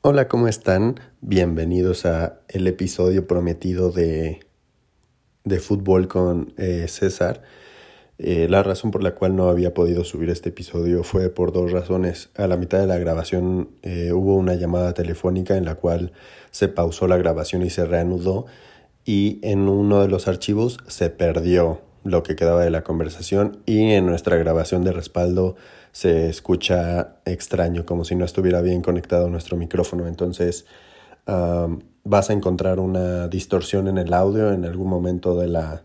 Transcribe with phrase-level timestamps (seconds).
[0.00, 1.00] Hola, ¿cómo están?
[1.22, 4.38] Bienvenidos a el episodio prometido de,
[5.42, 7.42] de fútbol con eh, César.
[8.18, 11.72] Eh, la razón por la cual no había podido subir este episodio fue por dos
[11.72, 12.30] razones.
[12.36, 16.12] A la mitad de la grabación eh, hubo una llamada telefónica en la cual
[16.52, 18.46] se pausó la grabación y se reanudó
[19.04, 23.90] y en uno de los archivos se perdió lo que quedaba de la conversación y
[23.90, 25.56] en nuestra grabación de respaldo
[25.92, 30.06] se escucha extraño, como si no estuviera bien conectado nuestro micrófono.
[30.06, 30.66] Entonces
[32.04, 35.82] vas a encontrar una distorsión en el audio en algún momento de la,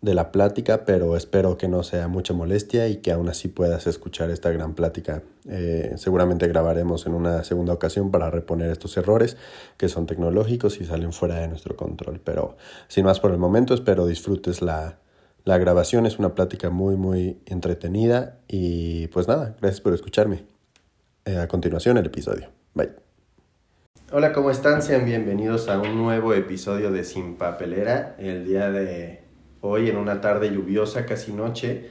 [0.00, 3.86] de la plática, pero espero que no sea mucha molestia y que aún así puedas
[3.86, 5.22] escuchar esta gran plática.
[5.48, 9.36] Eh, seguramente grabaremos en una segunda ocasión para reponer estos errores
[9.76, 12.20] que son tecnológicos y salen fuera de nuestro control.
[12.24, 12.56] Pero
[12.88, 14.96] sin más por el momento, espero disfrutes la,
[15.46, 20.44] la grabación es una plática muy, muy entretenida y pues nada, gracias por escucharme.
[21.24, 22.48] Eh, a continuación el episodio.
[22.74, 22.90] Bye.
[24.10, 24.82] Hola, ¿cómo están?
[24.82, 28.16] Sean bienvenidos a un nuevo episodio de Sin Papelera.
[28.18, 29.22] El día de
[29.60, 31.90] hoy, en una tarde lluviosa, casi noche,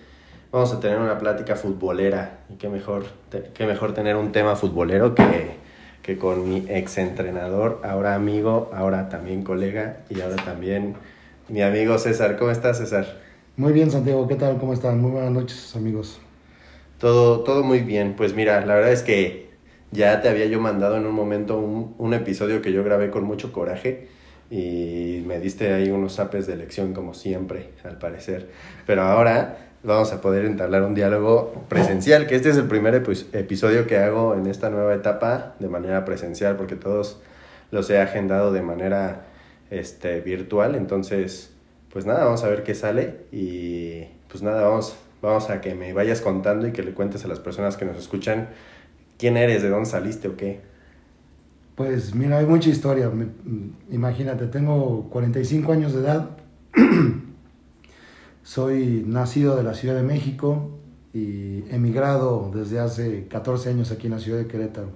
[0.51, 2.39] vamos a tener una plática futbolera.
[2.49, 3.05] Y qué mejor,
[3.53, 5.55] qué mejor tener un tema futbolero que,
[6.01, 10.95] que con mi ex entrenador, ahora amigo, ahora también colega y ahora también
[11.47, 12.35] mi amigo César.
[12.37, 13.24] ¿Cómo estás, César?
[13.57, 14.57] Muy bien, Santiago, ¿qué tal?
[14.57, 14.99] ¿Cómo están?
[14.99, 16.19] Muy buenas noches, amigos.
[16.99, 18.15] Todo, todo muy bien.
[18.17, 19.47] Pues mira, la verdad es que
[19.91, 23.23] ya te había yo mandado en un momento un, un episodio que yo grabé con
[23.23, 24.09] mucho coraje
[24.51, 28.49] y me diste ahí unos apes de elección como siempre, al parecer.
[28.85, 32.93] Pero ahora vamos a poder entablar un diálogo presencial, que este es el primer
[33.31, 37.21] episodio que hago en esta nueva etapa de manera presencial, porque todos
[37.71, 39.27] los he agendado de manera
[39.69, 41.54] este, virtual, entonces
[41.95, 45.93] pues nada, vamos a ver qué sale y pues nada, vamos, vamos a que me
[45.93, 48.49] vayas contando y que le cuentes a las personas que nos escuchan
[49.17, 50.59] quién eres, de dónde saliste o qué.
[51.75, 53.09] Pues mira, hay mucha historia.
[53.89, 56.31] Imagínate, tengo 45 años de edad.
[58.43, 60.71] Soy nacido de la Ciudad de México
[61.13, 64.89] y emigrado desde hace 14 años aquí en la ciudad de Querétaro.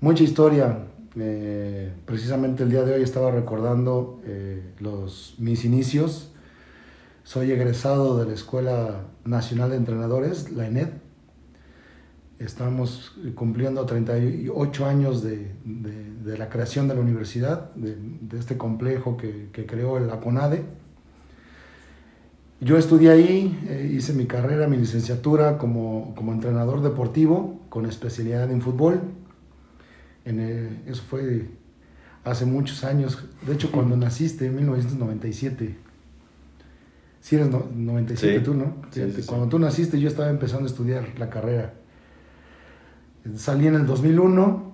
[0.00, 0.86] Mucha historia.
[1.16, 6.30] Eh, precisamente el día de hoy estaba recordando eh, los, mis inicios.
[7.24, 10.88] Soy egresado de la Escuela Nacional de Entrenadores, la ENED.
[12.38, 17.98] Estamos cumpliendo 38 años de, de, la creación de la universidad, de,
[18.38, 20.62] este complejo que, que, creó la CONADE.
[22.60, 28.50] Yo estudié ahí, eh, hice mi carrera, mi licenciatura como, como entrenador deportivo con especialidad
[28.50, 29.00] en fútbol
[30.24, 31.46] en eso fue
[32.24, 33.18] hace muchos años.
[33.46, 35.76] De hecho, cuando naciste, en 1997.
[37.20, 38.76] Sí, eres 97 tú, ¿no?
[39.26, 41.74] cuando tú naciste, yo estaba empezando a estudiar la carrera.
[43.36, 44.72] Salí en el 2001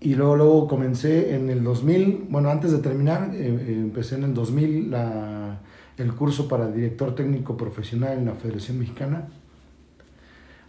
[0.00, 2.28] y luego, luego comencé en el 2000.
[2.30, 5.60] Bueno, antes de terminar, eh, eh, empecé en el 2000 la,
[5.98, 9.28] el curso para director técnico profesional en la Federación Mexicana.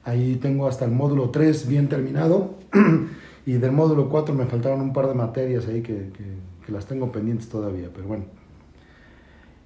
[0.03, 2.59] Ahí tengo hasta el módulo 3 bien terminado.
[3.45, 7.11] Y del módulo 4 me faltaron un par de materias ahí que, que, las tengo
[7.11, 8.23] pendientes todavía, pero bueno.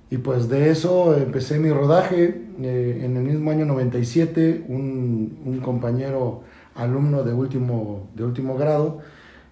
[0.09, 2.41] Y pues de eso empecé mi rodaje.
[2.62, 6.41] Eh, en el mismo año 97, un, un, compañero
[6.74, 9.00] alumno de último, de último grado,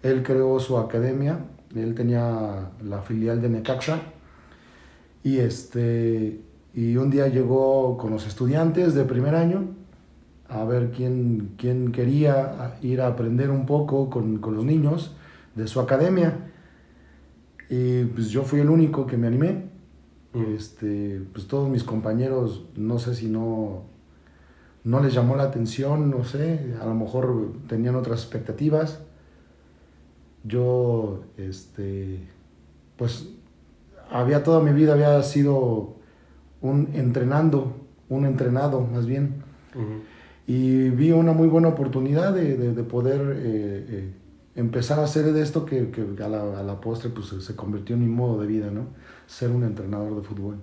[0.01, 1.45] él creó su academia,
[1.75, 3.99] él tenía la filial de Necaxa.
[5.23, 6.39] Y, este,
[6.73, 9.82] y un día llegó con los estudiantes de primer año
[10.49, 15.15] a ver quién, quién quería ir a aprender un poco con, con, los niños
[15.55, 16.51] de su academia.
[17.69, 19.65] Y pues yo fui el único que me animé.
[20.33, 20.55] Mm.
[20.55, 23.83] Este, pues todos mis compañeros, no sé si no,
[24.83, 29.01] no les llamó la atención, no sé, a lo mejor tenían otras expectativas.
[30.43, 32.19] Yo, este,
[32.97, 33.29] pues
[34.11, 35.95] había toda mi vida, había sido
[36.61, 37.77] un entrenando,
[38.09, 39.41] un entrenado más bien
[40.45, 44.13] y vi una muy buena oportunidad de, de, poder eh, eh,
[44.55, 47.95] empezar a hacer de esto que, que a, la, a, la, postre pues, se convirtió
[47.95, 48.87] en mi modo de vida, ¿no?
[49.25, 50.57] Ser un entrenador de fútbol.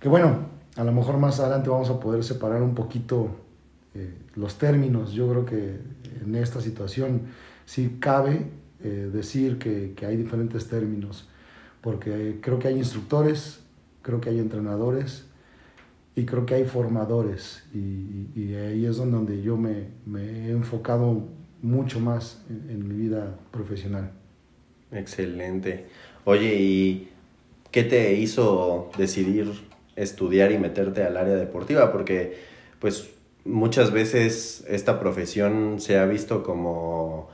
[0.00, 3.30] Que bueno, a lo mejor más adelante vamos a poder separar un poquito
[3.94, 5.12] eh, los términos.
[5.12, 5.78] Yo creo que
[6.24, 7.22] en esta situación
[7.64, 11.28] sí cabe decir que, que hay diferentes términos,
[11.80, 13.58] porque creo que hay instructores,
[14.02, 15.24] creo que hay entrenadores,
[16.16, 21.24] y creo que hay formadores y, ahí es donde yo me, me, he enfocado
[21.60, 24.12] mucho más en, mi vida profesional.
[24.90, 25.86] Excelente.
[26.24, 27.10] Oye, ¿y
[27.70, 29.52] qué te hizo decidir
[29.94, 31.92] estudiar y meterte al área deportiva?
[31.92, 32.38] Porque
[32.78, 33.10] pues
[33.44, 37.28] muchas veces esta profesión se ha visto como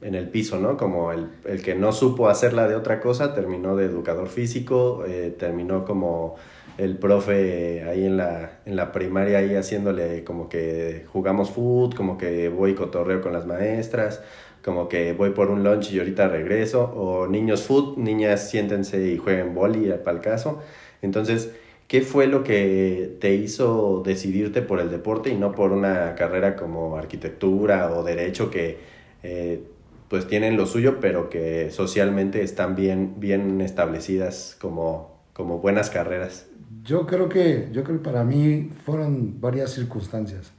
[0.00, 0.78] en el piso, ¿no?
[0.78, 5.34] Como el, el, que no supo hacerla de otra cosa, terminó de educador físico, eh,
[5.38, 6.36] terminó como
[6.78, 12.16] el profe ahí en la, en la primaria, ahí haciéndole como que jugamos foot, como
[12.18, 14.22] que voy cotorreo con las maestras,
[14.64, 19.18] como que voy por un lunch y ahorita regreso, o niños foot, niñas siéntense y
[19.18, 20.62] jueguen boli para el caso.
[21.02, 21.52] Entonces,
[21.88, 26.56] ¿qué fue lo que te hizo decidirte por el deporte y no por una carrera
[26.56, 28.78] como arquitectura o derecho que
[29.22, 29.62] eh,
[30.08, 36.51] pues tienen lo suyo, pero que socialmente están bien, bien establecidas como, como buenas carreras?
[36.84, 40.52] Yo creo que, yo creo para mí fueron varias circunstancias.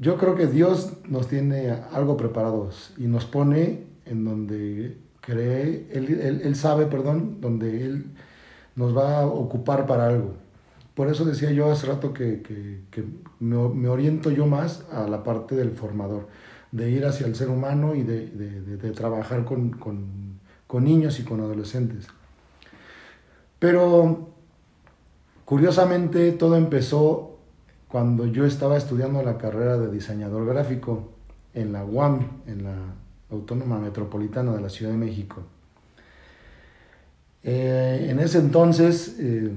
[0.00, 6.40] Yo creo que Dios nos tiene algo preparados y nos pone en donde cree, Él,
[6.42, 8.06] él, sabe, perdón, donde Él
[8.74, 10.34] nos va a ocupar para algo.
[10.94, 13.04] Por eso decía yo hace rato que, que, que
[13.40, 16.28] me, me, oriento yo más a la parte del formador,
[16.72, 21.40] de ir hacia el ser humano y de, de, trabajar con, con niños y con
[21.40, 22.08] adolescentes.
[23.58, 24.28] Pero
[25.44, 27.38] curiosamente todo empezó
[27.88, 31.12] cuando yo estaba estudiando la carrera de diseñador gráfico
[31.54, 32.76] en la UAM, en la
[33.30, 35.42] Autónoma Metropolitana de la Ciudad de México.
[37.42, 39.50] Eh, en ese entonces eh,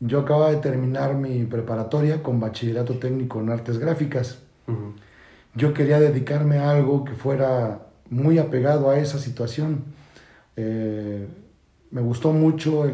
[0.00, 4.38] yo acababa de terminar mi preparatoria con bachillerato técnico en artes gráficas.
[5.54, 9.84] Yo quería dedicarme a algo que fuera muy apegado a esa situación.
[10.56, 11.26] Eh,
[11.92, 12.90] me gustó mucho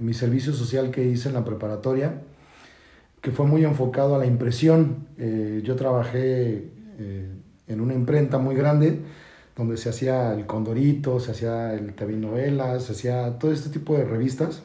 [0.00, 2.20] mi servicio social que hice en la preparatoria,
[3.20, 5.06] que fue muy enfocado a la impresión.
[5.18, 6.68] Eh, yo trabajé
[6.98, 7.28] eh,
[7.68, 9.00] en una imprenta muy grande
[9.56, 13.96] donde se hacía el Condorito, se hacía el TV Novelas, se hacía todo este tipo
[13.96, 14.62] de revistas.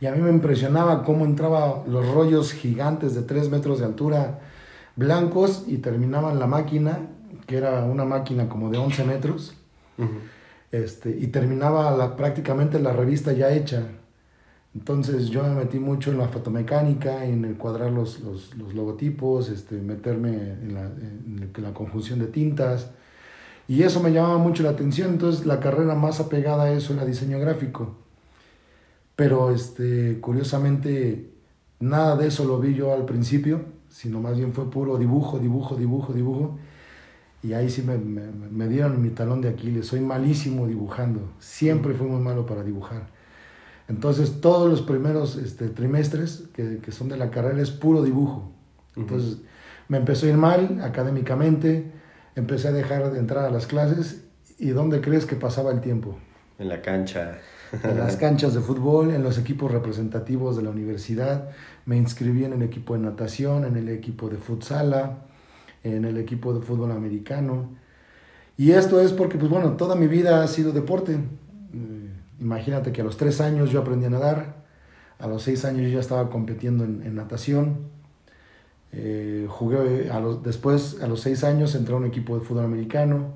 [0.00, 4.40] Y a mí me impresionaba cómo entraban los rollos gigantes de 3 metros de altura
[4.96, 6.98] blancos y terminaban la máquina,
[7.46, 9.54] que era una máquina como de 11 metros.
[10.72, 13.86] Este, y terminaba prácticamente la revista ya hecha.
[14.74, 19.50] Entonces yo me metí mucho en la fotomecánica, en el cuadrar los, los, los logotipos,
[19.50, 22.90] este, meterme en la, en la, conjunción de tintas.
[23.68, 25.10] Y eso me llamaba mucho la atención.
[25.10, 27.96] Entonces la carrera más apegada a eso era diseño gráfico.
[29.14, 31.30] Pero este, curiosamente
[31.80, 35.76] nada de eso lo vi yo al principio, sino más bien fue puro dibujo, dibujo,
[35.76, 36.58] dibujo, dibujo.
[37.42, 39.86] Y ahí sí me, me, me, dieron mi talón de Aquiles.
[39.86, 41.32] Soy malísimo dibujando.
[41.40, 43.08] Siempre fui muy malo para dibujar.
[43.88, 48.52] Entonces, todos los primeros este, trimestres que, que, son de la carrera es puro dibujo.
[48.94, 49.38] Entonces,
[49.88, 51.90] me empezó a ir mal académicamente.
[52.36, 54.24] Empecé a dejar de entrar a las clases.
[54.58, 56.16] ¿Y dónde crees que pasaba el tiempo?
[56.60, 57.38] En la cancha.
[57.82, 61.50] en las canchas de fútbol, en los equipos representativos de la universidad.
[61.86, 65.26] Me inscribí en el equipo de natación, en el equipo de futsala
[65.84, 67.68] en el equipo de fútbol americano.
[68.56, 71.14] Y esto es porque, pues bueno, toda mi vida ha sido deporte.
[71.14, 74.62] Eh, imagínate que a los tres años yo aprendí a nadar,
[75.18, 77.90] a los seis años yo ya estaba compitiendo en, natación.
[78.92, 82.64] Eh, jugué a los, después, a los seis años, entré a un equipo de fútbol
[82.64, 83.34] americano.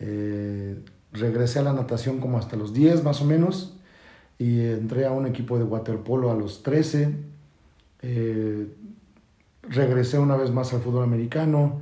[0.00, 0.78] Eh,
[1.12, 3.74] regresé a la natación como hasta los 10 más o menos.
[4.38, 7.14] Y entré a un equipo de waterpolo a los 13
[9.68, 11.80] regresé una vez más al fútbol americano,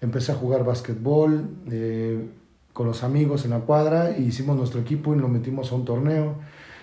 [0.00, 2.28] empecé a jugar básquetbol eh,
[2.72, 5.84] con los amigos en la cuadra, y hicimos nuestro equipo y lo metimos a un
[5.84, 6.36] torneo.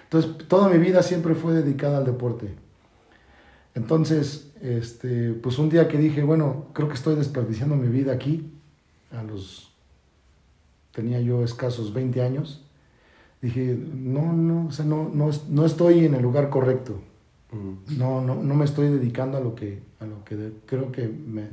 [0.03, 2.53] Entonces, toda mi vida siempre fue dedicada al deporte.
[3.75, 8.51] Entonces, este, pues un día que dije, bueno, creo que estoy desperdiciando mi vida aquí,
[9.11, 9.71] a los,
[10.91, 12.65] tenía yo escasos 20 años,
[13.41, 16.99] dije, no, no, o sea, no, no, no estoy en el lugar correcto.
[17.97, 21.49] No, no, no me estoy dedicando a lo que, a lo que creo que me,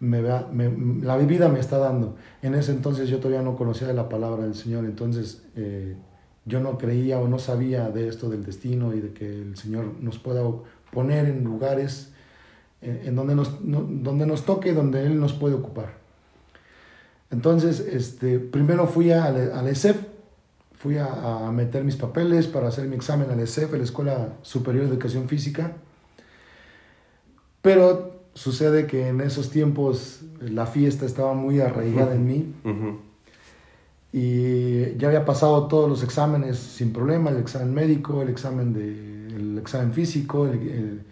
[0.00, 0.22] me,
[0.52, 2.16] me, la vida me está dando.
[2.42, 5.96] En ese entonces yo todavía no conocía de la palabra del Señor, entonces eh,
[6.44, 9.94] yo no creía o no sabía de esto del destino y de que el Señor
[10.00, 10.42] nos pueda
[10.92, 12.12] poner en lugares
[12.80, 15.98] eh, en, donde, nos, donde nos toque, donde Él nos puede ocupar.
[17.30, 19.96] Entonces, este, primero fui al, al ESEF,
[20.78, 24.92] fui a, meter mis papeles para hacer mi examen al ESEF, la Escuela Superior de
[24.92, 25.72] Educación Física.
[27.60, 32.54] Pero sucede que en esos tiempos la fiesta estaba muy arraigada en mí.
[34.12, 39.36] Y ya había pasado todos los exámenes sin problema, el examen médico, el examen, de,
[39.36, 41.02] el examen físico, el,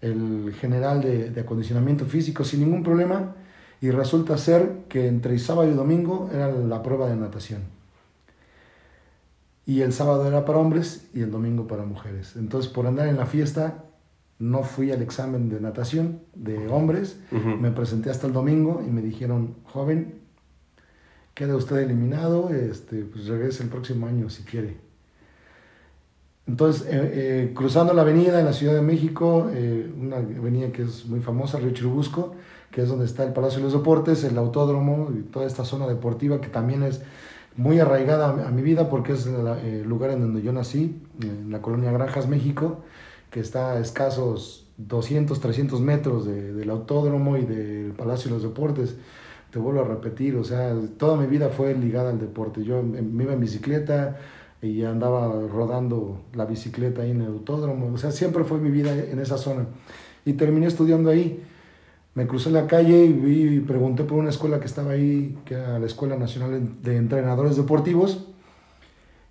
[0.00, 3.34] el, general de, de, acondicionamiento físico sin ningún problema.
[3.80, 7.81] Y resulta ser que entre sábado y domingo era la prueba de natación
[9.64, 12.34] y el sábado era para hombres y el domingo para mujeres.
[12.36, 13.84] Entonces, por andar en la fiesta,
[14.38, 19.00] no fui al examen de natación de hombres, me presenté hasta el domingo y me
[19.00, 20.20] dijeron, joven,
[21.34, 24.78] queda usted eliminado, este, pues regrese el próximo año si quiere.
[26.46, 30.82] Entonces, eh, eh, cruzando la avenida en la Ciudad de México, eh, una avenida que
[30.82, 32.34] es muy famosa, Río Churubusco,
[32.72, 35.86] que es donde está el Palacio de los Deportes, el autódromo y toda esta zona
[35.86, 37.02] deportiva que también es
[37.56, 41.60] muy arraigada a, mi vida porque es el lugar en donde yo nací, en la
[41.60, 42.82] colonia Granjas, México
[43.32, 48.96] que está a escasos 200, 300 metros del autódromo y del Palacio de los Deportes.
[49.50, 52.62] Te vuelvo a repetir, o sea, toda mi vida fue ligada al deporte.
[52.62, 54.18] Yo me iba en bicicleta
[54.60, 57.90] y andaba rodando la bicicleta ahí en el autódromo.
[57.92, 59.66] O sea, siempre fue mi vida en esa zona.
[60.26, 61.42] Y terminé estudiando ahí.
[62.14, 65.78] Me crucé la calle y, vi, pregunté por una escuela que estaba ahí, que era
[65.78, 68.28] la Escuela Nacional de Entrenadores Deportivos.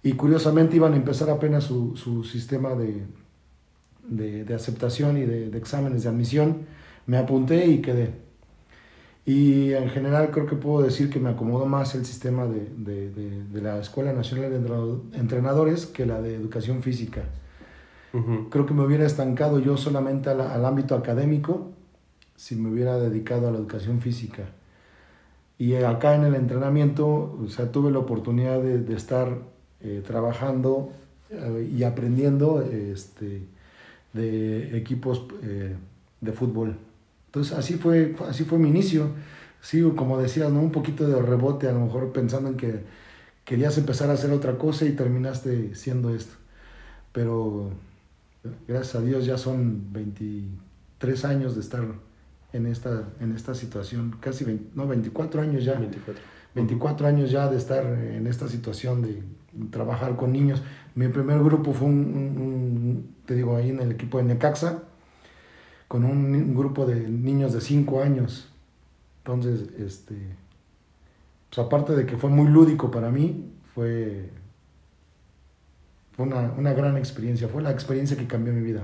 [0.03, 3.03] Y curiosamente iban a empezar apenas su, su sistema de,
[4.11, 6.65] de, aceptación y de, exámenes de admisión,
[7.05, 8.13] me apunté y quedé.
[9.25, 13.79] Y en general creo que puedo decir que me acomodó más el sistema de, la
[13.79, 17.23] Escuela Nacional de Entrenadores que la de Educación Física.
[18.49, 21.71] Creo que me hubiera estancado yo solamente al, ámbito académico
[22.41, 24.45] si me hubiera dedicado a la educación física.
[25.59, 29.37] Y acá en el entrenamiento, o sea, tuve la oportunidad de, estar
[29.79, 30.91] eh, trabajando
[31.29, 33.43] eh, y aprendiendo este,
[34.13, 35.75] de equipos eh,
[36.19, 36.77] de fútbol.
[37.27, 39.11] Entonces así fue, así fue mi inicio.
[39.61, 40.61] Sí, como decías, ¿no?
[40.61, 42.79] un poquito de rebote, a lo mejor pensando en que
[43.45, 46.33] querías empezar a hacer otra cosa y terminaste siendo esto.
[47.11, 47.69] Pero
[48.67, 51.83] gracias a Dios ya son 23 años de estar
[52.53, 55.75] en esta, en esta situación, casi no, 24 años ya.
[55.75, 56.21] 24.
[56.53, 59.23] 24 años ya de estar en esta situación de
[59.69, 60.61] trabajar con niños.
[60.95, 64.83] Mi primer grupo fue un, te digo, ahí en el equipo de Necaxa,
[65.87, 68.49] con un, grupo de niños de 5 años.
[69.19, 70.15] Entonces, este,
[71.49, 74.29] pues aparte de que fue muy lúdico para mí, fue,
[76.17, 78.83] una, una gran experiencia, fue la experiencia que cambió mi vida.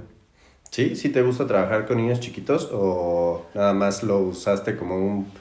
[0.72, 0.96] ¿Sí?
[0.96, 5.32] ¿Sí te gusta trabajar con niños chiquitos o nada más lo usaste como un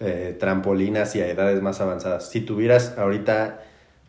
[0.00, 2.30] eh, trampolín hacia edades más avanzadas?
[2.30, 3.60] Si tuvieras ahorita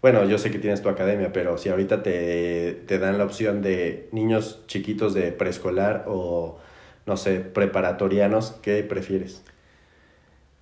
[0.02, 4.08] bueno, yo sé que tienes tu academia, pero si ahorita te, dan la opción de
[4.12, 6.60] niños chiquitos de preescolar o,
[7.06, 9.44] no sé, preparatorianos, ¿qué prefieres?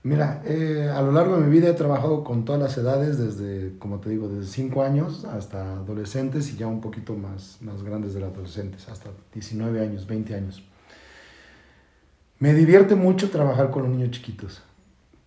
[0.05, 3.75] Mira, eh, a lo largo de mi vida he trabajado con todas las edades, desde,
[3.79, 8.13] como te digo, desde 5 años hasta adolescentes y ya un poquito más, más grandes
[8.13, 10.63] de los adolescentes, hasta 19 años, 20 años.
[12.37, 14.61] Me divierte mucho trabajar con los niños chiquitos.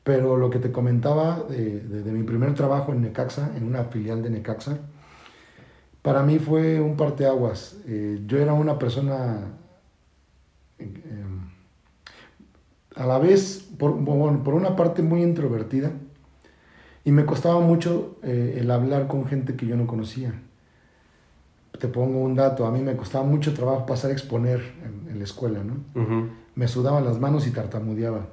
[0.05, 1.83] Pero lo que te comentaba de,
[2.13, 4.79] mi primer trabajo en Necaxa, en una filial de Necaxa,
[6.03, 7.79] para mí fue un parteaguas.
[7.85, 9.41] Eh, yo era una persona
[10.79, 10.85] eh,
[12.99, 15.93] a la vez, por, por, una parte muy introvertida,
[17.05, 20.35] y me costaba mucho eh, el hablar con gente que yo no conocía.
[21.79, 24.61] Te pongo un dato, a mí me costaba mucho trabajo pasar a exponer
[25.09, 25.77] en, la escuela, ¿no?
[26.55, 28.27] Me sudaban las manos y tartamudeaba.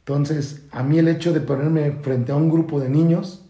[0.00, 3.44] Entonces, a mí el hecho de ponerme frente a un grupo de niños,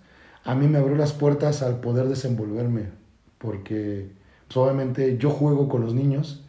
[0.44, 2.90] a mí me abrió las puertas al poder desenvolverme,
[3.38, 4.10] porque
[4.46, 6.45] pues, obviamente yo juego con los niños,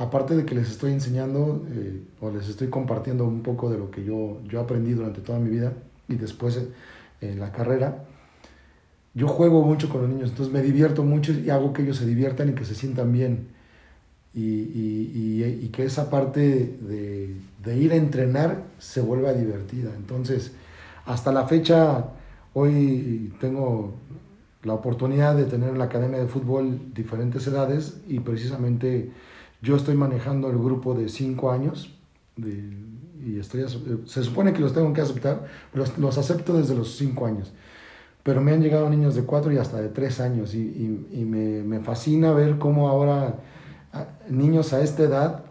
[0.00, 3.90] aparte de que les estoy enseñando eh, o les estoy compartiendo un poco de lo
[3.90, 5.74] que yo, yo aprendí durante toda mi vida
[6.08, 6.58] y después
[7.20, 8.04] en la carrera,
[9.12, 12.06] yo juego mucho con los niños, entonces me divierto mucho y hago que ellos se
[12.06, 13.48] diviertan y que se sientan bien
[14.32, 19.90] y, que esa parte de, ir a entrenar se vuelva divertida.
[19.94, 20.52] Entonces,
[21.04, 22.06] hasta la fecha,
[22.54, 23.94] hoy tengo
[24.62, 29.10] la oportunidad de tener en la Academia de Fútbol diferentes edades y precisamente
[29.62, 31.94] yo estoy manejando el grupo de 5 años
[32.36, 33.64] y estoy,
[34.06, 37.52] se supone que los tengo que aceptar, los, los acepto desde los 5 años
[38.22, 41.62] pero me han llegado niños de 4 y hasta de 3 años y, y me,
[41.62, 43.38] me, fascina ver cómo ahora
[44.28, 45.44] niños a esta edad,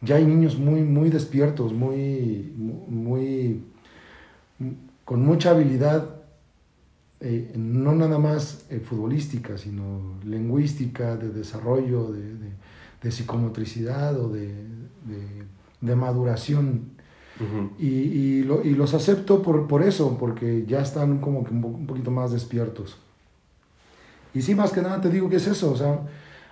[0.00, 3.62] ya hay niños muy, muy despiertos, muy, muy,
[5.04, 6.22] con mucha habilidad,
[7.20, 12.43] eh, no nada más eh, futbolística, sino lingüística, de desarrollo, de,
[13.10, 14.54] psicomotricidad o de,
[15.80, 16.92] maduración.
[17.78, 22.32] y, los acepto por, por, eso, porque ya están como que un, un, poquito más
[22.32, 22.98] despiertos.
[24.34, 26.00] Y sí, más que nada te digo que es eso, o sea,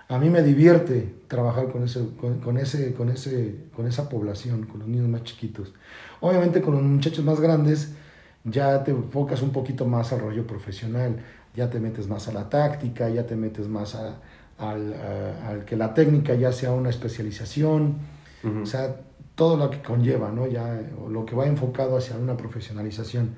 [0.09, 4.79] a mí me divierte trabajar con, ese, con, ese, con, ese, con esa población, con
[4.79, 5.73] los niños más chiquitos.
[6.19, 7.93] Obviamente con los muchachos más grandes
[8.43, 11.23] ya te enfocas un poquito más al rollo profesional,
[11.55, 14.17] ya te metes más a la táctica, ya te metes más a,
[14.57, 14.93] al,
[15.47, 17.97] al, que la técnica ya sea una especialización,
[18.61, 18.97] o sea,
[19.35, 20.47] todo lo que conlleva, ¿no?
[20.47, 23.35] Ya, lo que va enfocado hacia una profesionalización.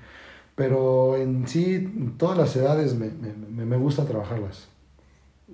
[0.55, 4.69] Pero en sí, todas las edades me, me, me gusta trabajarlas.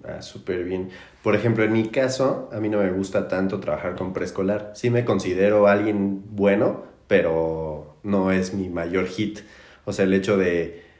[0.03, 0.89] Ah, súper bien.
[1.24, 4.72] Por ejemplo, en mi caso, a mí no me gusta tanto trabajar con preescolar.
[4.75, 9.39] Sí me considero alguien bueno, pero no es mi mayor hit.
[9.86, 10.90] O sea, el hecho de...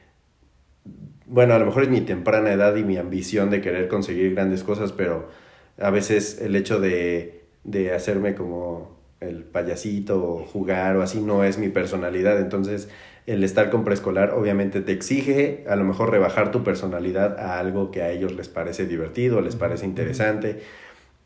[1.32, 4.62] Bueno, a lo mejor es mi temprana edad y mi ambición de querer conseguir grandes
[4.64, 5.30] cosas, pero
[5.78, 11.42] a veces el hecho de, de hacerme como el payasito o jugar o así no
[11.42, 12.38] es mi personalidad.
[12.38, 12.90] Entonces,
[13.26, 17.90] el estar con preescolar obviamente te exige a lo mejor rebajar tu personalidad a algo
[17.90, 20.60] que a ellos les parece divertido, les parece interesante.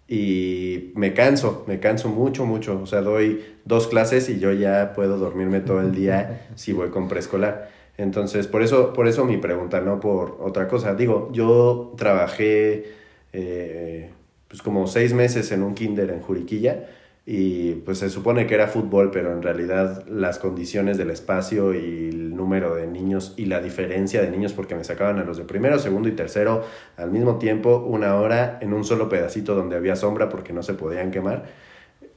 [0.06, 2.80] Y me canso, me canso mucho, mucho.
[2.80, 6.90] O sea, doy dos clases y yo ya puedo dormirme todo el día si voy
[6.90, 7.75] con preescolar.
[7.99, 10.95] Entonces, por eso, por eso mi pregunta, no por otra cosa.
[10.95, 12.93] Digo, yo trabajé
[13.33, 14.11] eh,
[14.49, 16.87] pues como seis meses en un kinder en Juriquilla
[17.29, 22.11] y pues se supone que era fútbol, pero en realidad las condiciones del espacio y
[22.11, 25.45] el número de niños y la diferencia de niños, porque me sacaban a los de
[25.45, 26.62] primero, segundo y tercero
[26.97, 30.75] al mismo tiempo, una hora en un solo pedacito donde había sombra porque no se
[30.75, 31.47] podían quemar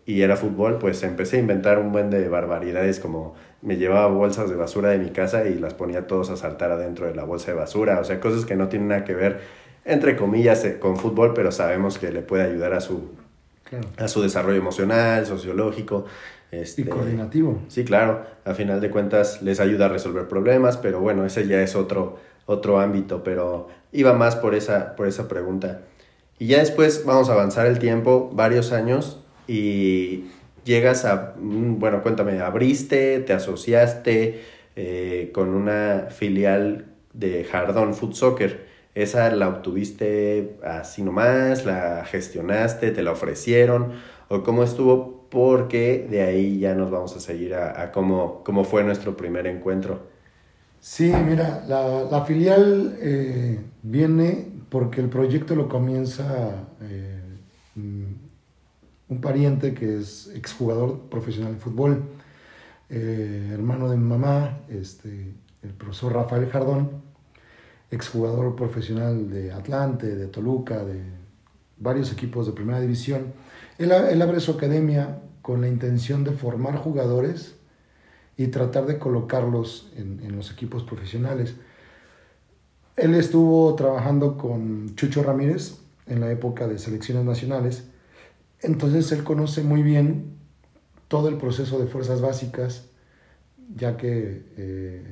[0.10, 4.50] y era fútbol, pues empecé a inventar un buen de barbaridades como me llevaba bolsas
[4.50, 7.52] de basura de mi casa y las ponía todos a saltar adentro de la bolsa
[7.52, 9.42] de basura, o sea, cosas que no tienen nada que ver,
[9.86, 13.12] entre comillas, eh, con fútbol, pero sabemos que le puede ayudar a su
[13.98, 16.06] a su desarrollo emocional, sociológico.
[16.50, 17.60] Este, y coordinativo.
[17.68, 18.26] Sí, claro.
[18.46, 22.18] A final de cuentas les ayuda a resolver problemas, pero bueno, ese ya es otro,
[22.48, 25.82] otro ámbito, pero iba más por esa, por esa pregunta.
[26.40, 30.26] Y ya después vamos a avanzar el tiempo, varios años, y
[30.64, 34.42] llegas a, mm, bueno, cuéntame, abriste, te asociaste
[34.76, 38.68] eh, con una filial de Jardón Food Soccer.
[38.94, 41.66] ¿Esa la obtuviste así nomás?
[41.66, 42.92] ¿La gestionaste?
[42.92, 43.94] ¿Te la ofrecieron?
[44.28, 45.28] ¿O cómo estuvo?
[45.32, 50.08] Porque de ahí ya nos vamos a seguir a, cómo, cómo, fue nuestro primer encuentro.
[50.80, 57.20] Sí, mira, la, filial eh, viene porque el proyecto lo comienza eh,
[59.10, 62.04] un pariente que es exjugador profesional de fútbol,
[62.90, 67.10] eh, hermano de mi mamá, este, el profesor Rafael Jardón
[67.92, 71.02] exjugador profesional de Atlante, de Toluca, de
[71.78, 73.34] varios equipos de primera división.
[73.78, 77.56] Él, abre su academia con la intención de formar jugadores
[78.38, 81.56] y tratar de colocarlos en, los equipos profesionales.
[82.96, 87.89] Él estuvo trabajando con Chucho Ramírez en la época de selecciones nacionales,
[88.62, 90.38] entonces él conoce muy bien
[91.08, 92.90] todo el proceso de fuerzas básicas,
[93.76, 95.04] ya que eh,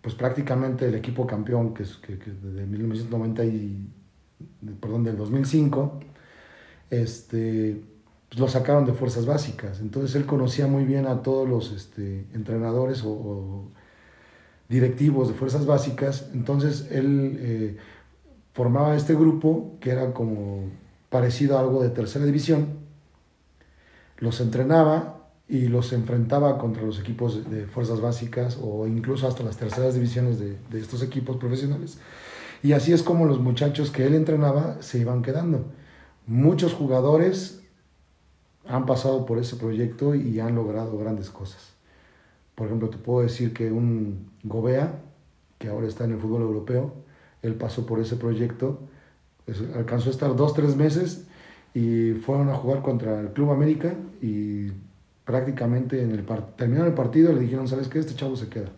[0.00, 3.88] pues prácticamente el equipo campeón, que es que, de 1990 y,
[4.80, 6.00] perdón, del 2005,
[6.90, 7.82] este,
[8.28, 9.80] pues lo sacaron de fuerzas básicas.
[9.80, 13.68] Entonces él conocía muy bien a todos los este, entrenadores o,
[14.68, 16.30] directivos de fuerzas básicas.
[16.32, 17.76] Entonces él eh,
[18.52, 20.70] formaba este grupo que era como
[21.08, 22.75] parecido a algo de tercera división.
[24.18, 25.16] Los entrenaba
[25.48, 30.38] y los enfrentaba contra los equipos de fuerzas básicas o incluso hasta las terceras divisiones
[30.38, 31.98] de, estos equipos profesionales.
[32.62, 35.66] Y así es como los muchachos que él entrenaba se iban quedando.
[36.26, 37.62] Muchos jugadores
[38.66, 41.74] han pasado por ese proyecto y han logrado grandes cosas.
[42.56, 45.02] Por ejemplo, te puedo decir que un Gobea,
[45.58, 46.92] que ahora está en el fútbol europeo,
[47.42, 48.80] él pasó por ese proyecto,
[49.76, 51.26] alcanzó a estar dos, tres meses
[51.76, 54.68] y fueron a jugar contra el Club América y
[55.26, 56.24] prácticamente en el
[56.56, 57.98] terminaron el partido le dijeron, ¿sabes qué?
[57.98, 58.70] Este chavo se queda.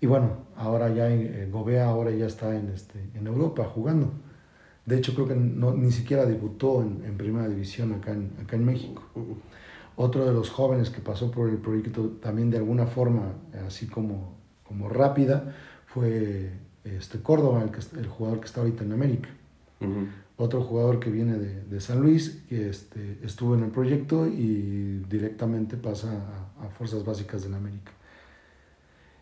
[0.00, 4.10] Y bueno, ahora ya en, Gobea ahora ya está en, este, en Europa jugando.
[4.86, 8.64] De hecho, creo que no, ni siquiera debutó en, primera división acá en, acá en
[8.64, 9.04] México.
[9.94, 14.34] Otro de los jóvenes que pasó por el proyecto también de alguna forma, así como,
[14.64, 15.54] como rápida,
[15.86, 16.50] fue
[16.82, 19.28] este Córdoba, el, el jugador que está ahorita en América
[20.36, 25.76] otro jugador que viene de, San Luis, que este, estuvo en el proyecto y directamente
[25.76, 26.08] pasa
[26.60, 27.92] a, Fuerzas Básicas de la América.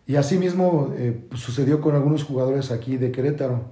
[0.07, 3.63] Y asimismo eh, sucedió con algunos jugadores aquí de Querétaro.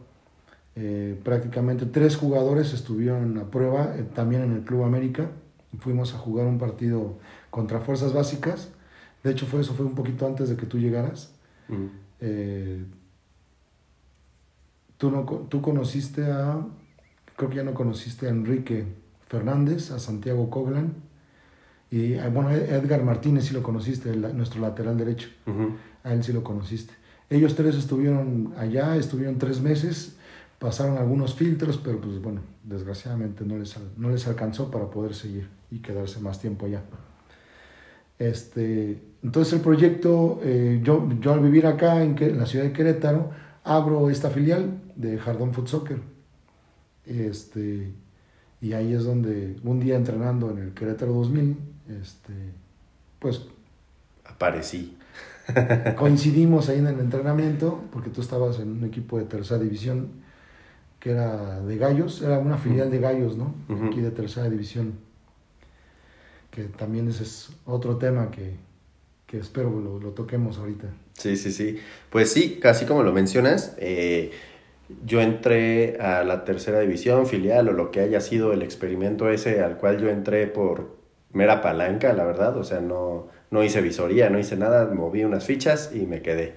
[0.77, 5.31] Eh, prácticamente tres jugadores estuvieron a prueba eh, también en el Club América.
[5.79, 7.19] Fuimos a jugar un partido
[7.51, 8.71] contra Fuerzas Básicas.
[9.23, 11.33] De hecho, fue eso fue un poquito antes de que tú llegaras.
[14.99, 16.67] tú, no, tú conociste a
[17.41, 18.85] creo que ya no conociste a Enrique
[19.27, 20.93] Fernández, a Santiago Coglan,
[21.91, 25.31] y ah, bueno, Edgar Martínez sí lo conociste, nuestro lateral derecho,
[26.05, 26.93] a él sí lo conociste.
[27.31, 30.17] Ellos tres estuvieron allá, estuvieron tres meses,
[30.59, 35.49] pasaron algunos filtros, pero pues bueno, desgraciadamente no les, no les alcanzó para poder seguir
[35.71, 36.83] y quedarse más tiempo allá.
[38.19, 42.73] Este, entonces el proyecto, eh, yo, yo al vivir acá en, en, la ciudad de
[42.73, 43.31] Querétaro,
[43.65, 46.20] abro esta filial de Jardón Foot Soccer.
[47.07, 47.93] Este,
[48.61, 51.57] y ahí es donde un día entrenando en el Querétaro 2000,
[52.01, 52.33] este,
[53.19, 53.43] pues...
[54.25, 54.97] Aparecí.
[55.97, 60.09] coincidimos ahí en el entrenamiento, porque tú estabas en un equipo de tercera división
[61.01, 63.55] que era de Gallos, era una filial de Gallos, ¿no?
[63.87, 64.93] Aquí de tercera división.
[66.51, 68.57] Que también ese es otro tema que,
[69.27, 70.89] que espero lo, lo, toquemos ahorita.
[71.15, 71.79] Sí, sí, sí.
[72.11, 74.31] Pues sí, casi como lo mencionas, eh,
[75.05, 79.63] yo entré a la tercera división, filial o lo que haya sido el experimento ese
[79.63, 80.97] al cual yo entré por
[81.33, 85.45] mera palanca, la verdad, o sea, no, no hice visoría, no hice nada, moví unas
[85.45, 86.55] fichas y me quedé.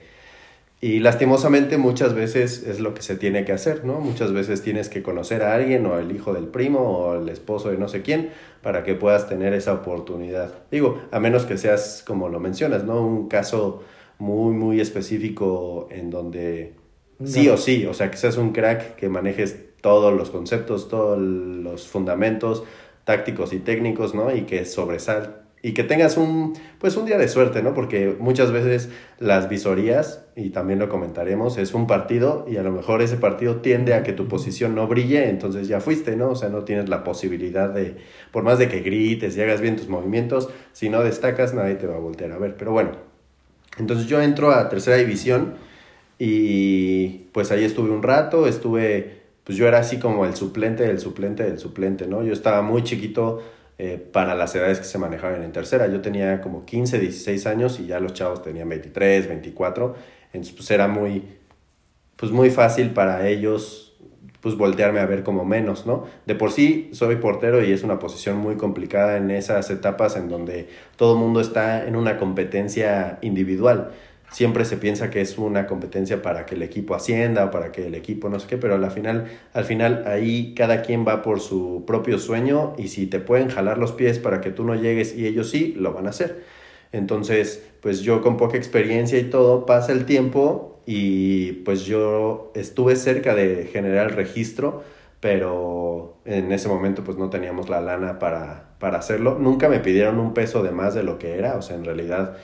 [0.81, 4.01] Y lastimosamente muchas veces es lo que se tiene que hacer, ¿no?
[4.01, 7.69] Muchas veces tienes que conocer a alguien o el hijo del primo o el esposo
[7.69, 10.53] de no sé quién para que puedas tener esa oportunidad.
[10.71, 13.05] Digo, a menos que seas, como lo mencionas, ¿no?
[13.05, 13.81] Un caso
[14.17, 16.73] muy, muy específico en donde
[17.23, 21.19] sí o sí, o sea, que seas un crack, que manejes todos los conceptos, todos
[21.19, 22.63] los fundamentos
[23.03, 24.33] tácticos y técnicos, ¿no?
[24.33, 27.73] Y que sobresal y que tengas un, pues un día de suerte, ¿no?
[27.73, 32.71] Porque muchas veces las visorías, y también lo comentaremos, es un partido y a lo
[32.73, 36.31] mejor ese partido tiende a que tu posición no brille, entonces ya fuiste, ¿no?
[36.31, 37.95] O sea, no tienes la posibilidad de,
[38.31, 41.87] por más de que grites y hagas bien tus movimientos, si no destacas nadie te
[41.87, 42.57] va a voltear a ver.
[42.57, 42.91] Pero bueno,
[43.77, 45.53] entonces yo entro a tercera división
[46.25, 50.97] y pues ahí estuve un rato, estuve, pues yo era así como el suplente del
[50.97, 52.23] suplente del suplente, ¿no?
[52.23, 53.43] Yo estaba muy chiquito
[53.77, 55.87] eh, para las edades que se manejaban en tercera.
[55.87, 59.95] Yo tenía como 15, 16 años y ya los chavos tenían 23, 24.
[60.27, 61.25] Entonces pues era muy,
[62.15, 63.97] pues muy fácil para ellos
[64.39, 66.05] pues voltearme a ver como menos, ¿no?
[66.25, 70.29] De por sí soy portero y es una posición muy complicada en esas etapas en
[70.29, 73.91] donde todo el mundo está en una competencia individual
[74.33, 77.85] siempre se piensa que es una competencia para que el equipo ascienda o para que
[77.85, 81.39] el equipo no sé qué, pero al final, al final ahí cada quien va por
[81.39, 85.15] su propio sueño y si te pueden jalar los pies para que tú no llegues
[85.15, 86.43] y ellos sí, lo van a hacer.
[86.91, 92.95] Entonces, pues yo con poca experiencia y todo, pasa el tiempo y pues yo estuve
[92.95, 94.83] cerca de generar el registro,
[95.19, 99.37] pero en ese momento pues no teníamos la lana para, para hacerlo.
[99.39, 102.35] Nunca me pidieron un peso de más de lo que era, o sea, en realidad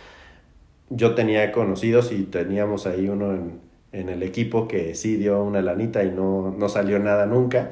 [0.90, 3.60] yo tenía conocidos y teníamos ahí uno en,
[3.92, 7.72] en, el equipo que sí dio una lanita y no, no salió nada nunca.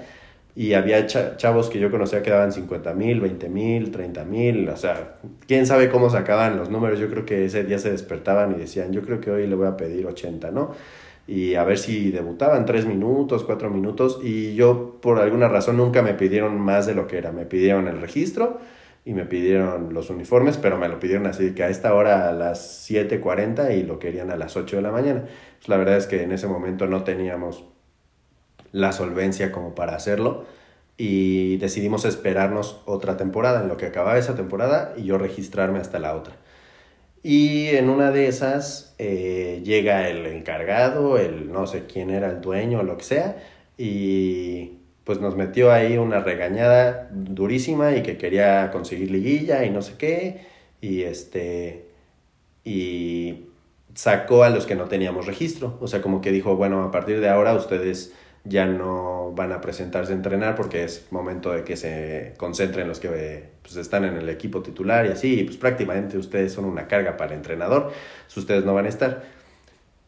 [0.55, 4.75] Y había chavos que yo conocía que daban 50 mil, 20 mil, 30 mil, o
[4.75, 6.99] sea, quién sabe cómo sacaban los números.
[6.99, 9.67] Yo creo que ese día se despertaban y decían, yo creo que hoy le voy
[9.67, 10.71] a pedir 80, ¿no?
[11.27, 14.19] Y a ver si debutaban 3 minutos, 4 minutos.
[14.23, 17.31] Y yo, por alguna razón, nunca me pidieron más de lo que era.
[17.31, 18.59] Me pidieron el registro
[19.07, 22.33] y me pidieron los uniformes, pero me lo pidieron así que a esta hora a
[22.33, 25.23] las 7.40 y lo querían a las 8 de la mañana.
[25.65, 27.63] La verdad es que en ese momento no teníamos
[28.73, 30.43] la solvencia como para hacerlo
[30.97, 35.99] y decidimos esperarnos otra temporada, en lo que acababa esa temporada y yo registrarme hasta
[35.99, 36.35] la otra.
[37.23, 42.41] Y en una de esas eh, llega el encargado, el no sé quién era el
[42.41, 43.37] dueño lo que sea,
[43.77, 44.76] y
[45.07, 49.93] pues nos metió ahí una regañada durísima y que quería conseguir liguilla y no sé
[49.97, 50.41] qué,
[50.81, 51.85] y este,
[52.65, 53.45] y
[53.95, 57.21] sacó a los que no teníamos registro, o sea, como que dijo, bueno, a partir
[57.21, 61.77] de ahora ustedes ya no van a presentarse a entrenar porque es momento de que
[61.77, 66.17] se concentren los que pues, están en el equipo titular y así, y pues prácticamente
[66.17, 67.93] ustedes son una carga para el entrenador,
[68.27, 69.36] si ustedes no van a estar.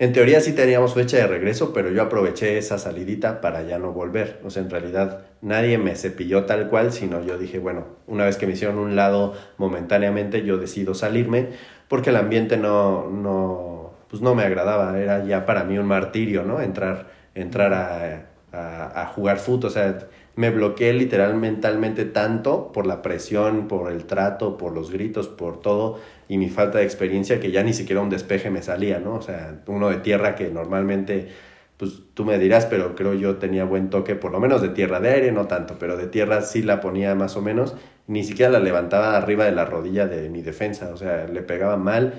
[0.01, 3.91] En teoría sí teníamos fecha de regreso, pero yo aproveché esa salidita para ya no
[3.91, 4.39] volver.
[4.45, 8.38] O sea, en realidad nadie me cepilló tal cual, sino yo dije, bueno, una vez
[8.38, 11.49] que me hicieron un lado momentáneamente, yo decido salirme
[11.89, 14.97] porque el ambiente no, no, pues no me agradaba.
[14.97, 16.62] Era ya para mí un martirio, ¿no?
[16.62, 19.65] Entrar, entrar a, a, a jugar fútbol.
[19.67, 19.97] O sea,
[20.39, 25.60] me bloqueé literal mentalmente tanto por la presión, por el trato, por los gritos, por
[25.60, 25.99] todo
[26.30, 29.15] y mi falta de experiencia que ya ni siquiera un despeje me salía, ¿no?
[29.15, 31.28] O sea, uno de tierra que normalmente,
[31.75, 35.02] pues tú me dirás, pero creo yo tenía buen toque, por lo menos de tierra,
[35.02, 37.75] de aire no tanto, pero de tierra sí la ponía más o menos,
[38.08, 41.75] ni siquiera la levantaba arriba de la rodilla de mi defensa, o sea, le pegaba
[41.75, 42.13] mal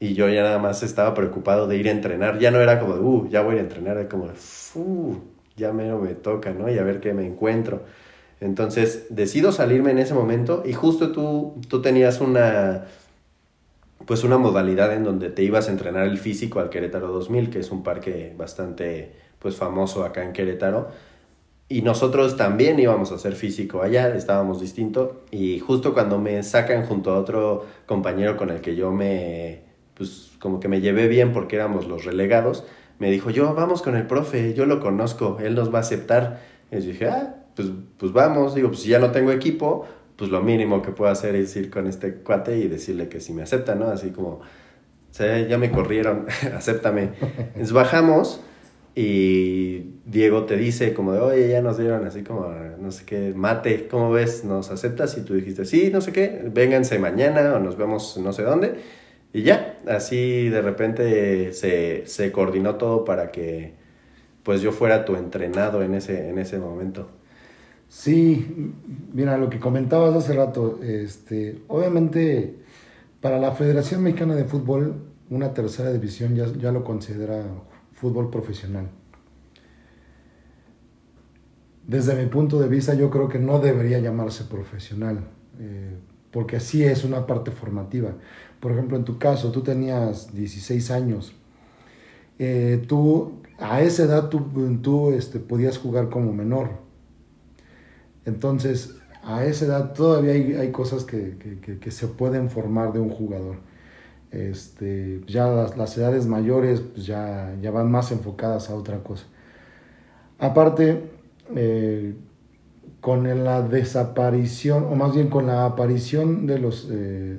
[0.00, 2.94] y yo ya nada más estaba preocupado de ir a entrenar, ya no era como
[2.94, 4.34] de, uh, ya voy a entrenar, era como de,
[4.74, 6.70] uh, ya menos me toca, ¿no?
[6.70, 7.82] Y a ver qué me encuentro.
[8.40, 12.84] Entonces decido salirme en ese momento y justo tú, tú tenías una,
[14.04, 17.60] pues una modalidad en donde te ibas a entrenar el físico al Querétaro 2000, que
[17.60, 20.88] es un parque bastante pues famoso acá en Querétaro.
[21.68, 25.10] Y nosotros también íbamos a hacer físico allá, estábamos distintos.
[25.30, 29.62] Y justo cuando me sacan junto a otro compañero con el que yo me,
[29.94, 32.64] pues como que me llevé bien porque éramos los relegados,
[32.98, 36.40] me dijo, yo vamos con el profe, yo lo conozco, él nos va a aceptar.
[36.70, 40.30] Y yo dije, ah, pues, pues vamos, digo, pues si ya no tengo equipo, pues
[40.30, 43.42] lo mínimo que puedo hacer es ir con este cuate y decirle que si me
[43.42, 43.88] acepta, ¿no?
[43.88, 44.40] Así como,
[45.18, 47.10] ya me corrieron, acéptame.
[47.20, 48.40] Entonces bajamos
[48.94, 53.32] y Diego te dice como de, oye, ya nos dieron así como, no sé qué,
[53.34, 54.44] mate, ¿cómo ves?
[54.44, 55.16] ¿Nos aceptas?
[55.18, 58.74] Y tú dijiste, sí, no sé qué, vénganse mañana o nos vemos no sé dónde.
[59.32, 63.74] Y ya, así de repente se, se coordinó todo para que
[64.42, 67.08] pues yo fuera tu entrenado en ese, en ese momento.
[67.88, 68.72] Sí,
[69.12, 72.56] mira, lo que comentabas hace rato, este, obviamente
[73.20, 74.94] para la Federación Mexicana de Fútbol,
[75.30, 77.44] una tercera división ya, ya lo considera
[77.92, 78.88] fútbol profesional.
[81.86, 85.20] Desde mi punto de vista, yo creo que no debería llamarse profesional,
[85.58, 85.96] eh,
[86.30, 88.14] porque así es una parte formativa.
[88.60, 91.34] Por ejemplo, en tu caso, tú tenías 16 años.
[92.38, 94.40] Eh, tú, a esa edad, tú,
[94.82, 96.70] tú este, podías jugar como menor.
[98.24, 103.00] Entonces, a esa edad todavía hay, hay cosas que, que, que, se pueden formar de
[103.00, 103.56] un jugador.
[104.30, 109.24] Este, ya las, las edades mayores pues ya, ya, van más enfocadas a otra cosa.
[110.38, 111.10] Aparte,
[111.54, 112.14] eh,
[113.00, 117.38] con la desaparición, o más bien con la aparición de los, eh,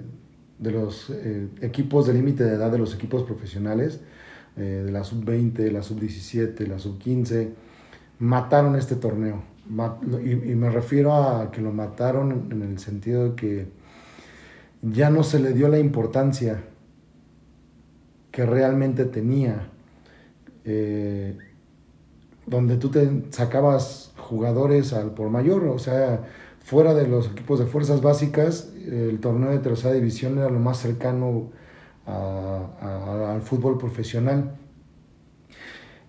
[0.59, 4.01] de los eh, equipos de límite de edad, de los equipos profesionales,
[4.55, 7.49] de la sub-20, de la sub-17, la sub-15,
[8.17, 9.43] mataron este torneo.
[10.23, 13.67] Y, y, me refiero a que lo mataron en el sentido de que
[14.81, 16.63] ya no se le dio la importancia
[18.31, 19.69] que realmente tenía,
[20.63, 21.37] eh,
[22.45, 26.21] donde tú te sacabas jugadores al por mayor, o sea,
[26.67, 30.77] fuera de los equipos de fuerzas básicas, el torneo de tercera división era lo más
[30.77, 31.49] cercano
[32.05, 34.57] al fútbol profesional.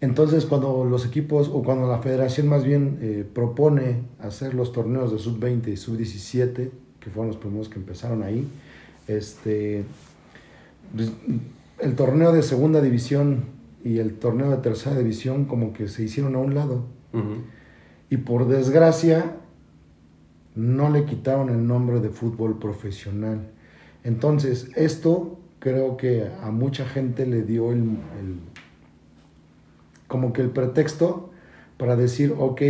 [0.00, 5.12] Entonces, cuando los equipos, o cuando la federación más bien eh, propone hacer los torneos
[5.12, 8.48] de sub-20 y sub-17, que fueron los primeros que empezaron ahí,
[9.06, 9.84] este,
[10.92, 11.12] pues,
[11.78, 13.44] el torneo de segunda división
[13.84, 16.82] y el torneo de tercera división como que se hicieron a un lado.
[18.10, 19.37] Y por desgracia
[20.58, 23.48] no le quitaron el nombre de fútbol profesional.
[24.02, 27.98] Entonces, esto creo que a mucha gente le dio el,
[30.08, 31.30] como que el pretexto
[31.76, 32.60] para decir, ok,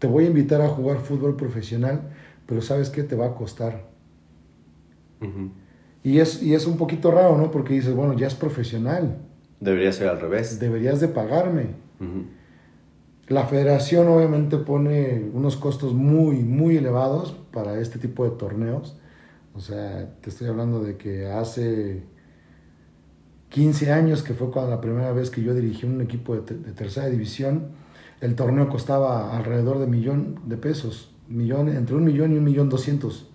[0.00, 2.10] te voy a invitar a jugar fútbol profesional,
[2.44, 3.04] pero ¿sabes qué?
[3.04, 3.86] Te va a costar.
[6.02, 7.52] Y es, y es un poquito raro, ¿no?
[7.52, 9.18] Porque dices, bueno, ya es profesional.
[9.60, 10.58] Debería ser al revés.
[10.58, 11.66] Deberías de pagarme.
[13.28, 18.96] La federación obviamente pone unos costos muy, muy elevados para este tipo de torneos.
[19.54, 22.02] O sea, te estoy hablando de que hace
[23.48, 27.06] 15 años, que fue cuando la primera vez que yo dirigí un equipo de, tercera
[27.06, 27.68] división,
[28.20, 32.68] el torneo costaba alrededor de millón de pesos, millón, entre un millón y un millón
[32.68, 33.30] doscientos.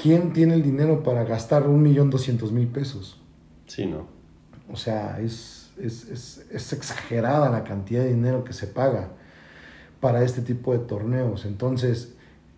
[0.00, 3.20] ¿quién tiene el dinero para gastar un millón doscientos mil pesos?
[3.66, 4.06] Sí, ¿no?
[4.72, 9.10] O sea, es, es, exagerada la cantidad de dinero que se paga
[10.00, 11.44] para este tipo de torneos.
[11.44, 12.14] Entonces,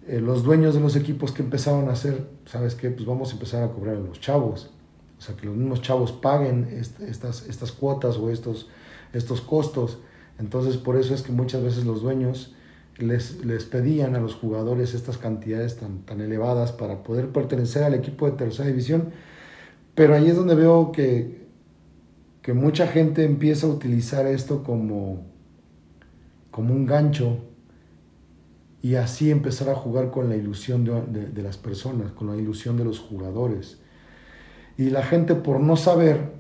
[0.07, 2.91] eh, los dueños de los equipos que empezaron a hacer, ¿sabes qué?
[2.91, 4.71] Pues vamos a empezar a cobrar a los chavos.
[5.19, 6.69] O sea, que los mismos chavos paguen
[7.01, 8.69] estas, estas cuotas o estos,
[9.13, 9.99] estos costos.
[10.39, 12.55] Entonces, por eso es que muchas veces los dueños
[12.99, 17.95] les, les pedían a los jugadores estas cantidades tan, tan elevadas para poder pertenecer al
[17.95, 19.13] equipo de tercera división.
[19.95, 21.42] Pero ahí es donde veo que,
[22.43, 25.25] que mucha gente empieza a utilizar esto como,
[26.51, 27.39] como un gancho
[28.83, 32.77] y así empezar a jugar con la ilusión de, de, las personas, con la ilusión
[32.77, 33.79] de los jugadores.
[34.77, 36.33] Y la gente por no saber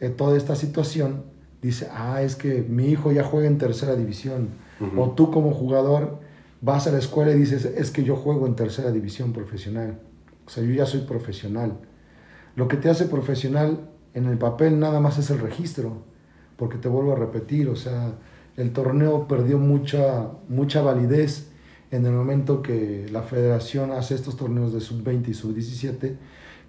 [0.00, 1.24] de toda esta situación
[1.62, 4.48] dice, ah, es que mi hijo ya juega en tercera división
[4.96, 6.20] o tú como jugador
[6.62, 10.00] vas a la escuela y dices, es que yo juego en tercera división profesional.
[10.46, 11.78] O sea, yo ya soy profesional.
[12.56, 16.02] Lo que te hace profesional en el papel nada más es el registro,
[16.56, 18.14] porque te vuelvo a repetir, o sea,
[18.56, 21.50] el torneo perdió mucha, mucha validez
[21.90, 26.16] en el momento que la federación hace estos torneos de sub-20 y sub-17,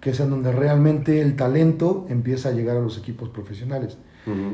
[0.00, 3.98] que es en donde realmente el talento empieza a llegar a los equipos profesionales.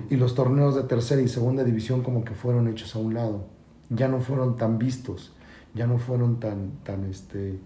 [0.08, 3.48] Y los torneos de tercera y segunda división como que fueron hechos a un lado.
[3.90, 5.34] Ya no fueron tan vistos,
[5.74, 7.58] ya no fueron tan, tan, este,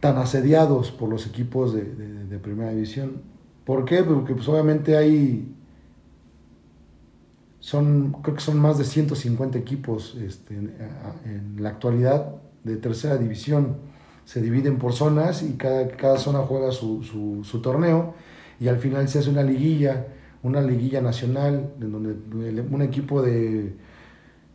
[0.00, 3.22] tan asediados por los equipos de, de, primera división.
[3.64, 4.02] ¿Por qué?
[4.02, 5.54] Porque pues obviamente hay,
[7.60, 13.76] son, creo que son más de 150 equipos este, en, la actualidad de tercera división.
[14.24, 17.02] Se dividen por zonas y cada, cada zona juega su,
[17.44, 18.14] su, torneo
[18.58, 20.06] y al final se hace una liguilla,
[20.42, 23.74] una liguilla nacional, en donde un equipo de,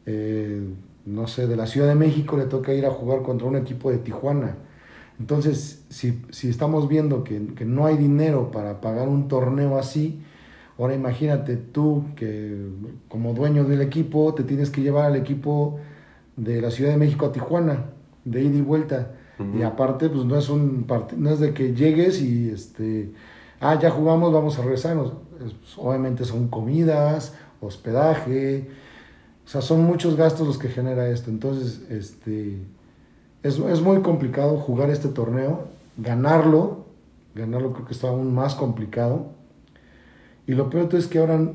[0.06, 0.62] eh,
[1.06, 3.90] no sé, de la Ciudad de México le toca ir a jugar contra un equipo
[3.90, 4.58] de Tijuana.
[5.20, 10.22] Entonces, si, si estamos viendo que, que no hay dinero para pagar un torneo así,
[10.80, 12.70] Ahora imagínate tú que
[13.08, 15.80] como dueño del equipo te tienes que llevar al equipo
[16.36, 17.86] de la Ciudad de México a Tijuana,
[18.26, 19.14] de ida y vuelta.
[19.56, 23.12] Y aparte, pues no es un no es de que llegues y este,
[23.60, 25.14] ah, ya jugamos, vamos a regresarnos.
[25.38, 28.68] Pues, obviamente son comidas, hospedaje,
[29.46, 31.30] o sea, son muchos gastos los que genera esto.
[31.30, 32.58] Entonces, este,
[33.44, 35.66] es, es muy complicado jugar este torneo,
[35.98, 36.86] ganarlo,
[37.36, 39.38] ganarlo creo que está aún más complicado
[40.48, 41.52] y lo peor es que ahora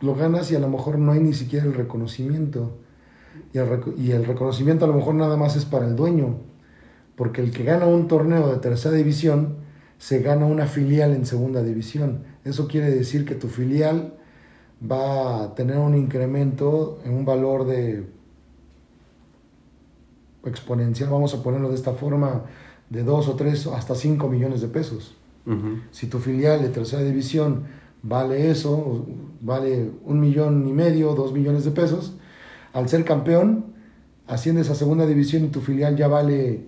[0.00, 2.72] lo ganas y a lo mejor no hay ni siquiera el reconocimiento.
[3.54, 6.36] Y el, y el reconocimiento a lo mejor nada más es para el dueño.
[7.16, 9.56] Porque el que gana un torneo de tercera división
[9.96, 12.24] se gana una filial en segunda división.
[12.44, 14.14] Eso quiere decir que tu filial
[14.90, 18.04] va a tener un incremento en un valor de
[20.44, 22.44] exponencial, vamos a ponerlo de esta forma,
[22.90, 25.16] de 2 o 3 hasta 5 millones de pesos.
[25.90, 27.64] Si tu filial de tercera división
[28.02, 29.06] vale eso,
[29.40, 32.14] vale un millón y medio, dos millones de pesos.
[32.72, 33.74] Al ser campeón,
[34.26, 36.66] asciendes a segunda división y tu filial ya vale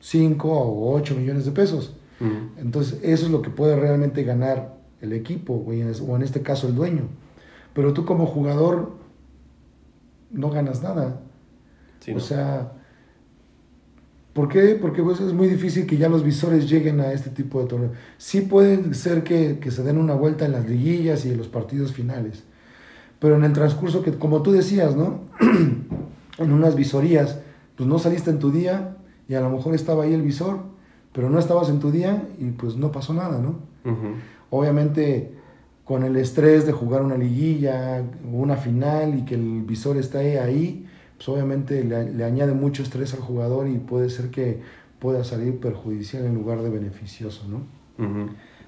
[0.00, 1.94] cinco o ocho millones de pesos.
[2.56, 6.74] Entonces, eso es lo que puede realmente ganar el equipo, o en este caso el
[6.74, 7.08] dueño.
[7.74, 8.92] Pero tú como jugador
[10.30, 11.21] no ganas nada.
[12.14, 12.72] O sea,
[14.32, 14.78] ¿Por qué?
[14.80, 17.92] Porque pues, es muy difícil que ya los visores lleguen a este tipo de torneos.
[18.16, 21.92] Sí puede ser que, se den una vuelta en las liguillas y en los partidos
[21.92, 22.44] finales,
[23.18, 25.20] pero en el transcurso que, como tú decías, ¿no?
[26.38, 27.40] en unas visorías,
[27.76, 28.96] pues no saliste en tu día
[29.28, 30.60] y a lo mejor estaba ahí el visor,
[31.12, 33.58] pero no estabas en tu día y pues no pasó nada, ¿no?
[34.48, 35.34] Obviamente
[35.84, 40.86] con el estrés de jugar una liguilla, una final y que el visor esté ahí,
[41.24, 44.60] pues, obviamente le, añade mucho estrés al jugador y puede ser que
[44.98, 47.60] pueda salir perjudicial en lugar de beneficioso, ¿no?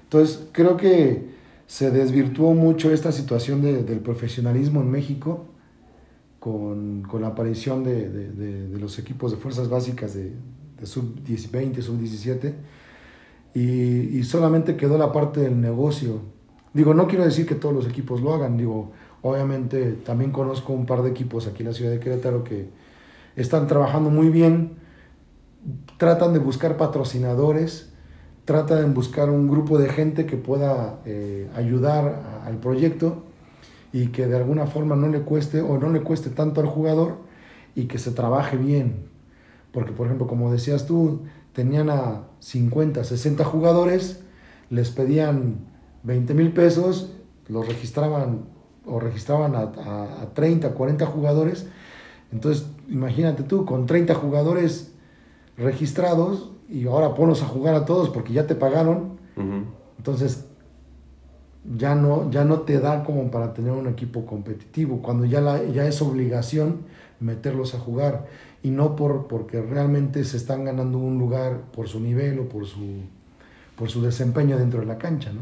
[0.03, 1.31] Entonces, creo que
[1.67, 5.47] se desvirtuó mucho esta situación del profesionalismo en México
[6.39, 10.31] con, la aparición de, los equipos de fuerzas básicas de,
[10.81, 12.53] sub-20, sub-17
[13.53, 16.21] y, y solamente quedó la parte del negocio.
[16.73, 18.93] Digo, no quiero decir que todos los equipos lo hagan, digo,
[19.27, 22.69] Obviamente también conozco un par de equipos aquí en la ciudad de Querétaro que
[23.35, 24.75] están trabajando muy bien,
[25.97, 27.91] tratan de buscar patrocinadores,
[28.45, 33.23] tratan de buscar un grupo de gente que pueda eh, ayudar al proyecto
[33.91, 37.17] y que de alguna forma no le cueste o no le cueste tanto al jugador
[37.73, 39.07] y que se trabaje bien.
[39.71, 44.19] Porque, por ejemplo, como decías tú, tenían a 50, 60 jugadores,
[44.69, 45.65] les pedían
[46.03, 47.15] 20 mil pesos,
[47.47, 48.53] los registraban
[48.85, 49.61] o registraban a,
[50.21, 51.67] a, 30, 40 jugadores.
[52.31, 54.93] Entonces, imagínate tú, con 30 jugadores
[55.57, 59.15] registrados y ahora ponlos a jugar a todos porque ya te pagaron.
[59.97, 60.45] Entonces,
[61.77, 65.63] ya no, ya no te da como para tener un equipo competitivo, cuando ya, la,
[65.63, 66.81] ya es obligación
[67.19, 68.27] meterlos a jugar
[68.61, 72.65] y no por, porque realmente se están ganando un lugar por su nivel o por
[72.65, 73.01] su,
[73.75, 75.41] por su desempeño dentro de la cancha, ¿no?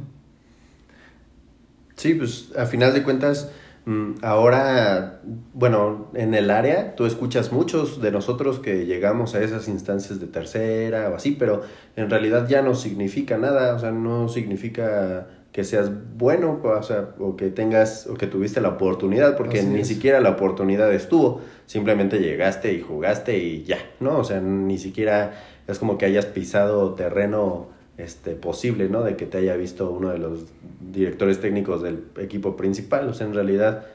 [2.04, 3.50] Sí, pues a final de cuentas,
[3.86, 5.22] mm, ahora,
[5.54, 10.28] bueno, en el área tú escuchas muchos de nosotros que llegamos a esas instancias de
[10.28, 11.62] tercera o así, pero
[11.96, 17.12] en realidad ya no significa nada, o sea, no significa que seas bueno, o, sea,
[17.20, 22.20] o que tengas, o que tuviste la oportunidad, porque ni siquiera la oportunidad estuvo, simplemente
[22.20, 24.18] llegaste y jugaste y ya, ¿no?
[24.18, 25.36] O sea, ni siquiera
[25.70, 29.04] es como que hayas pisado terreno este, posible, ¿no?
[29.04, 30.46] De que te haya visto uno de los
[30.92, 33.08] directores técnicos del equipo principal.
[33.08, 33.86] O sea, en realidad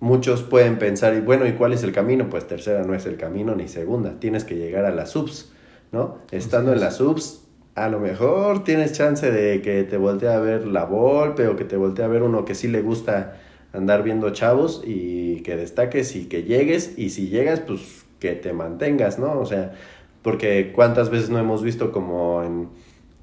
[0.00, 2.28] muchos pueden pensar, y bueno, ¿y cuál es el camino?
[2.30, 4.20] Pues tercera no es el camino ni segunda.
[4.20, 5.52] Tienes que llegar a las subs,
[5.92, 6.18] ¿no?
[6.30, 7.42] Estando en las subs,
[7.74, 11.64] a lo mejor tienes chance de que te voltee a ver la Volpe o que
[11.64, 13.36] te voltee a ver uno que sí le gusta
[13.72, 18.52] andar viendo chavos y que destaques y que llegues y si llegas pues que te
[18.52, 19.38] mantengas, ¿no?
[19.38, 19.74] O sea,
[20.22, 22.68] porque cuántas veces no hemos visto como en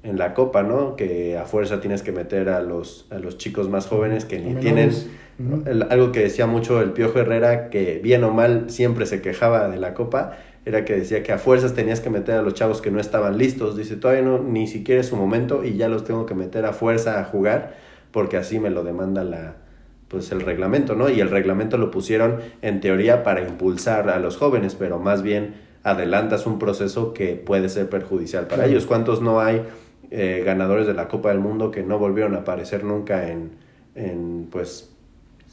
[0.06, 0.96] en la copa, ¿no?
[0.96, 4.54] Que a fuerza tienes que meter a los, a los chicos más jóvenes que ni
[4.54, 4.90] tienen...
[5.90, 9.78] algo que decía mucho el Piojo Herrera, que bien o mal siempre se quejaba de
[9.78, 12.90] la copa, era que decía que a fuerzas tenías que meter a los chavos que
[12.90, 13.76] no estaban listos.
[13.76, 16.72] Dice, todavía no, ni siquiera es su momento y ya los tengo que meter a
[16.72, 17.74] fuerza a jugar
[18.10, 19.56] porque así me lo demanda la,
[20.08, 21.10] pues el reglamento, ¿no?
[21.10, 25.54] Y el reglamento lo pusieron en teoría para impulsar a los jóvenes, pero más bien
[25.82, 28.86] adelantas un proceso que puede ser perjudicial para ellos.
[28.86, 29.62] ¿Cuántos no hay
[30.10, 33.52] eh, ganadores de la Copa del Mundo que no volvieron a aparecer nunca en,
[33.94, 34.92] en pues,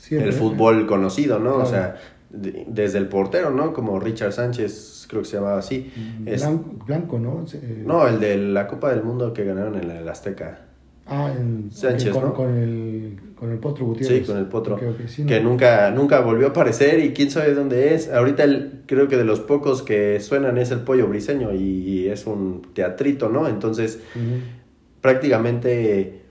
[0.10, 1.56] el fútbol conocido, ¿no?
[1.56, 1.96] O sea,
[2.30, 3.74] desde el portero, ¿no?
[3.74, 5.92] Como Richard Sánchez, creo que se llamaba así.
[6.86, 7.46] Blanco, ¿no?
[7.86, 10.62] No, el de la Copa del Mundo que ganaron en el Azteca.
[11.06, 12.34] Ah, en, Sánchez, con, ¿no?
[12.34, 14.20] con, el, con el Potro Gutiérrez.
[14.20, 14.80] Sí, con el Potro.
[15.28, 18.10] que nunca, nunca volvió a aparecer y quién sabe dónde es.
[18.10, 22.26] Ahorita el, creo que de los pocos que suenan es el Pollo Briseño y, es
[22.26, 23.48] un teatrito, ¿no?
[23.48, 24.00] Entonces,
[25.02, 26.24] prácticamente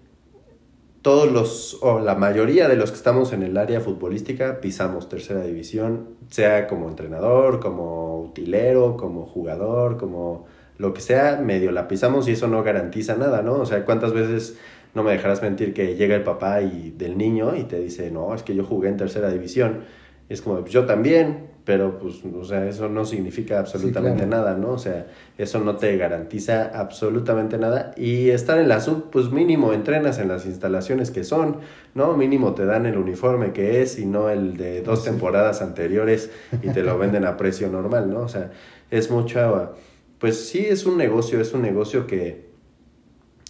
[1.03, 5.43] todos los, o la mayoría de los que estamos en el área futbolística pisamos tercera
[5.43, 10.47] división, sea como entrenador, como utilero, como jugador, como
[10.79, 13.55] lo que sea, medio la pisamos y eso no garantiza nada, ¿no?
[13.55, 14.59] O sea, ¿cuántas veces
[14.95, 18.35] no me dejarás mentir que llega el papá y del niño y te dice, no,
[18.35, 19.85] es que yo jugué en tercera división?
[20.33, 24.71] es como, pues yo también, pero pues, o sea, eso no significa absolutamente nada, ¿no?
[24.71, 25.07] O sea,
[25.39, 27.93] eso no te garantiza absolutamente nada.
[27.97, 31.59] Y estar en la sub, pues mínimo entrenas en las instalaciones que son,
[31.95, 32.17] ¿no?
[32.17, 36.31] Mínimo te dan el uniforme que es y no el de dos temporadas anteriores
[36.63, 38.21] y te lo venden a precio normal, ¿no?
[38.21, 38.51] O sea,
[38.91, 39.77] es mucho
[40.23, 42.49] pues sí es un negocio, es un negocio que,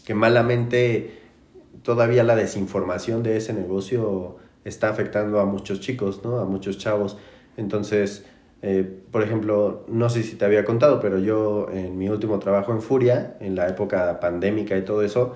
[0.07, 1.21] que malamente
[1.83, 6.39] todavía la desinformación de ese negocio está afectando a muchos chicos, ¿no?
[6.39, 7.19] A muchos chavos.
[7.59, 8.25] Entonces,
[8.63, 12.73] eh, por ejemplo, no sé si te había contado, pero yo en mi último trabajo
[12.73, 15.35] en Furia, en la época pandémica y todo eso,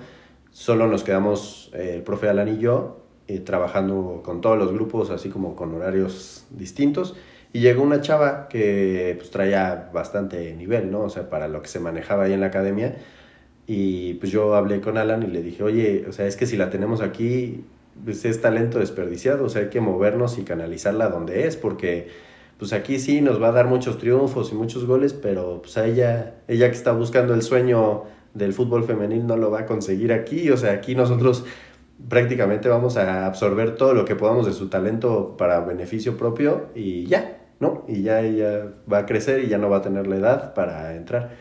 [0.49, 5.11] solo nos quedamos eh, el profe Alan y yo eh, trabajando con todos los grupos,
[5.11, 7.15] así como con horarios distintos.
[7.57, 11.01] Y llegó una chava que pues traía bastante nivel, ¿no?
[11.01, 12.97] O sea, para lo que se manejaba ahí en la academia.
[13.65, 16.55] Y pues yo hablé con Alan y le dije, oye, o sea, es que si
[16.55, 17.65] la tenemos aquí,
[18.05, 22.09] pues es talento desperdiciado, o sea, hay que movernos y canalizarla donde es, porque
[22.59, 25.87] pues aquí sí nos va a dar muchos triunfos y muchos goles, pero pues a
[25.87, 28.03] ella, ella que está buscando el sueño
[28.35, 31.43] del fútbol femenil no lo va a conseguir aquí, o sea, aquí nosotros
[32.07, 37.07] prácticamente vamos a absorber todo lo que podamos de su talento para beneficio propio y
[37.07, 37.85] ya, ¿no?
[37.87, 40.95] Y ya ella va a crecer y ya no va a tener la edad para
[40.95, 41.31] entrar.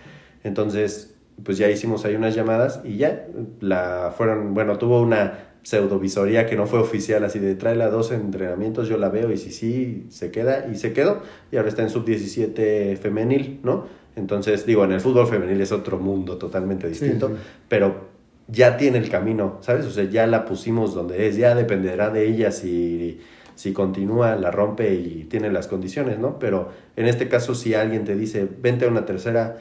[0.44, 3.26] Entonces, pues ya hicimos ahí unas llamadas y ya
[3.60, 8.88] la fueron, bueno, tuvo una pseudovisoría que no fue oficial, así de tráela dos entrenamientos,
[8.88, 11.90] yo la veo y si sí, se queda y se quedó y ahora está en
[11.90, 13.86] sub-17 femenil, ¿no?
[14.14, 17.32] Entonces, digo, en el fútbol femenil es otro mundo totalmente distinto,
[17.68, 18.06] pero
[18.48, 19.84] ya tiene el camino, ¿sabes?
[19.86, 23.20] O sea, ya la pusimos donde es, ya dependerá de ella si
[23.56, 26.38] si continúa, la rompe y tiene las condiciones, ¿no?
[26.38, 29.56] Pero en este caso, si alguien te dice, vente a una tercera,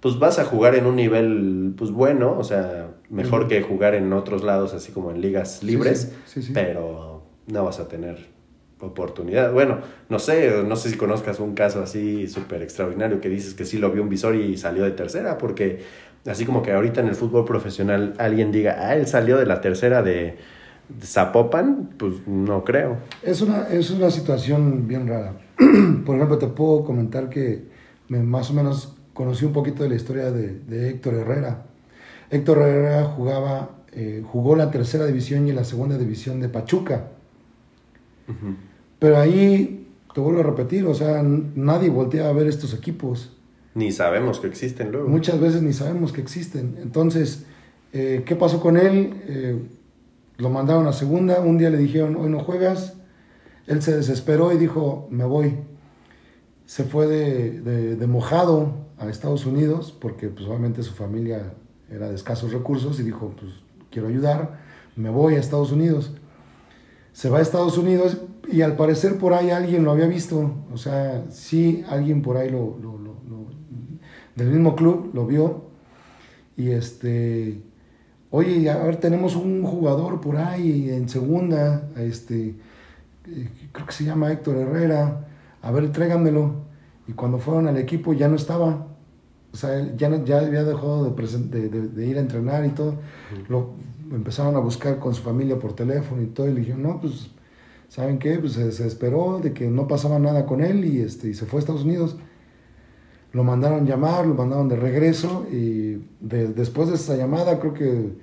[0.00, 4.12] pues vas a jugar en un nivel, pues bueno, o sea, mejor que jugar en
[4.12, 6.12] otros lados, así como en ligas libres,
[6.54, 8.26] pero no vas a tener
[8.80, 9.50] oportunidad.
[9.52, 9.78] Bueno,
[10.10, 13.78] no sé, no sé si conozcas un caso así súper extraordinario que dices que sí
[13.78, 15.80] lo vio un visor y salió de tercera, porque
[16.26, 19.62] así como que ahorita en el fútbol profesional alguien diga, ah, él salió de la
[19.62, 20.36] tercera de
[21.02, 22.98] Zapopan, pues no creo.
[23.22, 25.34] Es una, es una situación bien rara.
[26.04, 27.64] Por ejemplo, te puedo comentar que
[28.08, 31.66] me, más o menos conocí un poquito de la historia de, Héctor Herrera.
[32.30, 37.08] Héctor Herrera jugaba, eh, jugó la tercera división y la segunda división de Pachuca.
[38.98, 43.36] Pero ahí, te vuelvo a repetir, o sea, nadie voltea a ver estos equipos.
[43.74, 45.08] Ni sabemos que existen luego.
[45.08, 46.76] Muchas veces ni sabemos que existen.
[46.82, 47.46] Entonces,
[47.92, 49.14] eh, ¿qué pasó con él?
[49.26, 49.58] Eh,
[50.38, 52.94] lo mandaron a segunda, un día le dijeron, hoy no juegas,
[53.66, 55.56] él se desesperó y dijo, me voy.
[56.64, 61.54] Se fue de, mojado a Estados Unidos, porque pues obviamente su familia
[61.90, 63.52] era de escasos recursos y dijo, pues
[63.90, 64.60] quiero ayudar,
[64.96, 66.12] me voy a Estados Unidos.
[67.12, 68.18] Se va a Estados Unidos
[68.50, 72.48] y al parecer por ahí alguien lo había visto, o sea, sí, alguien por ahí
[72.48, 72.76] lo,
[74.36, 75.64] del mismo club lo vio
[76.56, 77.60] y este
[78.30, 82.56] oye, a ver, tenemos un jugador por ahí en segunda, este,
[83.26, 85.26] eh, creo que se llama Héctor Herrera,
[85.62, 86.68] a ver, tráiganmelo.
[87.06, 88.86] Y cuando fueron al equipo ya no estaba,
[89.52, 92.96] o sea, ya, ya había dejado de, de, ir a entrenar y todo.
[93.48, 93.70] Lo
[94.12, 97.30] empezaron a buscar con su familia por teléfono y todo, y le dijeron, no, pues,
[97.88, 98.38] ¿saben qué?
[98.38, 101.58] Pues se, esperó de que no pasaba nada con él y, este, y se fue
[101.58, 102.16] a Estados Unidos.
[103.38, 108.14] Lo mandaron llamar, lo mandaron de regreso y después de esa llamada creo que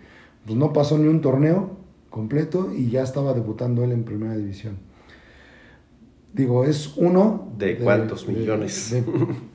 [0.44, 1.78] pues, no pasó ni un torneo
[2.10, 4.76] completo y ya estaba debutando él en primera división.
[6.34, 7.48] Digo, es uno...
[7.58, 8.94] ¿De, cuántos millones?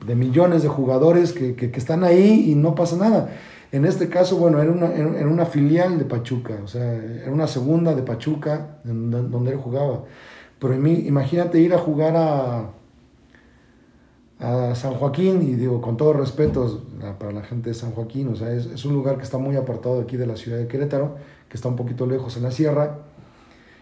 [0.07, 3.29] De, millones de jugadores que, que, están ahí y no pasa nada.
[3.71, 7.45] En este caso, bueno, era una, era una filial de Pachuca, o sea, era una
[7.45, 10.05] segunda de Pachuca donde él jugaba.
[10.57, 12.71] Pero imagínate ir a jugar a,
[14.41, 16.83] a San Joaquín, y digo, con todo respeto
[17.19, 19.55] para la gente de San Joaquín, o sea, es, es, un lugar que está muy
[19.55, 21.15] apartado de aquí de la ciudad de Querétaro,
[21.47, 22.99] que está un poquito lejos en la sierra,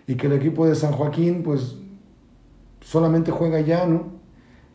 [0.06, 1.76] y que el equipo de San Joaquín, pues,
[2.82, 4.20] solamente juega allá, ¿no?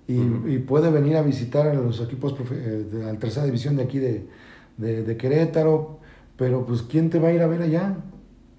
[0.07, 3.99] Y, puede venir a visitar a los equipos eh, de la tercera división de aquí
[3.99, 4.26] de,
[4.76, 5.99] de, Querétaro,
[6.37, 7.97] pero pues ¿quién te va a ir a ver allá?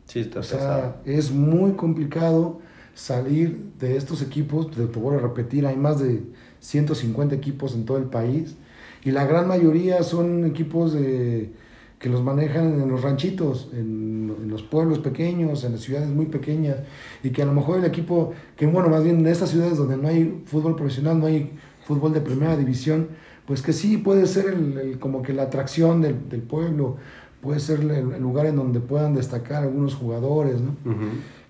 [0.05, 2.61] Sí, está o sea, es muy complicado
[2.95, 6.23] salir de estos equipos, te, te voy a repetir, hay más de
[6.65, 8.55] 150 equipos en todo el país
[9.03, 11.51] y la gran mayoría son equipos de,
[11.99, 16.25] que los manejan en los ranchitos, en, en, los pueblos pequeños, en las ciudades muy
[16.25, 16.77] pequeñas
[17.23, 19.97] y que a lo mejor el equipo, que bueno, más bien en estas ciudades donde
[19.97, 21.51] no hay fútbol profesional, no hay
[21.85, 23.09] fútbol de primera división,
[23.45, 26.97] pues que sí puede ser el, como que la atracción del, del pueblo,
[27.45, 30.75] puede ser el, lugar en donde puedan destacar algunos jugadores, ¿no?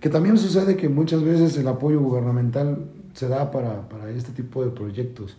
[0.01, 4.63] Que también sucede que muchas veces el apoyo gubernamental se da para, para, este tipo
[4.63, 5.35] de proyectos.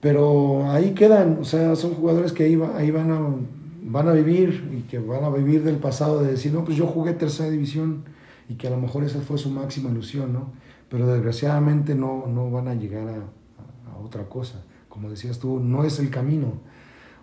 [0.00, 3.20] Pero ahí quedan, o sea, son jugadores que ahí, ahí van, a,
[3.82, 6.86] van a vivir y que van a vivir del pasado de decir, no, pues yo
[6.86, 8.04] jugué tercera división
[8.48, 10.50] y que a lo mejor esa fue su máxima ilusión, ¿no?
[10.88, 14.64] Pero desgraciadamente no, no van a llegar a, a otra cosa
[14.98, 16.54] como decías tú, no es el camino.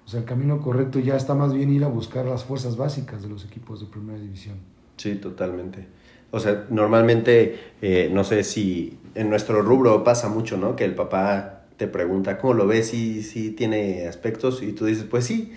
[0.05, 3.21] O sea, el camino correcto ya está más bien ir a buscar las fuerzas básicas
[3.21, 4.55] de los equipos de primera división.
[4.95, 5.87] Sí, totalmente.
[6.35, 10.75] O sea, normalmente, eh, no sé si en nuestro rubro pasa mucho, ¿no?
[10.75, 12.87] Que el papá te pregunta, ¿cómo lo ves?
[12.89, 15.53] Si, si tiene aspectos y tú dices, pues sí,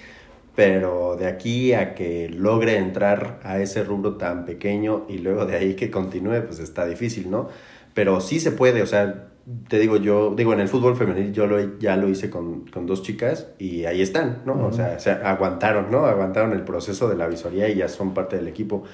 [0.55, 5.57] pero de aquí a que logre entrar a ese rubro tan pequeño y luego de
[5.57, 7.49] ahí que continúe, pues está difícil, ¿no?
[7.93, 9.31] Pero sí se puede, o sea,
[9.67, 12.87] te digo, yo, digo, en el fútbol femenil yo lo, ya lo hice con, con
[12.87, 14.65] dos chicas y ahí están, ¿no?
[14.65, 16.07] O sea, aguantaron, ¿no?
[16.07, 18.85] Aguantaron el proceso de la visoría y ya son parte del equipo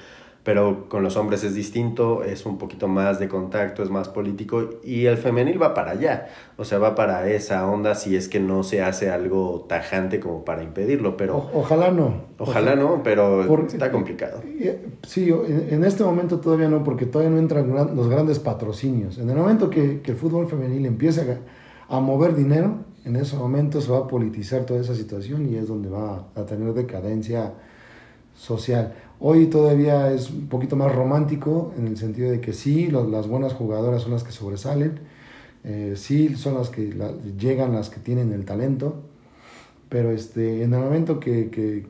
[0.45, 4.69] pero con los hombres es distinto, es un poquito más de contacto, es más político
[4.83, 8.39] y el femenil va para allá, o sea, va para esa onda si es que
[8.39, 11.49] no se hace algo tajante como para impedirlo, pero...
[11.51, 12.35] ojalá no.
[12.37, 14.41] Ojalá, no, pero está complicado.
[14.45, 19.17] Eh, sí, en este momento todavía no, porque todavía no entran los grandes patrocinios.
[19.17, 23.35] En el momento que, que el fútbol femenil empiece a, a mover dinero, en ese
[23.35, 27.53] momento se va a politizar toda esa situación y es donde va a tener decadencia
[28.35, 28.93] social.
[29.19, 33.53] Hoy todavía es un poquito más romántico en el sentido de que sí, las buenas
[33.53, 34.99] jugadoras son las que sobresalen,
[35.63, 36.93] eh, sí son las que
[37.37, 39.03] llegan, las que tienen el talento,
[39.87, 41.85] pero este, en el momento que, que,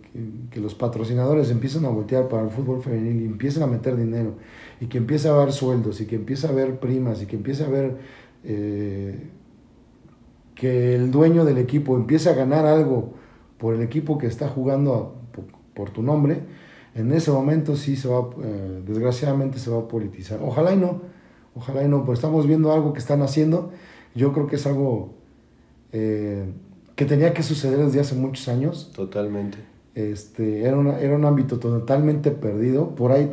[0.51, 4.35] que, los patrocinadores empiezan a voltear para el fútbol femenil y empiezan a meter dinero
[4.79, 7.63] y que empieza a haber sueldos y que empieza a haber primas y que empieza
[7.63, 7.97] a haber
[8.43, 9.29] eh,
[10.53, 13.13] que el dueño del equipo empiece a ganar algo
[13.57, 15.15] por el equipo que está jugando
[15.73, 16.43] por tu nombre,
[16.95, 20.39] en ese momento sí se va, eh, desgraciadamente se va a politizar.
[20.41, 21.01] Ojalá y no,
[21.53, 23.71] ojalá y no, pues estamos viendo algo que están haciendo.
[24.15, 25.13] Yo creo que es algo
[25.91, 26.45] eh,
[26.95, 28.91] que tenía que suceder desde hace muchos años.
[28.95, 29.57] Totalmente.
[29.93, 32.95] Este, era, era un ámbito totalmente perdido.
[32.95, 33.29] Por ahí,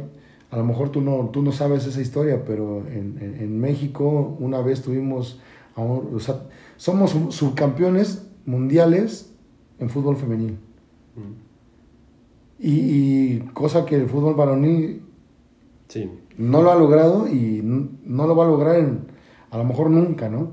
[0.51, 4.61] a lo mejor tú no, tú no sabes esa historia, pero en, en, México una
[4.61, 5.41] vez tuvimos,
[5.77, 6.43] o sea,
[6.77, 9.33] somos subcampeones mundiales
[9.79, 10.59] en fútbol femenil.
[12.65, 15.03] Y, cosa que el fútbol varonil
[16.39, 18.99] no lo ha logrado y no lo va a lograr
[19.51, 20.53] a lo mejor nunca, ¿no?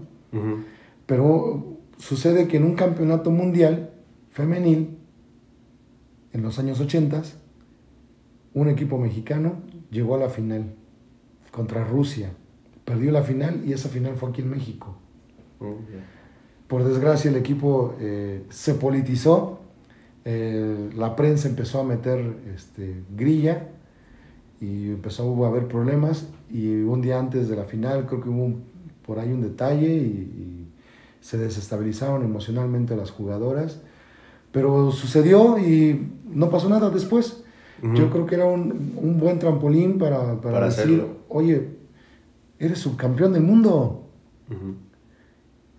[1.05, 3.91] Pero sucede que en un campeonato mundial
[4.32, 4.97] femenil,
[6.34, 7.22] en los años 80,
[8.55, 10.74] un equipo mexicano llegó a la final
[11.51, 12.32] contra Rusia.
[12.86, 14.95] Perdió la final y esa final fue aquí en México.
[16.68, 19.60] Por desgracia el equipo eh, se politizó
[20.32, 23.70] eh, la prensa empezó a meter este, grilla
[24.62, 28.54] y empezó a haber problemas y un día antes de la final creo que hubo
[29.08, 30.36] por ahí un detalle y,
[31.22, 33.82] se desestabilizaron emocionalmente las jugadoras,
[34.54, 37.44] pero sucedió y no pasó nada después.
[37.94, 41.68] Yo creo que era un, un buen trampolín para, para, decir, oye,
[42.58, 44.08] eres subcampeón del mundo.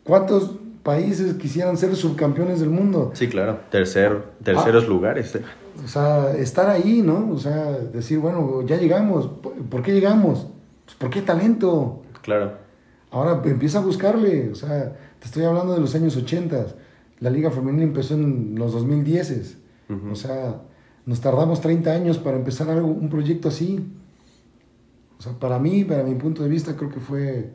[0.04, 3.10] ¿Cuántos países quisieran ser subcampeones del mundo.
[3.14, 4.88] Sí, claro, Tercer, terceros ah.
[4.88, 5.34] lugares.
[5.34, 5.42] Eh.
[5.84, 7.30] O sea, estar ahí, ¿no?
[7.32, 9.28] O sea, decir, bueno, ya llegamos.
[9.70, 10.46] ¿Por qué llegamos?
[10.84, 12.02] Pues porque hay talento.
[12.22, 12.52] Claro.
[13.10, 14.50] Ahora empieza a buscarle.
[14.50, 16.66] O sea, te estoy hablando de los años 80.
[17.20, 19.58] La Liga Femenina empezó en los 2010.
[20.10, 20.60] O sea,
[21.06, 23.84] nos tardamos 30 años para empezar algo, un proyecto así.
[25.18, 27.52] O sea, para mí, para mi punto de vista, creo que fue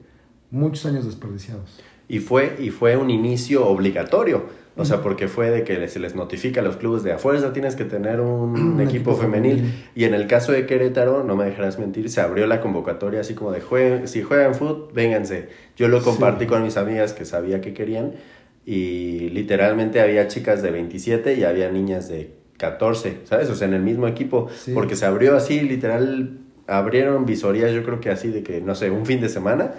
[0.52, 1.80] muchos años desperdiciados.
[2.08, 4.46] Y fue, y fue un inicio obligatorio.
[4.78, 7.54] O sea, porque fue de que se les notifica a los clubes de a fuerza
[7.54, 9.74] tienes que tener un, equipo, femenil.
[9.96, 13.36] Y en el caso de Querétaro, no me dejarás mentir, se abrió la convocatoria así
[13.36, 15.48] como de jueguen, si juegan fútbol, vénganse.
[15.78, 18.14] Yo lo compartí con mis amigas que sabía que querían
[18.66, 23.50] y literalmente había chicas de 27 y había niñas de 14, ¿sabes?
[23.50, 28.02] O sea, en el mismo equipo, porque se abrió así, literal, abrieron visorías, yo creo
[28.02, 29.74] que así de que, no sé, un fin de semana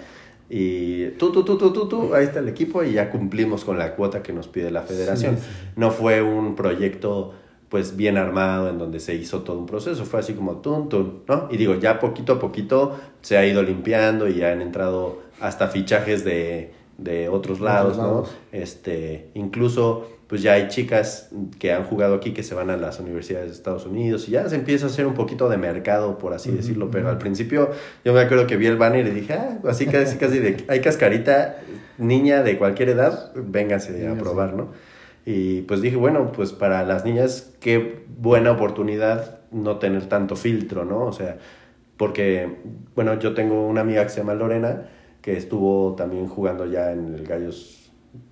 [0.49, 3.77] y tú, tú, tú, tú, tú, tú, ahí está el equipo y ya cumplimos con
[3.77, 5.37] la cuota que nos pide la federación.
[5.75, 7.33] No fue un proyecto
[7.69, 11.23] pues bien armado en donde se hizo todo un proceso, fue así como tun, tun,
[11.27, 11.49] ¿no?
[11.51, 15.67] Y digo, ya poquito a poquito se ha ido limpiando y ya han entrado hasta
[15.67, 18.23] fichajes de, de otros lados, ¿no?
[18.53, 22.99] Este, incluso pues ya hay chicas que han jugado aquí que se van a las
[22.99, 26.33] universidades de Estados Unidos y ya se empieza a hacer un poquito de mercado, por
[26.33, 27.71] así decirlo, pero al principio
[28.03, 30.81] yo me acuerdo que vi el banner y dije, ah, así casi, casi de, hay
[30.81, 31.57] cascarita,
[31.97, 34.69] niña de cualquier edad, véngase a probar, ¿no?
[35.25, 40.85] Y pues dije, bueno, pues para las niñas, qué buena oportunidad no tener tanto filtro,
[40.85, 41.05] ¿no?
[41.05, 41.37] O sea,
[41.97, 42.57] porque,
[42.95, 44.89] bueno, yo tengo una amiga que se llama Lorena,
[45.21, 47.86] que estuvo también jugando ya en el Gallos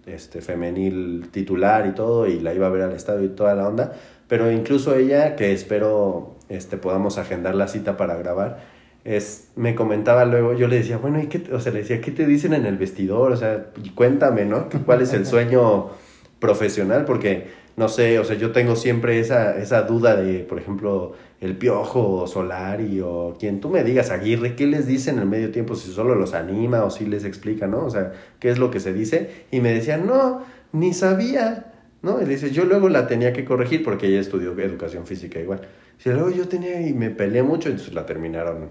[0.05, 3.67] este, femenil titular y todo, y la iba a ver al estadio y toda la
[3.67, 3.93] onda,
[4.27, 8.59] pero incluso ella, que espero este, podamos agendar la cita para grabar,
[9.03, 12.11] es, me comentaba luego, yo le decía, bueno, ¿y qué, o sea, le decía, ¿qué
[12.11, 13.31] te dicen en el vestidor?
[13.31, 14.67] O sea, cuéntame, ¿no?
[14.85, 15.91] ¿Cuál es el sueño
[16.39, 17.05] profesional?
[17.05, 21.57] Porque, no sé, o sea, yo tengo siempre esa, esa duda de, por ejemplo, el
[21.57, 25.51] Piojo o Solari o quien tú me digas, Aguirre, ¿qué les dice en el medio
[25.51, 25.75] tiempo?
[25.75, 27.85] Si solo los anima o si les explica, ¿no?
[27.85, 29.45] O sea, ¿qué es lo que se dice?
[29.51, 32.21] Y me decían, no, ni sabía, ¿no?
[32.21, 35.61] Y dice, yo luego la tenía que corregir porque ella estudió educación física igual.
[36.03, 38.69] Y luego yo tenía y me peleé mucho, entonces la terminaron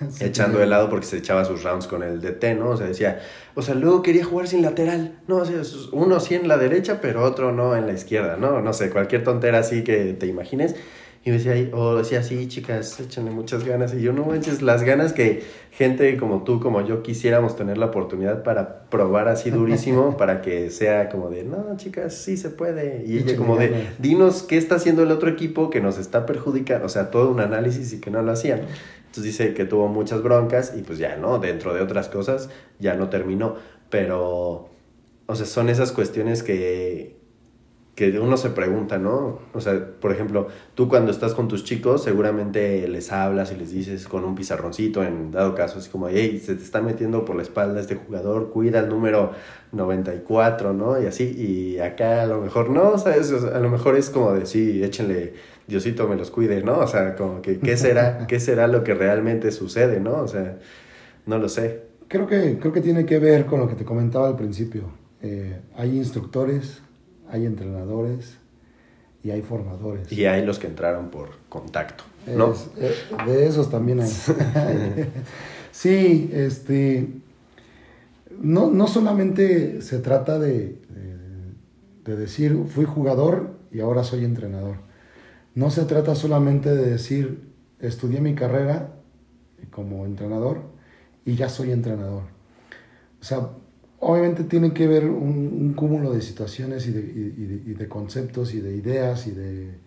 [0.20, 2.70] echando de lado porque se echaba sus rounds con el DT, ¿no?
[2.70, 3.20] O sea, decía,
[3.54, 5.62] o sea, luego quería jugar sin lateral, no, o sea,
[5.92, 8.60] uno sí en la derecha, pero otro no en la izquierda, ¿no?
[8.60, 10.76] No sé, cualquier tontera así que te imagines.
[11.22, 13.92] Y me decía, o decía, sí, chicas, échenle muchas ganas.
[13.92, 17.86] Y yo, no manches, las ganas que gente como tú, como yo, quisiéramos tener la
[17.86, 23.04] oportunidad para probar así durísimo, para que sea como de, no, chicas, sí se puede.
[23.06, 26.86] Y ella como de, dinos qué está haciendo el otro equipo que nos está perjudicando.
[26.86, 28.62] O sea, todo un análisis y que no lo hacían.
[29.00, 31.38] Entonces dice que tuvo muchas broncas y pues ya, ¿no?
[31.38, 32.48] Dentro de otras cosas,
[32.78, 33.56] ya no terminó.
[33.90, 34.70] Pero,
[35.26, 37.19] o sea, son esas cuestiones que,
[38.00, 39.40] que uno se pregunta, ¿no?
[39.52, 43.72] O sea, por ejemplo, tú cuando estás con tus chicos seguramente les hablas y les
[43.72, 47.36] dices con un pizarroncito, en dado caso, así como, hey, se te está metiendo por
[47.36, 49.32] la espalda este jugador, cuida el número
[49.72, 50.98] 94, ¿no?
[50.98, 53.30] Y así, y acá a lo mejor no, ¿sabes?
[53.32, 55.34] a lo mejor es como de, sí, échenle,
[55.68, 56.78] Diosito me los cuide, ¿no?
[56.78, 60.22] O sea, como que, ¿qué será, qué será lo que realmente sucede, ¿no?
[60.22, 60.56] O sea,
[61.26, 61.82] no lo sé.
[62.08, 64.84] Creo que, creo que tiene que ver con lo que te comentaba al principio.
[65.20, 66.80] Eh, hay instructores
[67.30, 68.36] hay entrenadores
[69.22, 70.10] y hay formadores.
[70.12, 72.54] Y hay los que entraron por contacto, ¿no?
[72.76, 72.94] Eh,
[73.26, 74.10] de esos también hay.
[75.72, 77.08] sí, este,
[78.40, 80.78] no, no solamente se trata de,
[82.04, 84.76] de, decir, fui jugador y ahora soy entrenador.
[85.54, 87.50] No se trata solamente de decir,
[87.80, 88.94] estudié mi carrera
[89.70, 90.62] como entrenador
[91.24, 92.22] y ya soy entrenador.
[93.20, 93.50] O sea,
[94.00, 99.30] obviamente tiene que ver un, cúmulo de situaciones y de, conceptos y de ideas y
[99.30, 99.78] de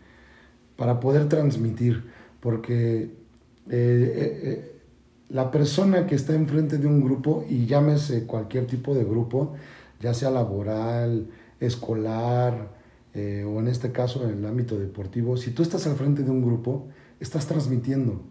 [0.76, 2.04] para poder transmitir
[2.40, 3.12] porque eh,
[3.70, 4.72] eh, eh,
[5.30, 9.54] la persona que está enfrente de un grupo y llámese cualquier tipo de grupo
[10.00, 11.28] ya sea laboral
[11.60, 12.82] escolar
[13.16, 16.44] o en este caso en el ámbito deportivo si tú estás al frente de un
[16.44, 16.88] grupo
[17.20, 18.24] estás transmitiendo.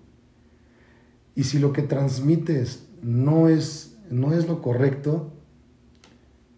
[1.35, 5.33] Y si lo que transmites no es no es lo correcto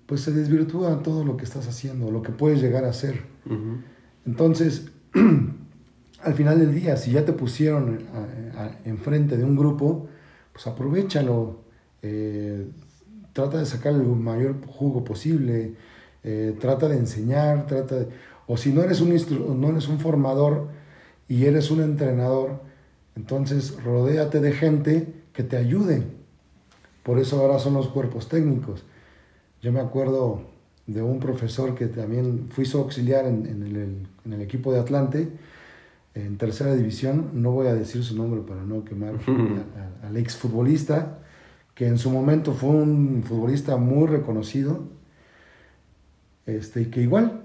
[0.06, 3.22] pues se desvirtúa todo lo que estás haciendo, lo que puedes llegar a hacer.
[4.26, 4.88] Entonces,
[6.22, 8.00] al final del día, si ya te pusieron
[8.84, 10.08] enfrente de un grupo,
[10.52, 11.60] pues aprovechalo,
[12.02, 12.66] eh,
[13.32, 15.74] trata de sacar el mayor jugo posible,
[16.22, 18.08] eh, trata de enseñar, trata de,
[18.46, 19.10] o si no eres, un
[19.60, 20.68] no eres un formador
[21.28, 22.60] y eres un entrenador,
[23.16, 26.02] entonces rodéate de gente que te ayude.
[27.02, 28.84] Por eso ahora son los cuerpos técnicos
[29.64, 30.42] yo me acuerdo
[30.86, 35.30] de un profesor que también fui su auxiliar en, el, equipo de Atlante,
[36.14, 39.14] en tercera división, no voy a decir su nombre para no quemar
[40.02, 41.18] al exfutbolista,
[41.74, 44.82] que en su momento fue un futbolista muy reconocido,
[46.44, 47.44] este, y que igual,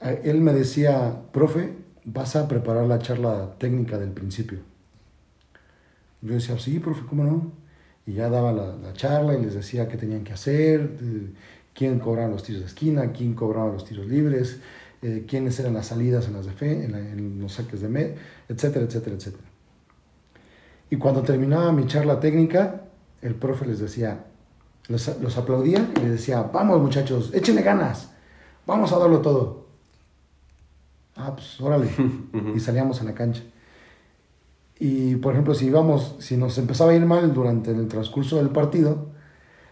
[0.00, 1.74] él me decía, profe,
[2.06, 4.60] vas a preparar la charla técnica del principio.
[6.22, 7.65] Yo decía, sí, profe, ¿cómo no?
[8.06, 10.90] Y ya daba la, charla y les decía qué tenían que hacer,
[11.74, 14.60] quién cobraba los tiros de esquina, quién cobraba los tiros libres,
[15.02, 16.46] eh, quiénes eran las salidas en, las
[17.40, 18.14] los saques de med,
[18.48, 19.44] etcétera, etcétera, etcétera.
[20.88, 22.82] Y cuando terminaba mi charla técnica,
[23.22, 24.24] el profe les decía,
[24.88, 28.10] los, aplaudía y les decía, vamos muchachos, échenle ganas,
[28.66, 29.66] vamos a darlo todo.
[31.16, 31.90] Ah, pues órale.
[32.54, 33.42] y salíamos a la cancha.
[34.78, 38.50] Y por ejemplo, si íbamos, si nos empezaba a ir mal durante el transcurso del
[38.50, 39.06] partido,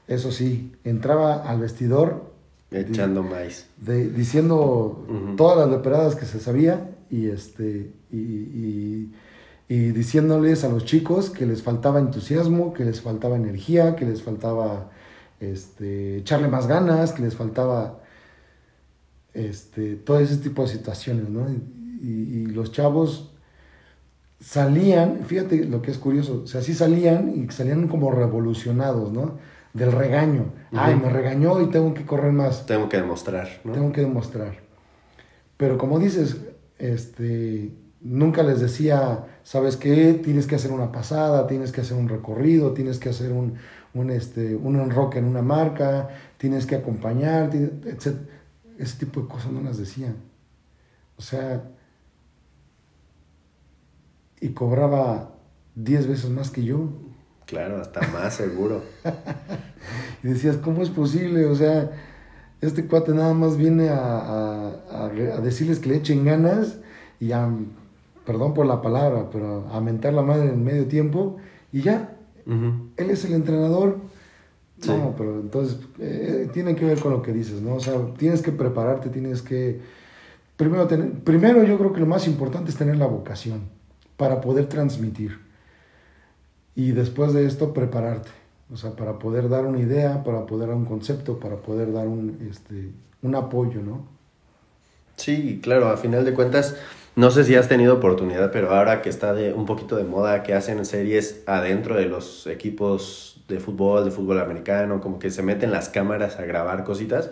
[0.09, 2.33] eso sí, entraba al vestidor
[2.71, 9.11] echando maíz, diciendo todas las leperadas que se sabía y este y,
[9.69, 14.23] y, diciéndoles a los chicos que les faltaba entusiasmo, que les faltaba energía, que les
[14.23, 14.91] faltaba
[15.41, 18.01] este, echarle más ganas, que les faltaba
[19.33, 21.47] este, todo ese tipo de situaciones, ¿no?
[21.51, 23.34] Y, los chavos
[24.45, 29.39] salían, fíjate lo que es curioso, o sea, sí salían y salían como revolucionados, ¿no?
[29.73, 30.53] Del regaño.
[30.73, 32.67] Ay, me regañó y tengo que correr más.
[32.67, 33.73] Tengo que demostrar, ¿no?
[33.73, 34.59] Tengo que demostrar.
[35.57, 36.37] Pero como dices,
[36.79, 37.73] este,
[38.03, 40.13] nunca les decía, ¿sabes qué?
[40.13, 43.55] Tienes que hacer una pasada, tienes que hacer un recorrido, tienes que hacer un,
[43.95, 48.17] un, este, un enroque en una marca, tienes que acompañar, etc.
[48.79, 50.17] Ese tipo de cosas no las decían.
[51.17, 51.63] O sea,
[54.45, 55.31] y cobraba
[55.75, 56.91] 10 veces más que yo.
[57.47, 58.83] Claro, hasta más seguro.
[60.23, 61.47] y decías, ¿cómo es posible?
[61.47, 61.91] O sea,
[62.61, 66.77] este cuate nada más viene a, a, a decirles que le echen ganas
[67.21, 67.49] y a,
[68.27, 71.39] perdón por la palabra, pero a mentar la madre en medio tiempo
[71.73, 72.15] y ya,
[72.45, 73.97] él es el entrenador.
[74.87, 77.77] No, pero entonces eh, tiene que ver con lo que dices, ¿no?
[77.77, 79.81] O sea, tienes que prepararte, tienes que...
[80.59, 83.74] Primero, tener, primero yo creo que lo más importante es tener la vocación
[84.17, 85.41] para poder transmitir.
[86.75, 88.31] Y después de esto, prepararte.
[88.73, 92.09] O sea, para poder dar una idea, para poder dar un concepto, para poder dar
[92.09, 92.91] un, este,
[93.23, 94.07] un apoyo, ¿no?
[95.17, 96.77] Sí, claro, a final de cuentas
[97.17, 100.43] no sé si has tenido oportunidad, pero ahora que está de un poquito de moda,
[100.43, 105.45] que hacen series adentro de los equipos de fútbol, de fútbol americano, como que se
[105.45, 107.31] meten las cámaras a grabar cositas,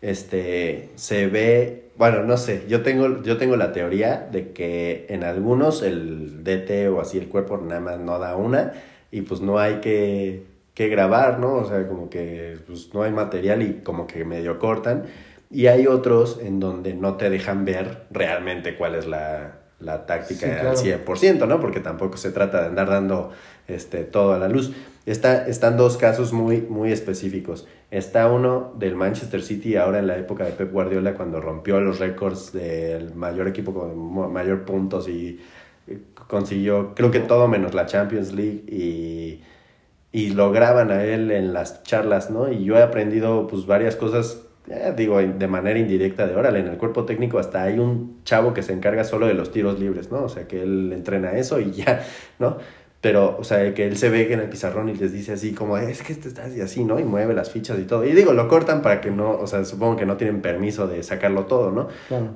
[0.00, 5.24] este, se ve, bueno, no sé, yo tengo, yo tengo la teoría de que en
[5.24, 8.74] algunos el DT o así el cuerpo nada más no da una
[9.10, 10.44] y pues no hay que,
[10.74, 11.54] que grabar, ¿no?
[11.54, 15.04] O sea, como que pues no hay material y como que medio cortan
[15.50, 20.60] y hay otros en donde no te dejan ver realmente cuál es la, la táctica
[20.60, 21.60] al 100%, ¿no?
[21.60, 23.30] Porque tampoco se trata de andar dando
[23.68, 24.72] este, todo a la luz.
[25.06, 27.66] Está, están dos casos muy, muy específicos.
[27.90, 31.98] Está uno del Manchester City ahora en la época de Pep Guardiola cuando rompió los
[31.98, 35.40] récords del mayor equipo con mayor puntos y
[36.26, 39.40] consiguió creo que todo menos la Champions League y,
[40.12, 42.52] y a él en las charlas, ¿no?
[42.52, 46.68] Y yo he aprendido pues varias cosas eh, digo, de manera indirecta de órale, en
[46.68, 50.10] el cuerpo técnico hasta hay un chavo que se encarga solo de los tiros libres,
[50.10, 50.24] ¿no?
[50.24, 52.04] O sea, que él entrena eso y ya,
[52.38, 52.58] ¿no?
[53.00, 55.78] Pero, o sea, que él se ve en el pizarrón y les dice así como,
[55.78, 56.98] es que este está así, así, ¿no?
[56.98, 58.04] Y mueve las fichas y todo.
[58.04, 61.04] Y digo, lo cortan para que no, o sea, supongo que no tienen permiso de
[61.04, 61.88] sacarlo todo, ¿no?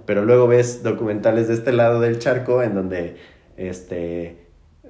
[0.06, 3.16] Pero luego ves documentales de este lado del charco en donde,
[3.56, 4.36] este,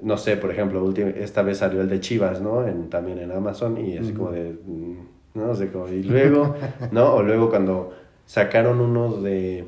[0.03, 2.67] no sé, por ejemplo, esta vez salió el de Chivas, ¿no?
[2.67, 4.55] En, también en Amazon y así como de...
[4.65, 4.97] Mm,
[5.33, 5.55] ¿no?
[5.55, 5.87] sé cómo.
[5.87, 6.55] Y luego,
[6.91, 7.15] ¿no?
[7.15, 7.93] O luego cuando
[8.25, 9.65] sacaron unos de...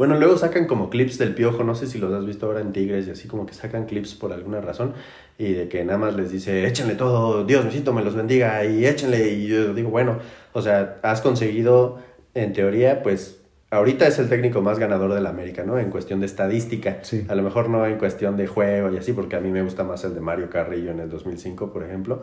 [0.00, 2.72] Bueno, luego sacan como clips del piojo, no sé si los has visto ahora en
[2.72, 4.94] Tigres y así como que sacan clips por alguna razón
[5.36, 8.86] y de que nada más les dice, échenle todo, Dios necesito, me los bendiga y
[8.86, 10.16] échenle y yo digo, bueno,
[10.54, 11.98] o sea, has conseguido
[12.32, 15.78] en teoría pues ahorita es el técnico más ganador de la América, ¿no?
[15.78, 17.02] En cuestión de estadística.
[17.28, 19.84] A lo mejor no en cuestión de juego y así, porque a mí me gusta
[19.84, 22.22] más el de Mario Carrillo en el 2005, por ejemplo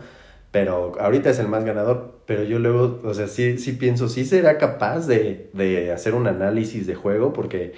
[0.51, 4.25] pero ahorita es el más ganador, pero yo luego, o sea, sí, sí pienso, sí
[4.25, 7.73] será capaz de, de hacer un análisis de juego, porque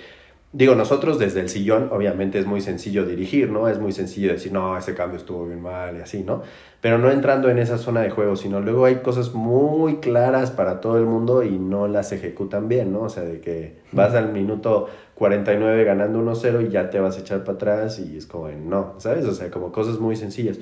[0.51, 3.67] digo, nosotros desde el sillón, obviamente es muy sencillo dirigir, ¿no?
[3.67, 6.41] Es muy sencillo decir, no, ese cambio estuvo bien mal y así, ¿no?
[6.81, 10.79] Pero no entrando en esa zona de juego, sino luego hay cosas muy claras para
[10.79, 13.01] todo el mundo y no las ejecutan bien, ¿no?
[13.01, 17.19] O sea, de que vas al minuto 49 ganando 1-0 y ya te vas a
[17.19, 19.25] echar para atrás y es como, no, ¿sabes?
[19.25, 20.59] O sea, como cosas muy sencillas.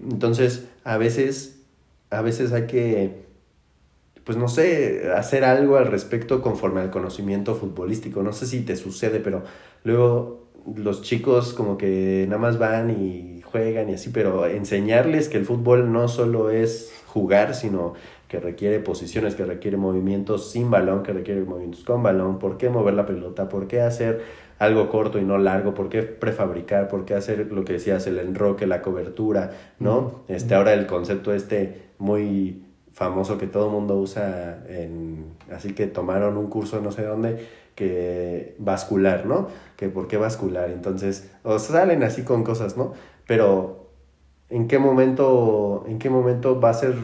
[0.00, 1.62] Entonces, a veces,
[2.10, 3.24] a veces hay que,
[4.24, 8.22] pues no sé, hacer algo al respecto conforme al conocimiento futbolístico.
[8.22, 9.42] No sé si te sucede, pero
[9.84, 10.42] luego
[10.76, 15.44] los chicos como que nada más van y juegan y así, pero enseñarles que el
[15.44, 17.94] fútbol no solo es jugar, sino
[18.28, 22.70] que requiere posiciones, que requiere movimientos sin balón, que requiere movimientos con balón, por qué
[22.70, 24.22] mover la pelota, por qué hacer
[24.62, 25.74] algo corto y no largo?
[25.74, 26.88] ¿Por qué prefabricar?
[26.88, 29.50] ¿Por qué hacer lo que decías, el enroque, la cobertura?
[29.80, 30.22] ¿No?
[30.28, 35.86] Este, ahora el concepto este muy famoso que todo el mundo usa en, así que
[35.86, 39.48] tomaron un curso no sé dónde, que vascular, ¿no?
[39.76, 42.92] Que por qué vascular, entonces, o salen así con cosas, ¿no?
[43.26, 43.88] Pero,
[44.50, 46.94] ¿en qué momento, en qué momento va a ser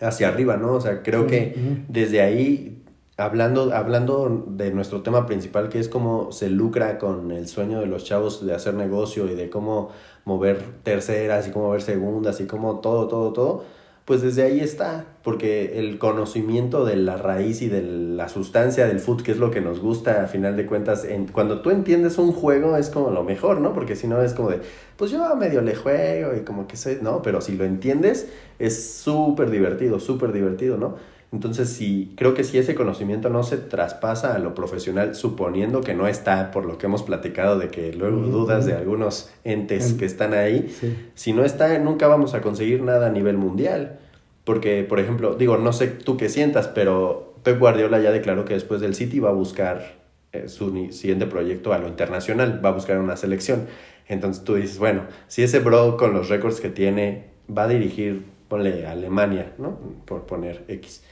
[0.00, 0.72] hacia arriba, ¿no?
[0.72, 1.54] O sea, creo que
[1.88, 2.73] desde ahí,
[3.16, 7.86] hablando, hablando de nuestro tema principal, que es cómo se lucra con el sueño de
[7.86, 9.90] los chavos de hacer negocio y de cómo
[10.24, 13.64] mover terceras y cómo mover segundas y cómo todo, todo, todo,
[14.04, 19.00] pues desde ahí está, porque el conocimiento de la raíz y de la sustancia del
[19.00, 22.18] foot, que es lo que nos gusta a final de cuentas, en, cuando tú entiendes
[22.18, 23.72] un juego es como lo mejor, ¿no?
[23.72, 24.60] Porque si no es como de,
[24.98, 27.22] pues yo medio le juego y como que sé, ¿no?
[27.22, 30.96] Pero si lo entiendes es súper divertido, súper divertido, ¿no?
[31.34, 35.92] Entonces, sí, creo que si ese conocimiento no se traspasa a lo profesional, suponiendo que
[35.92, 40.04] no está, por lo que hemos platicado, de que luego dudas de algunos entes que
[40.04, 40.72] están ahí,
[41.16, 43.98] si no está, nunca vamos a conseguir nada a nivel mundial.
[44.44, 48.54] Porque, por ejemplo, digo, no sé tú qué sientas, pero Pep Guardiola ya declaró que
[48.54, 49.96] después del City va a buscar
[50.30, 53.66] eh, su siguiente proyecto a lo internacional, va a buscar una selección.
[54.06, 58.24] Entonces tú dices, bueno, si ese bro con los récords que tiene va a dirigir,
[58.46, 59.76] ponle Alemania, ¿no?
[60.04, 61.02] Por poner X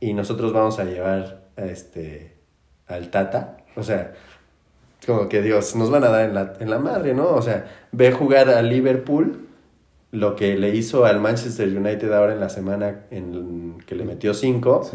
[0.00, 2.34] y nosotros vamos a llevar a este,
[2.86, 3.58] al Tata.
[3.76, 4.14] O sea,
[5.06, 7.28] como que Dios, nos van a dar en la, en la madre, ¿no?
[7.28, 9.48] O sea, ve jugar a Liverpool
[10.10, 14.32] lo que le hizo al Manchester United ahora en la semana en que le metió
[14.34, 14.88] cinco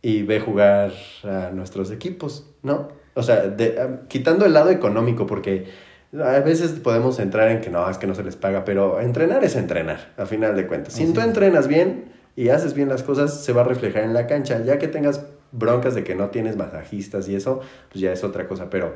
[0.00, 0.92] y ve jugar
[1.22, 2.88] a nuestros equipos, ¿no?
[3.14, 5.66] O sea, de, ah, quitando el lado económico, porque
[6.12, 9.44] a veces podemos entrar en que no, es que no se les paga, pero entrenar
[9.44, 10.94] es entrenar, a final de cuentas.
[10.94, 14.26] Si tú entrenas bien, y haces bien las cosas, se va a reflejar en la
[14.26, 14.62] cancha.
[14.64, 17.60] Ya que tengas broncas de que no tienes masajistas y eso,
[17.90, 18.70] pues ya es otra cosa.
[18.70, 18.94] Pero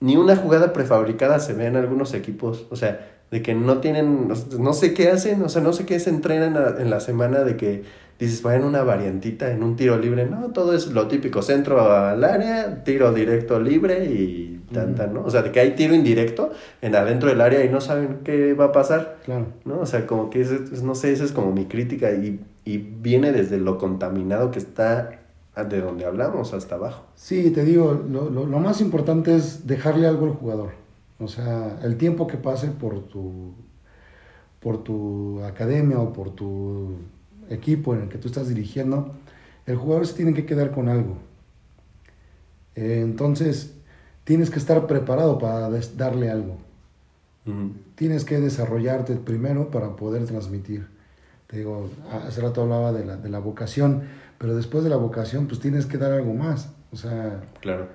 [0.00, 2.66] ni una jugada prefabricada se ve en algunos equipos.
[2.70, 6.00] O sea, de que no tienen, no, sé qué hacen, o sea, no sé qué
[6.00, 7.84] se entrenan en la semana de que
[8.18, 10.26] dices, vayan una variantita en un tiro libre.
[10.26, 15.24] No, todo es lo típico, centro al área, tiro directo libre y tanta, ¿no?
[15.24, 16.50] O sea, de que hay tiro indirecto
[16.80, 19.18] en adentro del área y no saben qué va a pasar.
[19.24, 19.46] Claro.
[19.64, 19.80] ¿No?
[19.80, 20.44] O sea, como que,
[20.82, 25.20] no sé, esa es como mi crítica y y viene desde lo contaminado que está
[25.56, 27.04] de donde hablamos hasta abajo.
[27.14, 30.70] Sí, te digo, lo, lo, más importante es dejarle algo al jugador.
[31.18, 33.52] O sea, el tiempo que pase por tu,
[34.60, 36.94] por tu academia o por tu
[37.50, 39.12] equipo en el que tú estás dirigiendo,
[39.66, 41.16] el jugador se tiene que quedar con algo.
[42.74, 43.74] Entonces,
[44.24, 46.56] tienes que estar preparado para darle algo.
[47.96, 50.86] Tienes que desarrollarte primero para poder transmitir.
[51.50, 54.04] Te digo, hace rato hablaba de la, de la vocación,
[54.38, 56.70] pero después de la vocación, pues tienes que dar algo más.
[56.92, 57.88] O sea, claro.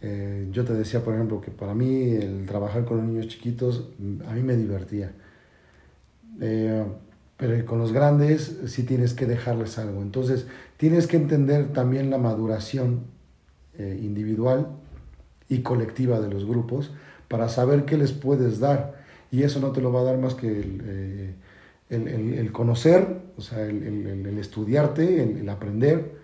[0.00, 3.88] Eh, yo te decía, por ejemplo, que para mí el trabajar con los niños chiquitos,
[4.28, 5.10] a mí me divertía.
[6.40, 6.84] Eh,
[7.36, 10.02] pero con los grandes sí tienes que dejarles algo.
[10.02, 10.46] Entonces,
[10.76, 13.06] tienes que entender también la maduración
[13.76, 14.68] eh, individual
[15.48, 16.92] y colectiva de los grupos
[17.26, 19.00] para saber qué les puedes dar.
[19.32, 21.34] Y eso no te lo va a dar más que el,
[21.90, 26.18] el, conocer, o sea, el, estudiarte, el, aprender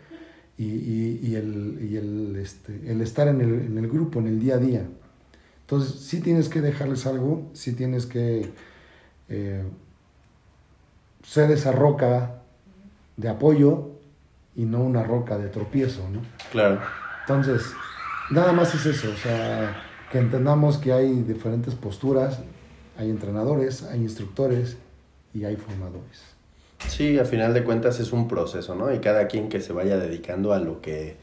[0.56, 4.86] y, el, este, el estar en el, grupo, en el día a día.
[5.62, 8.52] Entonces, sí tienes que dejarles algo, sí tienes que
[9.28, 9.64] eh,
[11.24, 12.42] ser esa roca
[13.16, 13.90] de apoyo
[14.54, 16.20] y no una roca de tropiezo, ¿no?
[16.52, 16.80] Claro.
[17.22, 17.72] Entonces,
[18.30, 22.38] nada más es eso, o sea, que entendamos que hay diferentes posturas,
[22.96, 24.76] hay entrenadores, hay instructores,
[25.36, 26.22] y hay formadores.
[26.88, 28.92] Sí, al final de cuentas es un proceso, ¿no?
[28.92, 31.16] Y cada quien que se vaya dedicando a lo que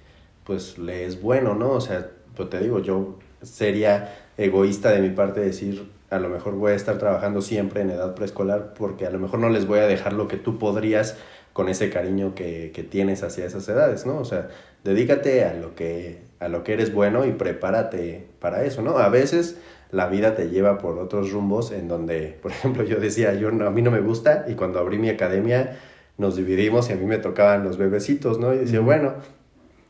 [0.43, 1.71] pues le es bueno, ¿no?
[1.71, 6.55] O sea, pues te digo, yo sería egoísta de mi parte decir, a lo mejor
[6.55, 9.79] voy a estar trabajando siempre en edad preescolar porque a lo mejor no les voy
[9.79, 11.17] a dejar lo que tú podrías
[11.53, 14.17] con ese cariño que, que tienes hacia esas edades, ¿no?
[14.17, 14.49] O sea,
[14.83, 18.97] dedícate a lo que a lo que eres bueno y prepárate para eso, ¿no?
[18.97, 19.57] A veces
[19.93, 23.67] la vida te lleva por otros rumbos en donde, por ejemplo, yo decía, yo no,
[23.67, 25.77] a mí no me gusta y cuando abrí mi academia
[26.17, 28.53] nos dividimos y a mí me tocaban los bebecitos, ¿no?
[28.53, 29.13] Y decía, bueno,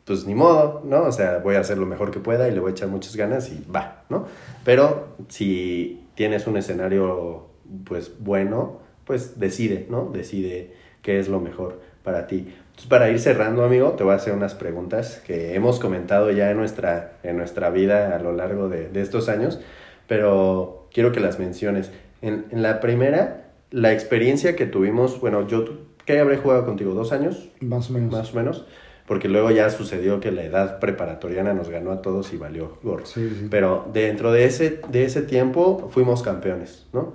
[0.06, 1.04] pues ni modo, ¿no?
[1.04, 3.16] O sea, voy a hacer lo mejor que pueda y le voy a echar muchas
[3.16, 4.28] ganas y va, ¿no?
[4.66, 7.48] Pero si tienes un escenario,
[7.86, 10.10] pues bueno, pues decide, ¿no?
[10.12, 12.54] Decide qué es lo mejor para ti.
[12.60, 16.52] Entonces, para ir cerrando, amigo, te voy a hacer unas preguntas que hemos comentado ya
[16.52, 19.62] en nuestra, en nuestra vida a lo largo de, de estos años
[20.08, 21.92] pero quiero que las menciones.
[22.22, 25.66] En, en, la primera, la experiencia que tuvimos, bueno, yo,
[26.06, 26.94] ¿qué habré jugado contigo?
[26.94, 27.50] ¿Dos años?
[27.60, 28.12] Más o menos.
[28.12, 28.66] Más o menos.
[29.08, 33.06] porque luego ya sucedió que la edad preparatoriana nos ganó a todos y valió gorro.
[33.06, 33.48] Sí, sí.
[33.50, 37.14] Pero dentro de ese, de ese tiempo fuimos campeones, ¿no?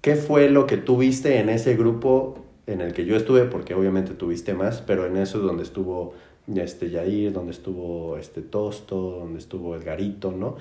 [0.00, 3.44] ¿Qué fue lo que tuviste en ese grupo en el que yo estuve?
[3.44, 6.14] Porque obviamente tuviste más, pero en eso es donde estuvo
[6.54, 10.56] este Yair, donde estuvo este Tosto, donde estuvo Edgarito, ¿no?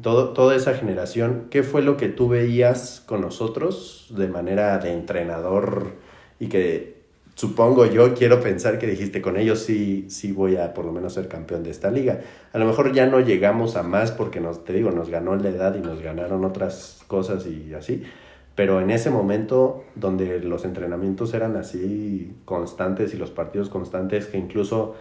[0.00, 4.92] Todo, toda esa generación, ¿qué fue lo que tú veías con nosotros de manera de
[4.92, 5.92] entrenador
[6.40, 7.02] y que
[7.34, 11.12] supongo yo quiero pensar que dijiste con ellos sí, sí voy a por lo menos
[11.14, 12.20] ser campeón de esta liga?
[12.52, 15.50] A lo mejor ya no llegamos a más porque nos, te digo, nos ganó la
[15.50, 18.02] edad y nos ganaron otras cosas y así,
[18.54, 24.38] pero en ese momento donde los entrenamientos eran así constantes y los partidos constantes, que
[24.38, 24.94] incluso,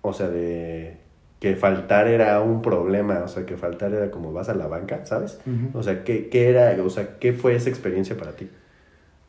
[0.00, 1.01] o sea, de
[1.42, 5.04] que faltar era un problema, o sea, que faltar era como vas a la banca,
[5.04, 5.40] ¿sabes?
[5.44, 5.76] Ujú.
[5.76, 8.48] O sea, ¿qué, qué era, o sea, qué fue esa experiencia para ti?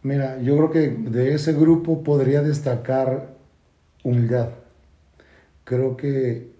[0.03, 3.29] Mira, yo creo que de ese grupo podría destacar
[4.03, 4.49] humildad.
[5.63, 6.51] Creo que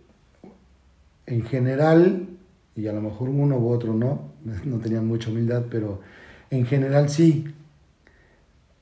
[1.27, 2.29] en general,
[2.75, 4.31] y a lo mejor uno u otro no,
[4.65, 6.01] no tenían mucha humildad, pero
[6.49, 7.53] en general sí,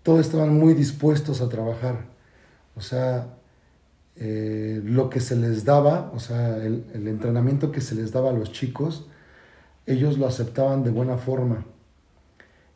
[0.04, 2.06] todos estaban muy dispuestos a trabajar.
[2.78, 3.28] O sea,
[4.16, 8.30] eh, lo que se les daba, o sea, el, el entrenamiento que se les daba
[8.30, 9.08] a los chicos,
[9.86, 11.66] ellos lo aceptaban de buena forma.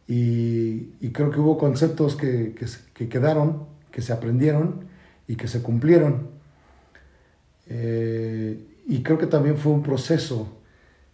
[0.08, 2.56] Y, y creo que hubo conceptos que,
[2.94, 4.86] que, quedaron, que se aprendieron
[5.28, 6.30] y que se cumplieron.
[7.68, 10.48] Eh, y creo que también fue un proceso.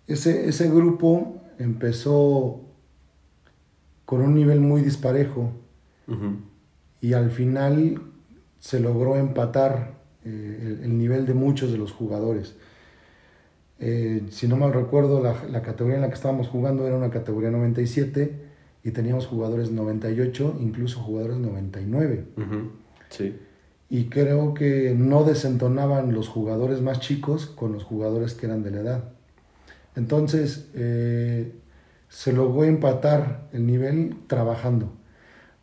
[0.07, 2.61] Ese, ese grupo empezó
[4.05, 5.51] con un nivel muy disparejo
[6.99, 8.01] y al final
[8.59, 12.55] se logró empatar eh, el, el nivel de muchos de los jugadores.
[13.79, 17.09] Eh, si no mal recuerdo, la, la categoría en la que estábamos jugando era una
[17.09, 18.51] categoría 97
[18.83, 22.25] y teníamos jugadores 98, incluso jugadores 99.
[22.37, 22.71] Ujú.
[23.09, 23.35] Sí.
[23.89, 28.71] Y creo que no desentonaban los jugadores más chicos con los jugadores que eran de
[28.71, 29.03] la edad.
[29.95, 31.51] Entonces, eh,
[32.07, 34.93] se logró empatar el nivel trabajando.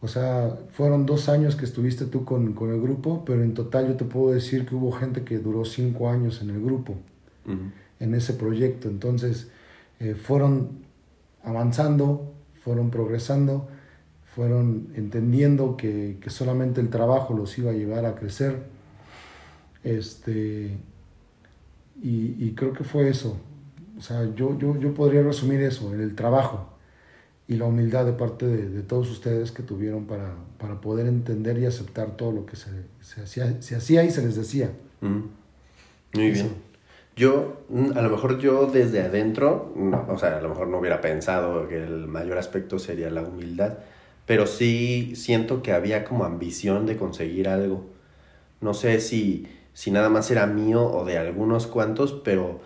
[0.01, 3.88] O sea, fueron dos años que estuviste tú con, con el grupo, pero en total
[3.88, 6.94] yo te puedo decir que hubo gente que duró cinco años en el grupo,
[7.99, 8.88] en ese proyecto.
[8.88, 9.49] Entonces,
[9.99, 10.84] eh, fueron
[11.42, 12.32] avanzando,
[12.62, 13.68] fueron progresando,
[14.36, 18.57] fueron entendiendo que, que solamente el trabajo los iba a llevar a crecer.
[19.82, 20.78] Este,
[22.01, 23.36] y, y creo que fue eso.
[23.99, 26.78] O sea, yo, yo, yo podría resumir eso, en el trabajo
[27.49, 31.59] y la humildad de parte de, de todos ustedes que tuvieron para, para poder entender
[31.59, 32.68] y aceptar todo lo que se,
[33.01, 34.70] se hacía, se hacía y se les decía.
[35.01, 36.44] Muy Eso.
[36.44, 36.68] bien.
[37.16, 40.78] Yo, mm, a lo mejor yo desde adentro, no, o sea, a lo mejor no
[40.78, 43.78] hubiera pensado que el mayor aspecto sería la humildad,
[44.26, 47.86] pero sí siento que había como ambición de conseguir algo.
[48.61, 52.61] No sé si, si nada más era mío o de algunos cuantos, pero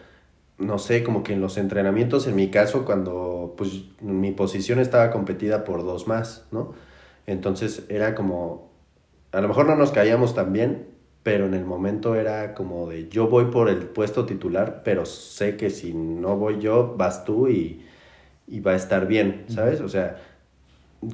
[0.62, 5.10] no sé, como que en los entrenamientos, en mi caso, cuando pues mi posición estaba
[5.10, 6.74] competida por dos más, ¿no?
[7.26, 8.70] Entonces era como,
[9.32, 10.88] a lo mejor no nos caíamos tan bien,
[11.22, 15.56] pero en el momento era como de yo voy por el puesto titular, pero sé
[15.56, 17.84] que si no voy yo, vas tú y,
[18.48, 19.80] y va a estar bien, ¿sabes?
[19.80, 20.18] O sea,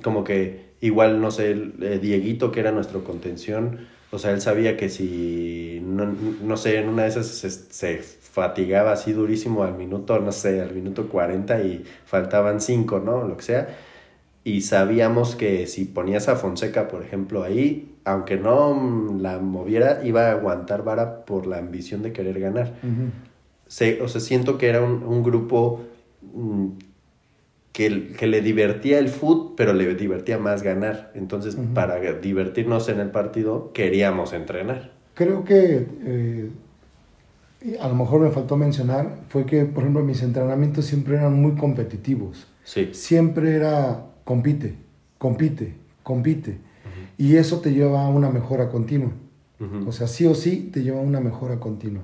[0.02, 4.40] como que igual, no sé, el, eh, Dieguito, que era nuestro contención, o sea, él
[4.40, 8.02] sabía que si, no, no sé, en una de esas se, se
[8.38, 13.26] fatigaba así durísimo al minuto, no sé, al minuto 40 y faltaban 5, ¿no?
[13.26, 13.68] Lo que sea.
[14.44, 20.28] Y sabíamos que si ponías a Fonseca, por ejemplo, ahí, aunque no la moviera, iba
[20.28, 22.74] a aguantar vara por la ambición de querer ganar.
[23.66, 25.80] Se, o sea, siento que era un, un grupo
[26.22, 26.68] mm,
[27.72, 31.10] que, que le divertía el foot, pero le divertía más ganar.
[31.16, 31.74] Entonces, Ujú.
[31.74, 34.92] para divertirnos en el partido, queríamos entrenar.
[35.14, 36.50] Creo que eh,
[37.80, 41.52] a lo mejor me faltó mencionar fue que, por ejemplo, mis entrenamientos siempre eran muy
[41.56, 42.46] competitivos.
[42.64, 42.90] Sí.
[42.92, 44.74] Siempre era compite,
[45.18, 46.58] compite, compite.
[47.16, 49.10] Y eso te lleva a una mejora continua.
[49.86, 52.02] O sea, sí o sí te lleva a una mejora continua.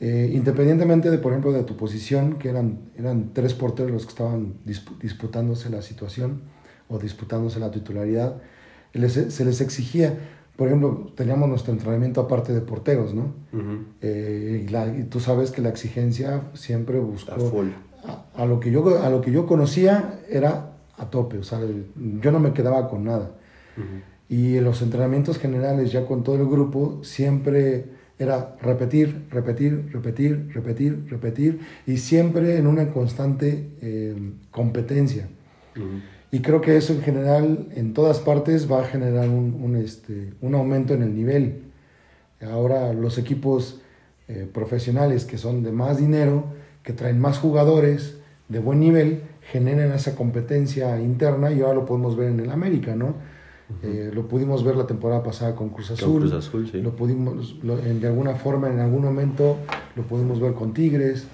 [0.00, 4.10] Eh, independientemente de, por ejemplo, de tu posición, que eran, eran tres porteros los que
[4.10, 6.40] estaban dispu- disputándose la situación
[6.88, 8.40] o disputándose la titularidad,
[8.92, 10.18] les- se les exigía,
[10.56, 13.32] por ejemplo, teníamos nuestro entrenamiento aparte de porteros, ¿no?
[13.52, 13.84] Ujú.
[14.02, 17.66] Eh, y, la- y tú sabes que la exigencia siempre buscó A full.
[18.36, 21.60] a, lo que yo a lo que yo conocía era a tope, o sea,
[22.20, 23.32] yo no me quedaba con nada.
[23.76, 23.86] Ujú.
[24.28, 27.86] Y en los entrenamientos generales, ya con todo el grupo, siempre
[28.18, 34.14] era repetir, repetir, repetir, repetir, repetir, y siempre en una constante eh,
[34.52, 35.26] competencia.
[35.76, 35.84] Ujú.
[36.34, 40.32] Y creo que eso en general, en todas partes, va a generar un, un, este,
[40.40, 41.62] un aumento en el nivel.
[42.42, 43.80] Ahora los equipos
[44.26, 46.46] eh, profesionales que son de más dinero,
[46.82, 48.18] que traen más jugadores
[48.48, 49.20] de buen nivel,
[49.52, 53.14] generan esa competencia interna y ahora lo podemos ver en el América, ¿no?
[53.84, 56.22] Eh, lo pudimos ver la temporada pasada con Cruz Azul.
[56.22, 56.82] Cruz Azul sí.
[56.82, 59.58] Lo pudimos, de alguna forma, en algún momento,
[59.94, 61.28] lo pudimos ver con Tigres.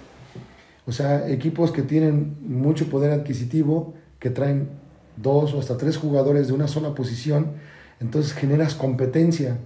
[0.87, 4.80] O sea, equipos que tienen mucho poder adquisitivo, que traen
[5.23, 7.53] dos o hasta tres jugadores de una sola posición,
[8.01, 9.59] entonces generas competencia.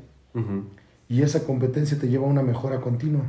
[1.09, 3.25] Y esa competencia te lleva a una mejora continua.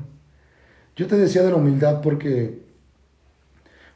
[0.96, 2.64] Yo te decía de la humildad porque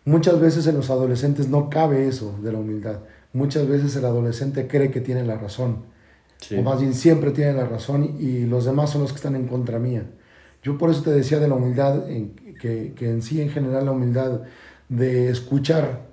[0.06, 3.00] muchas veces en los adolescentes no cabe eso de la humildad
[3.34, 5.84] muchas veces el adolescente cree que tiene la razón.
[6.58, 9.48] O más bien siempre tiene la razón y los demás son los que están en
[9.48, 10.04] contra mía.
[10.64, 12.06] Yo por eso te decía de la humildad,
[12.60, 14.42] que, en sí en general la humildad
[14.88, 16.09] de escuchar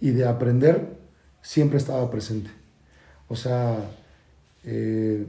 [0.00, 0.96] y de aprender
[1.42, 2.50] siempre estaba presente.
[3.28, 3.78] O sea,
[4.64, 5.26] eh,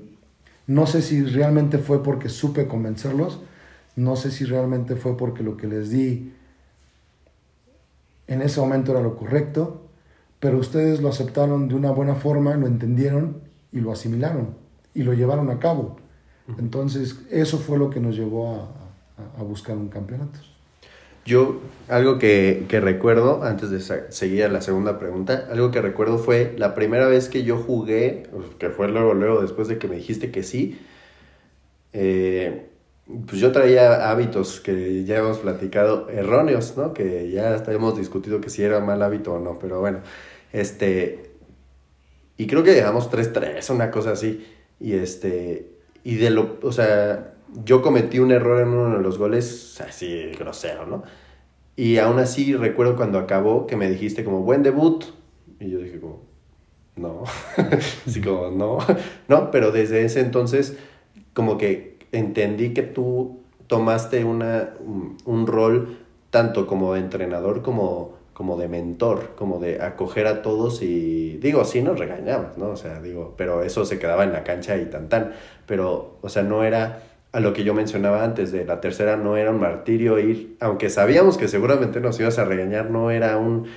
[0.68, 3.42] no sé si realmente fue porque supe convencerlos,
[3.96, 6.34] no sé si realmente fue porque lo que les di
[8.28, 9.90] en ese momento era lo correcto,
[10.40, 13.42] pero ustedes lo aceptaron de una buena forma, lo entendieron
[13.72, 14.56] y lo asimilaron
[14.94, 15.98] y lo llevaron a cabo.
[16.58, 18.70] Entonces, eso fue lo que nos llevó
[19.38, 20.40] a, buscar un campeonato.
[21.26, 23.80] Yo, algo que, recuerdo, antes de
[24.12, 28.24] seguir a la segunda pregunta, algo que recuerdo fue la primera vez que yo jugué,
[28.58, 30.80] que fue luego, luego, después de que me dijiste que sí,
[31.94, 32.68] eh,
[33.28, 36.94] pues yo traía hábitos que ya hemos platicado erróneos, ¿no?
[36.94, 40.00] Que ya hasta hemos discutido que si era mal hábito o no, pero bueno,
[40.54, 41.32] este,
[42.38, 44.46] y creo que llegamos 3-3, una cosa así.
[44.80, 45.68] Y este,
[46.04, 50.32] y de lo, o sea, yo cometí un error en uno de los goles así
[50.38, 51.04] grosero, ¿no?
[51.76, 55.06] Y aún así recuerdo cuando acabó que me dijiste como, buen debut.
[55.60, 56.24] Y yo dije como,
[56.96, 57.24] no,
[58.08, 58.78] así como, no,
[59.28, 60.78] no, pero desde ese entonces
[61.34, 64.74] como que entendí que tú tomaste una,
[65.26, 66.00] un rol
[66.30, 71.84] tanto como entrenador como como de mentor, como de acoger a todos y digo, sí
[71.84, 72.70] nos regañamos, ¿no?
[72.70, 75.34] O sea, digo, pero eso se quedaba en la cancha y tan tan,
[75.68, 77.04] pero, o sea, no era
[77.34, 80.90] a lo que yo mencionaba antes de la tercera, no era un martirio ir, aunque
[80.90, 83.68] sabíamos que seguramente nos ibas a regañar, no era un,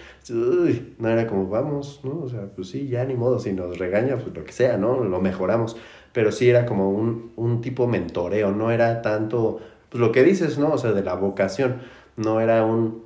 [0.99, 2.23] no era como vamos, ¿no?
[2.23, 5.05] O sea, pues sí, ya ni modo, si nos regaña, pues lo que sea, ¿no?
[5.05, 5.77] Lo mejoramos,
[6.13, 10.59] pero sí era como un, un tipo mentoreo, no era tanto, pues lo que dices,
[10.59, 10.73] ¿no?
[10.73, 11.77] O sea, de la vocación,
[12.17, 13.04] no era un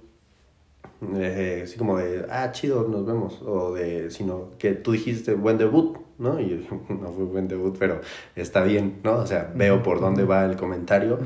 [1.17, 5.59] eh, así como de, ah, chido, nos vemos, o de, sino que tú dijiste buen
[5.59, 6.41] debut, ¿no?
[6.41, 6.57] Y yo
[6.95, 8.01] no fue buen debut, pero
[8.35, 9.17] está bien, ¿no?
[9.19, 11.19] O sea, veo por dónde va el comentario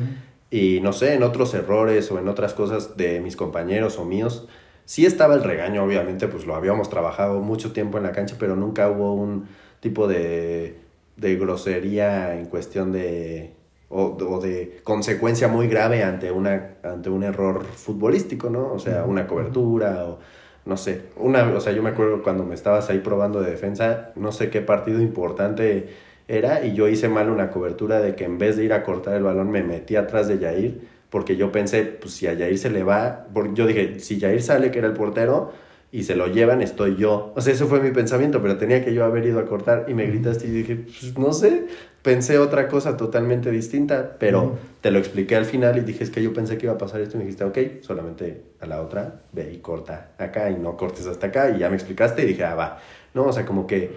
[0.53, 4.47] y no sé, en otros errores o en otras cosas de mis compañeros o míos,
[4.85, 8.55] sí estaba el regaño, obviamente, pues lo habíamos trabajado mucho tiempo en la cancha, pero
[8.55, 9.49] nunca hubo un
[9.81, 10.77] tipo de,
[11.16, 13.55] de grosería en cuestión de
[13.93, 18.72] o, de consecuencia muy grave ante, una, ante un error futbolístico, ¿no?
[18.72, 20.18] O sea, una cobertura o
[20.64, 24.12] no sé, una, o sea, yo me acuerdo cuando me estabas ahí probando de defensa,
[24.14, 25.88] no sé qué partido importante
[26.28, 29.14] era y yo hice mal una cobertura de que en vez de ir a cortar
[29.14, 30.80] el balón me metí atrás de Yair
[31.11, 34.40] porque yo pensé, pues si a Yair se le va, porque yo dije, si Yair
[34.43, 35.53] sale, que era el portero,
[35.95, 37.34] y se lo llevan, estoy yo.
[37.36, 39.95] O sea, ese fue mi pensamiento, pero tenía que yo haber ido a cortar y
[39.95, 41.66] me gritaste y dije, pues no sé,
[42.01, 46.22] pensé otra cosa totalmente distinta, pero te lo expliqué al final y dije, es que
[46.22, 49.20] yo pensé que iba a pasar esto y me dijiste, ok, solamente a la otra,
[49.32, 52.45] ve y corta acá y no cortes hasta acá y ya me explicaste y dije,
[52.45, 52.80] ah, va.
[53.12, 53.90] No, o sea, como que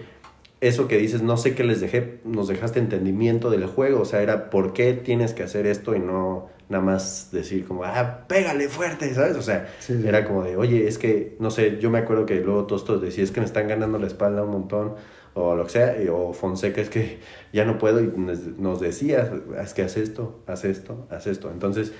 [0.60, 4.20] eso que dices, no sé qué les dejé, nos dejaste entendimiento del juego, o sea,
[4.20, 8.68] era por qué tienes que hacer esto y no nada más decir como, ah, pégale
[8.68, 9.36] fuerte, ¿sabes?
[9.36, 12.66] O sea, era como de, oye, es que, no sé, yo me acuerdo que luego
[12.66, 14.94] Tostos decía, es que me están ganando la espalda un montón,
[15.34, 17.20] o lo que sea, o Fonseca es que
[17.52, 18.12] ya no puedo, y
[18.58, 19.30] nos decía,
[19.62, 21.50] es que haz esto, haz esto, haz esto.
[21.50, 21.92] Entonces,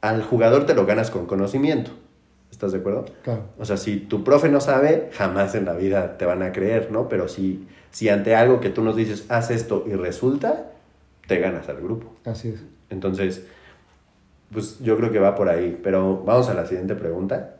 [0.00, 1.90] al jugador te lo ganas con conocimiento.
[2.50, 3.04] ¿Estás de acuerdo?
[3.24, 3.42] Claro.
[3.58, 6.90] O sea, si tu profe no sabe, jamás en la vida te van a creer,
[6.90, 7.08] ¿no?
[7.08, 10.72] Pero si, si ante algo que tú nos dices, haz esto y resulta,
[11.26, 12.14] te ganas al grupo.
[12.24, 12.64] Así es.
[12.88, 13.44] Entonces,
[14.52, 15.78] pues yo creo que va por ahí.
[15.82, 17.56] Pero vamos a la siguiente pregunta.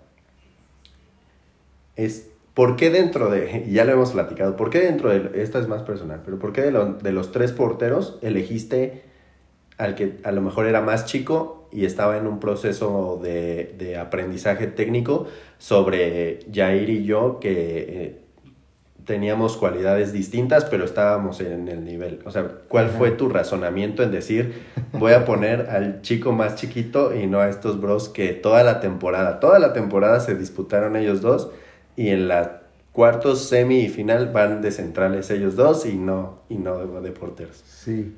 [1.97, 5.69] Es, ¿por qué dentro de, ya lo hemos platicado, ¿por qué dentro de, esta es
[5.69, 9.03] más personal, pero ¿por qué de, de los tres porteros elegiste
[9.79, 13.97] al que a lo mejor era más chico y estaba en un proceso de, de
[13.97, 15.27] aprendizaje técnico
[15.59, 18.21] sobre Jair y yo que eh,
[19.09, 22.21] teníamos cualidades distintas, pero estábamos en el nivel.
[22.27, 24.53] O sea, ¿cuál fue tu razonamiento en decir,
[24.93, 28.81] voy a poner al chico más chiquito y no a estos bros que toda la
[28.81, 31.51] temporada, toda la temporada se disputaron ellos dos
[31.97, 36.57] y en la cuartos, semi y final van de centrales ellos dos y no, y
[36.57, 37.65] no de, de porteros?
[37.67, 38.15] Sí.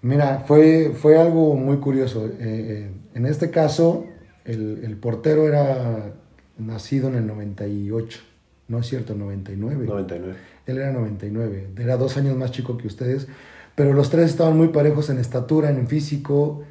[0.00, 2.24] Mira, fue, fue algo muy curioso.
[2.26, 4.06] Eh, eh, en este caso,
[4.44, 6.12] el, el, portero era
[6.56, 8.20] nacido en el 98.
[8.68, 9.86] No es cierto, 99.
[9.86, 10.36] 99.
[10.66, 11.68] Él era 99.
[11.78, 13.28] Era dos años más chico que ustedes.
[13.74, 16.62] Pero los tres estaban muy parejos en estatura, en físico.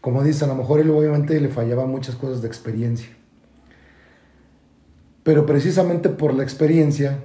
[0.00, 3.10] Como dice, a lo mejor él obviamente le fallaba muchas cosas de experiencia.
[5.22, 7.18] Pero precisamente por la experiencia,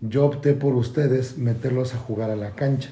[0.00, 2.90] yo opté por ustedes meterlos a jugar a la cancha.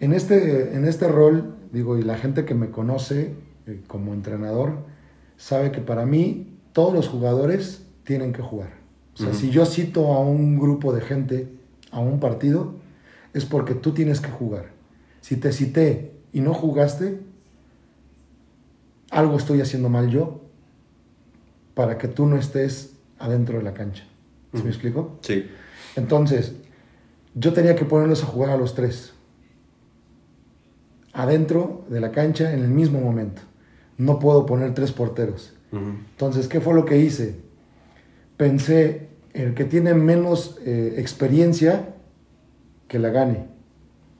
[0.00, 3.34] En este, en este rol, digo, y la gente que me conoce
[3.66, 4.78] eh, como entrenador,
[5.36, 8.79] sabe que para mí todos los jugadores tienen que jugar.
[9.20, 11.52] O sea, si yo cito a un grupo de gente
[11.90, 12.76] a un partido,
[13.34, 14.70] es porque tú tienes que jugar.
[15.20, 17.20] Si te cité y no jugaste,
[19.10, 20.40] algo estoy haciendo mal yo
[21.74, 24.04] para que tú no estés adentro de la cancha.
[24.54, 25.18] ¿Sí me explico?
[25.20, 25.46] Sí.
[25.96, 26.54] Entonces,
[27.34, 29.12] yo tenía que ponerlos a jugar a los tres.
[31.12, 33.42] Adentro de la cancha en el mismo momento.
[33.98, 35.52] No puedo poner tres porteros.
[35.72, 37.36] Entonces, ¿qué fue lo que hice?
[38.36, 41.94] Pensé, el que tiene menos eh, experiencia,
[42.88, 43.46] que la gane.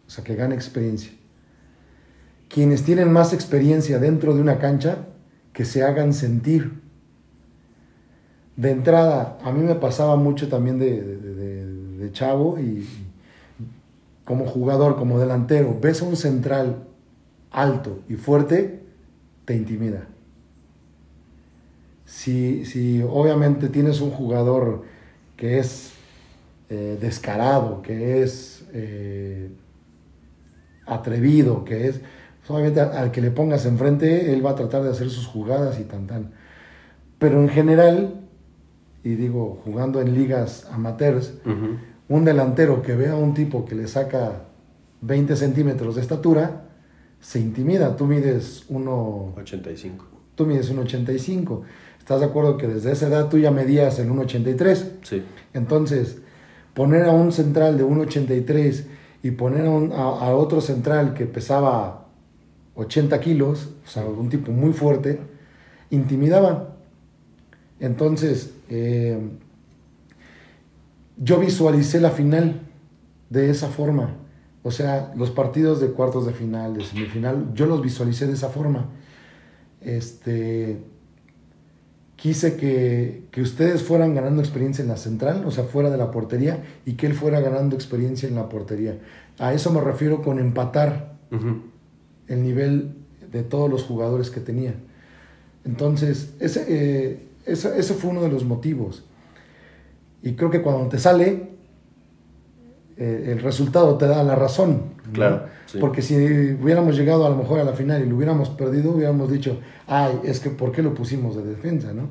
[0.07, 1.13] O sea, que gane experiencia.
[2.49, 5.07] Quienes tienen más experiencia dentro de una cancha,
[5.53, 6.81] que se hagan sentir
[8.57, 12.89] de entrada, a mí me pasaba mucho también de, chavo y
[14.25, 16.89] como jugador, como delantero, ves a un central
[17.53, 18.81] alto y fuerte,
[19.45, 20.09] te intimida.
[22.05, 24.83] Si, si obviamente tienes un jugador
[25.41, 25.93] que es
[26.69, 29.51] eh, descarado, que es eh,
[30.87, 32.01] atrevido, que es,
[32.47, 35.85] obviamente al que le pongas enfrente, él va a tratar de hacer sus jugadas y
[35.85, 36.33] tan tan.
[37.19, 38.21] Pero en general,
[39.03, 41.33] y digo, jugando en ligas amateurs,
[42.09, 44.43] un delantero que vea a un tipo que le saca
[45.01, 46.65] 20 centímetros de estatura,
[47.21, 47.97] se intimida.
[47.97, 49.93] Tú mides 1,85.
[50.35, 51.63] Tú mides 1,85.
[52.11, 54.85] ¿Estás de acuerdo que desde esa edad tú ya medías el 1,83?
[55.03, 55.23] Sí.
[55.55, 56.19] Entonces,
[56.75, 58.83] poner a un central de 1,83
[59.23, 62.09] y poner a, a, otro central que pesaba
[62.75, 65.21] 80 kilos, o sea, un tipo muy fuerte,
[65.91, 66.75] intimidaba.
[67.79, 69.17] Entonces, eh,
[71.17, 72.61] yo visualicé la final
[73.29, 74.17] de esa forma.
[74.65, 78.49] O sea, los partidos de cuartos de final, de semifinal, yo los visualicé de esa
[78.49, 78.89] forma.
[79.81, 80.90] Este,
[82.21, 86.11] quise que, que, ustedes fueran ganando experiencia en la central, o sea, fuera de la
[86.11, 88.99] portería, y que él fuera ganando experiencia en la portería.
[89.39, 91.15] A eso me refiero con empatar
[92.29, 92.93] el nivel
[93.33, 94.75] de todos los jugadores que tenía.
[95.65, 99.05] Entonces, ese, eh, ese, fue uno de los motivos.
[100.23, 101.51] Y creo que cuando te sale,
[103.01, 104.83] eh, el resultado te da la razón.
[105.15, 105.45] Claro.
[105.81, 109.33] Porque si hubiéramos llegado a lo mejor a la final y lo hubiéramos perdido, hubiéramos
[109.33, 112.11] dicho, ay, es que ¿por qué lo pusimos de defensa, no?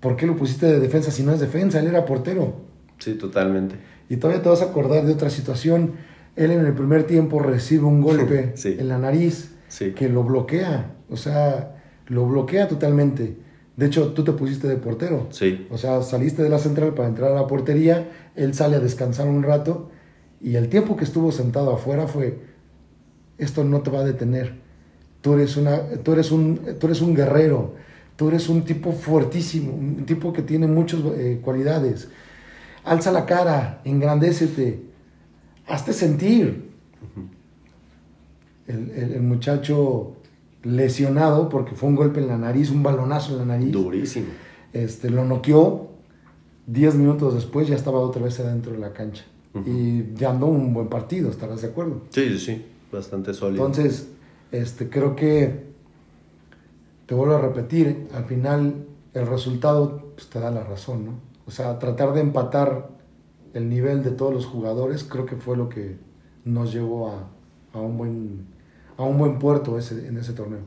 [0.00, 1.78] ¿Por qué lo pusiste de defensa si no es defensa?
[1.78, 2.54] Él era portero.
[2.98, 3.74] Sí, totalmente.
[4.08, 5.92] Y todavía te vas a acordar de otra situación.
[6.36, 9.56] Él en el primer tiempo recibe un golpe en la nariz
[9.94, 10.94] que lo bloquea.
[11.10, 13.36] O sea, lo bloquea totalmente.
[13.76, 15.26] De hecho, tú te pusiste de portero.
[15.32, 15.66] Sí.
[15.70, 19.28] O sea, saliste de la central para entrar a la portería, él sale a descansar
[19.28, 19.90] un rato
[20.40, 22.38] y el tiempo que estuvo sentado afuera fue,
[23.38, 24.56] esto no te va a detener.
[25.20, 27.74] Tú eres, una, tú eres, un, tú eres un guerrero,
[28.16, 32.08] tú eres un tipo fuertísimo, un tipo que tiene muchas eh, cualidades.
[32.84, 34.82] Alza la cara, engrandécete,
[35.66, 36.68] hazte sentir.
[38.66, 40.14] el, el muchacho
[40.62, 43.72] lesionado porque fue un golpe en la nariz, un balonazo en la nariz.
[43.72, 44.26] Durísimo.
[44.72, 45.88] Este, lo noqueó.
[46.66, 49.24] Diez minutos después ya estaba otra vez adentro de la cancha.
[49.66, 52.02] Y ya andó un buen partido, ¿estarás de acuerdo?
[52.10, 52.64] Sí, sí, sí.
[52.92, 53.66] Bastante sólido.
[53.66, 54.08] Entonces,
[54.52, 55.68] este, creo que,
[57.06, 61.12] te vuelvo a repetir, al final el resultado pues, te da la razón, ¿no?
[61.46, 62.90] O sea, tratar de empatar
[63.54, 65.96] el nivel de todos los jugadores creo que fue lo que
[66.44, 67.30] nos llevó a,
[67.72, 68.46] a un buen
[68.98, 70.60] a un buen puerto ese, en ese torneo.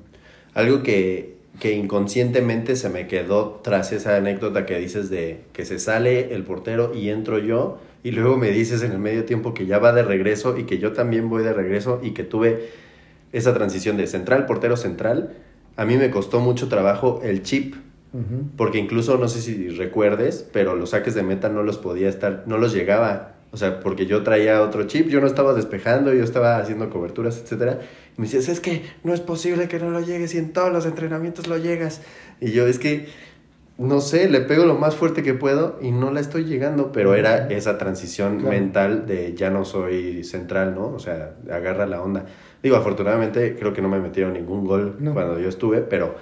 [0.53, 5.79] Algo que, que inconscientemente se me quedó tras esa anécdota que dices de que se
[5.79, 9.65] sale el portero y entro yo y luego me dices en el medio tiempo que
[9.65, 12.69] ya va de regreso y que yo también voy de regreso y que tuve
[13.31, 15.33] esa transición de central, portero central.
[15.75, 17.75] A mí me costó mucho trabajo el chip,
[18.57, 22.43] porque incluso no sé si recuerdes, pero los saques de meta no los podía estar,
[22.45, 26.23] no los llegaba o sea, porque yo traía otro chip, yo no estaba despejando, yo
[26.23, 27.81] estaba haciendo coberturas, etc.
[28.17, 30.71] Y me decías, es que no es posible que no lo llegues y en todos
[30.71, 32.01] los entrenamientos lo llegas.
[32.39, 33.07] Y yo, es que,
[33.77, 37.13] no sé, le pego lo más fuerte que puedo y no la estoy llegando, pero
[37.13, 40.87] era esa transición mental de ya no soy central, ¿no?
[40.87, 42.25] O sea, agarra la onda.
[42.63, 46.15] Digo, afortunadamente creo que no me metieron ningún gol cuando yo estuve, pero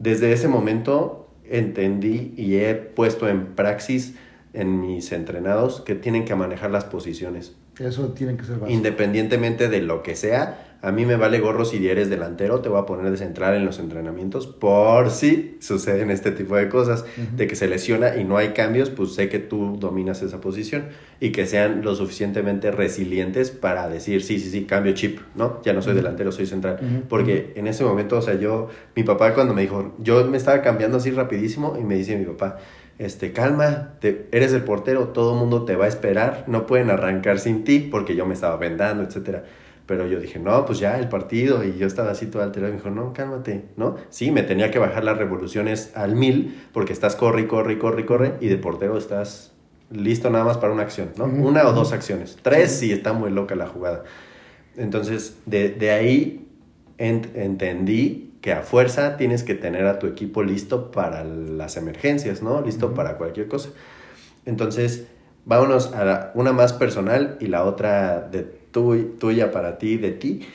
[0.00, 4.16] desde ese momento entendí y he puesto en praxis
[4.58, 7.54] en mis entrenados que tienen que manejar las posiciones.
[7.78, 8.70] Eso tiene que ser básico.
[8.70, 12.80] Independientemente de lo que sea, a mí me vale gorro si eres delantero, te voy
[12.80, 17.04] a poner de central en los entrenamientos por si suceden este tipo de cosas,
[17.36, 20.84] de que se lesiona y no hay cambios, pues sé que tú dominas esa posición
[21.18, 25.60] y que sean lo suficientemente resilientes para decir, sí, sí, sí, cambio chip, ¿no?
[25.64, 26.78] Ya no soy delantero, soy central.
[27.08, 30.62] Porque en ese momento, o sea, yo, mi papá cuando me dijo, yo me estaba
[30.62, 32.58] cambiando así rapidísimo y me dice mi papá,
[32.98, 36.90] este, calma, te, eres el portero, todo el mundo te va a esperar, no pueden
[36.90, 39.44] arrancar sin ti porque yo me estaba vendando, etcétera.
[39.86, 42.76] Pero yo dije, no, pues ya el partido, y yo estaba así todo alterado, y
[42.76, 43.96] me dijo, no, cálmate, ¿no?
[44.10, 48.34] Sí, me tenía que bajar las revoluciones al mil, porque estás corre, corre, corre, corre,
[48.40, 49.54] y de portero estás
[49.90, 51.24] listo nada más para una acción, ¿no?
[51.24, 52.36] Una o dos acciones.
[52.42, 52.92] Tres sí.
[52.92, 54.04] está muy loca la jugada.
[54.76, 56.46] Entonces, de, de ahí
[56.98, 62.62] entendí que a fuerza tienes que tener a tu equipo listo para las emergencias, ¿no?
[62.62, 63.68] Listo para cualquier cosa.
[64.46, 65.06] Entonces,
[65.44, 70.48] vámonos a una más personal y la otra de tuya para ti, de ti.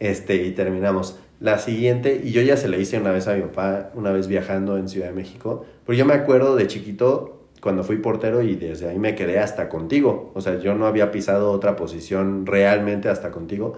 [0.00, 1.18] Este, y terminamos.
[1.38, 4.28] La siguiente, y yo ya se la hice una vez a mi papá, una vez
[4.28, 8.54] viajando en Ciudad de México, pero yo me acuerdo de chiquito cuando fui portero y
[8.54, 10.30] desde ahí me quedé hasta contigo.
[10.34, 13.76] O sea, yo no había pisado otra posición realmente hasta contigo.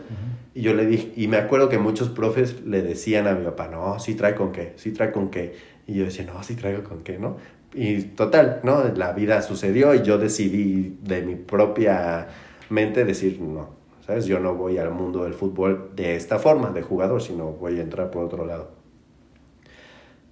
[0.58, 3.68] Y yo le dije, y me acuerdo que muchos profes le decían a mi papá,
[3.68, 5.54] no, sí trae con qué, sí trae con qué.
[5.86, 7.36] Y yo decía, no, sí traigo con qué, ¿no?
[7.74, 8.82] Y total, ¿no?
[8.96, 12.26] La vida sucedió y yo decidí de mi propia
[12.70, 13.68] mente decir, no,
[14.04, 14.26] ¿sabes?
[14.26, 17.82] Yo no voy al mundo del fútbol de esta forma, de jugador, sino voy a
[17.82, 18.72] entrar por otro lado.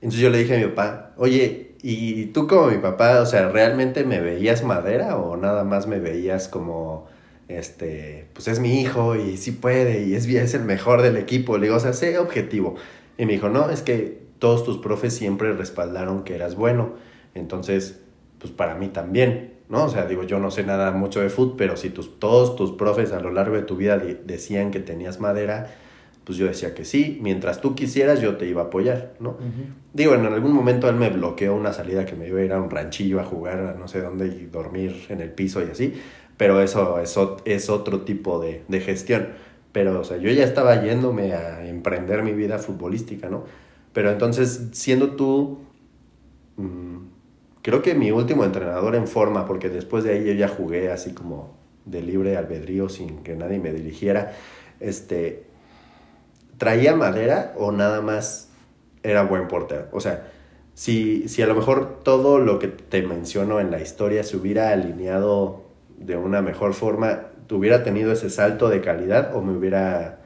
[0.01, 3.49] Entonces yo le dije a mi papá, oye, ¿y tú como mi papá, o sea,
[3.49, 7.07] realmente me veías madera o nada más me veías como,
[7.49, 11.59] este, pues es mi hijo y sí puede y es, es el mejor del equipo?
[11.59, 12.77] Le digo, o sea, sé objetivo.
[13.19, 16.95] Y me dijo, no, es que todos tus profes siempre respaldaron que eras bueno.
[17.35, 18.01] Entonces,
[18.39, 19.85] pues para mí también, ¿no?
[19.85, 22.73] O sea, digo, yo no sé nada mucho de fútbol, pero si tus, todos tus
[22.73, 25.75] profes a lo largo de tu vida decían que tenías madera,
[26.25, 29.37] pues yo decía que sí, mientras tú quisieras yo te iba a apoyar, ¿no?
[29.93, 32.61] Digo, en algún momento él me bloqueó una salida que me iba a ir a
[32.61, 35.95] un ranchillo a jugar a no sé dónde y dormir en el piso y así,
[36.37, 39.29] pero eso es, es otro tipo de, de, gestión.
[39.73, 43.45] Pero, o sea, yo ya estaba yéndome a emprender mi vida futbolística, ¿no?
[43.93, 45.59] Pero entonces, siendo tú,
[46.57, 46.97] mm,
[47.63, 51.13] creo que mi último entrenador en forma, porque después de ahí yo ya jugué así
[51.13, 54.33] como de libre albedrío sin que nadie me dirigiera,
[54.81, 55.47] este,
[56.59, 58.51] ¿traía madera o nada más
[59.03, 59.89] era buen portero?
[59.93, 60.31] O sea,
[60.75, 64.71] si, si a lo mejor todo lo que te menciono en la historia se hubiera
[64.71, 65.66] alineado
[65.99, 70.21] de una mejor forma, ¿tuviera tenido ese salto de calidad o me hubiera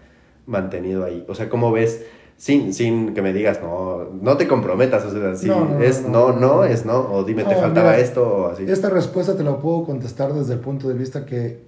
[0.46, 1.24] mantenido ahí?
[1.28, 2.04] O sea, ¿cómo ves?
[2.36, 5.50] Sin, sin que me digas, no, no te comprometas, o sea, si
[5.82, 8.64] es no, no, es no, o dime, te faltaba esto o así.
[8.66, 11.62] Esta respuesta te la puedo contestar desde el punto de vista que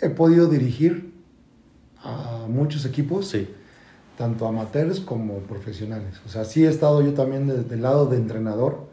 [0.00, 1.12] he podido dirigir
[2.02, 3.28] a muchos equipos.
[3.28, 3.48] Sí
[4.16, 6.20] tanto amateurs como profesionales.
[6.24, 8.88] O sea, sí he estado yo también del lado de entrenador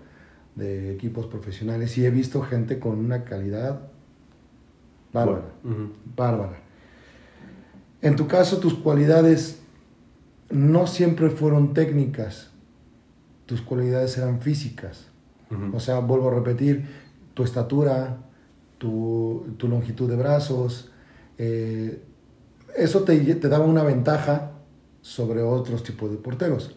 [0.56, 3.88] de equipos profesionales y he visto gente con una calidad
[5.14, 5.46] bárbara,
[6.16, 6.60] bárbara.
[8.02, 9.62] En tu caso, tus cualidades
[10.50, 12.50] no siempre fueron técnicas,
[13.46, 15.08] tus cualidades eran físicas.
[15.72, 16.88] O sea, vuelvo a repetir,
[17.36, 18.18] tu estatura,
[18.80, 20.92] tu, longitud de brazos,
[21.38, 22.02] eh,
[22.76, 24.52] eso te, te daba una ventaja
[25.02, 26.76] sobre otros tipos de porteros.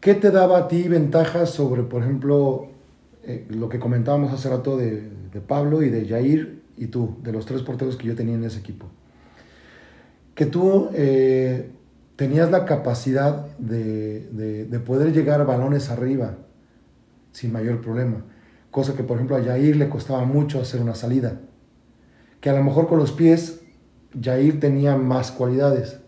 [0.00, 2.68] ¿Qué te daba a ti ventajas sobre, por ejemplo,
[3.26, 5.14] eh, lo que comentábamos hace rato de,
[5.46, 8.60] Pablo y de Jair y tú, de los tres porteros que yo tenía en ese
[8.60, 8.86] equipo?
[10.34, 11.70] Que tú eh,
[12.16, 16.38] tenías la capacidad de, de, poder llegar balones arriba
[17.32, 18.24] sin mayor problema.
[18.70, 21.40] Cosa que, por ejemplo, a Jair le costaba mucho hacer una salida.
[22.40, 23.60] Que a lo mejor con los pies
[24.20, 25.98] Jair tenía más cualidades.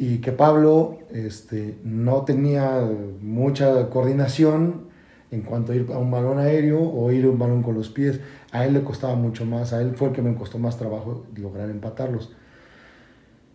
[0.00, 2.88] Y que Pablo este, no tenía
[3.20, 4.86] mucha coordinación
[5.32, 7.88] en cuanto a ir a un balón aéreo o ir a un balón con los
[7.88, 8.20] pies.
[8.52, 11.26] A él le costaba mucho más, a él fue el que me costó más trabajo
[11.34, 12.32] lograr empatarlos.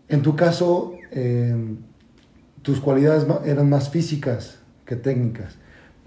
[0.10, 1.56] En tu caso, eh,
[2.62, 5.56] tus cualidades eran más físicas que técnicas.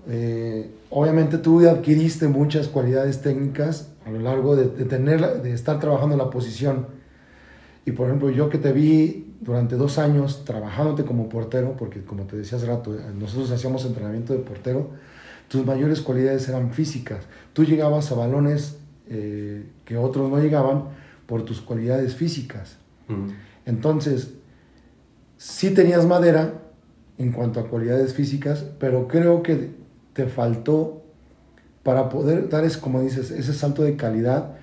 [0.07, 6.15] Eh, obviamente tú adquiriste muchas cualidades técnicas a lo largo de, tener, de estar trabajando
[6.15, 6.89] la posición.
[7.87, 12.25] Y por ejemplo, yo que te vi durante dos años trabajándote como portero, porque como
[12.25, 14.91] te decía hace rato, nosotros hacíamos entrenamiento de portero,
[15.49, 17.25] tus mayores cualidades eran físicas.
[17.53, 20.85] Tú llegabas a balones eh, que otros no llegaban
[21.27, 22.79] por tus cualidades físicas.
[23.65, 24.33] Entonces,
[25.37, 26.55] sí tenías madera
[27.19, 29.71] en cuanto a cualidades físicas, pero creo que
[30.13, 31.03] te faltó
[31.83, 34.57] para poder dar, es, como dices, ese salto de calidad,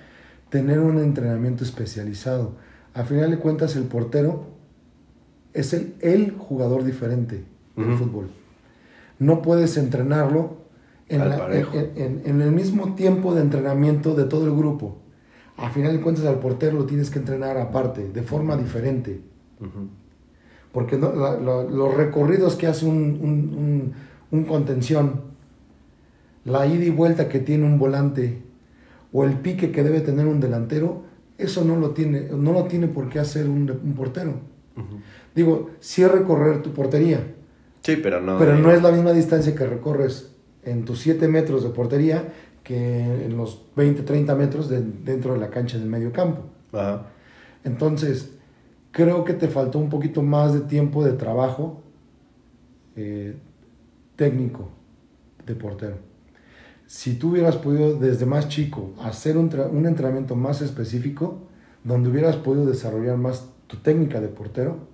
[0.50, 2.52] tener un entrenamiento especializado.
[2.92, 4.54] A final de cuentas, el portero
[5.54, 7.44] es el, el jugador diferente
[7.76, 8.28] del fútbol.
[9.18, 10.64] No puedes entrenarlo
[11.08, 14.98] en, en, el mismo tiempo de entrenamiento de todo el grupo.
[15.56, 19.20] A final de cuentas, al portero lo tienes que entrenar aparte, de forma diferente.
[20.72, 23.94] Porque los recorridos que hace un,
[24.30, 25.20] un, contención,
[26.44, 28.42] la ida y vuelta que tiene un volante
[29.12, 31.04] o el pique que debe tener un delantero,
[31.38, 33.66] eso no lo tiene, no lo tiene por qué hacer un,
[33.96, 34.34] portero.
[35.34, 37.20] Digo, sí es recorrer tu portería.
[37.82, 38.38] Sí, pero no.
[38.38, 40.30] Pero no es la misma distancia que recorres
[40.62, 42.32] en tus 7 metros de portería
[42.62, 46.42] que en los 20, 30 metros dentro de la cancha del medio campo.
[47.62, 48.32] Entonces,
[48.90, 51.82] creo que te faltó un poquito más de tiempo de trabajo
[52.96, 53.36] eh,
[54.16, 54.70] técnico
[55.46, 55.96] de portero.
[56.86, 61.38] Si tú hubieras podido desde más chico hacer un, un entrenamiento más específico,
[61.82, 64.93] donde hubieras podido desarrollar más tu técnica de portero,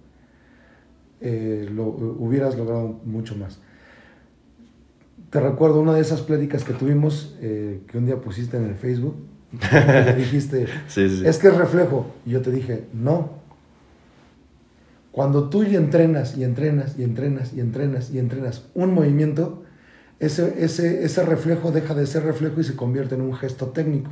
[1.21, 3.61] eh, lo hubieras logrado mucho más
[5.31, 8.75] te recuerdo una de esas pláticas que tuvimos, eh, que un día pusiste en el
[8.75, 9.17] Facebook,
[9.53, 10.67] y dijiste,
[10.97, 12.07] es que es reflejo.
[12.27, 13.41] Y yo te dije, no.
[15.13, 19.65] Cuando tú y entrenas y entrenas y entrenas y entrenas y entrenas un movimiento,
[20.19, 24.11] ese, ese, ese reflejo deja de ser reflejo y se convierte en un gesto técnico.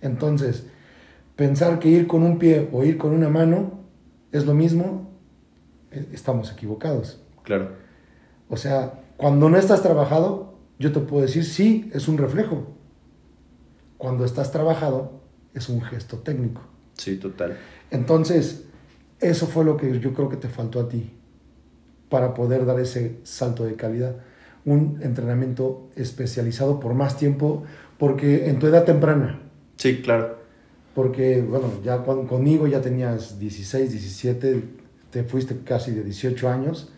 [0.00, 0.66] Entonces,
[1.36, 3.80] pensar que ir con un pie o ir con una mano
[4.32, 5.11] es lo mismo,
[6.12, 7.20] estamos equivocados.
[7.42, 7.70] Claro.
[8.48, 12.66] O sea, cuando no estás trabajado, yo te puedo decir, sí, es un reflejo.
[13.98, 15.20] Cuando estás trabajado,
[15.54, 16.62] es un gesto técnico.
[16.94, 17.56] Sí, total.
[17.90, 18.64] Entonces,
[19.20, 21.12] eso fue lo que yo creo que te faltó a ti
[22.08, 24.16] para poder dar ese salto de calidad.
[24.64, 27.64] Un entrenamiento especializado por más tiempo,
[27.98, 29.40] porque en tu edad temprana.
[29.76, 30.36] Sí, claro.
[30.94, 34.62] Porque, bueno, ya conmigo ya tenías 16, 17,
[35.12, 36.92] te fuiste casi de 18 años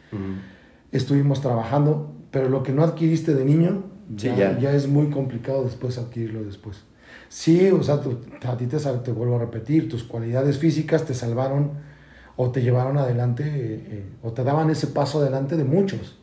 [0.94, 3.82] estuvimos trabajando, pero lo que no adquiriste de niño
[4.14, 4.72] ya, ya.
[4.72, 6.84] es muy complicado después adquirirlo después.
[7.28, 11.72] Sí, o sea, a ti te, te, vuelvo a repetir, tus cualidades físicas te salvaron
[12.36, 16.18] o te llevaron adelante eh, eh, o te daban ese paso adelante de muchos.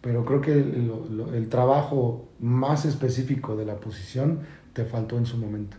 [0.00, 0.90] Pero creo que el,
[1.34, 4.40] el, trabajo más específico de la posición
[4.72, 5.76] te faltó en su momento.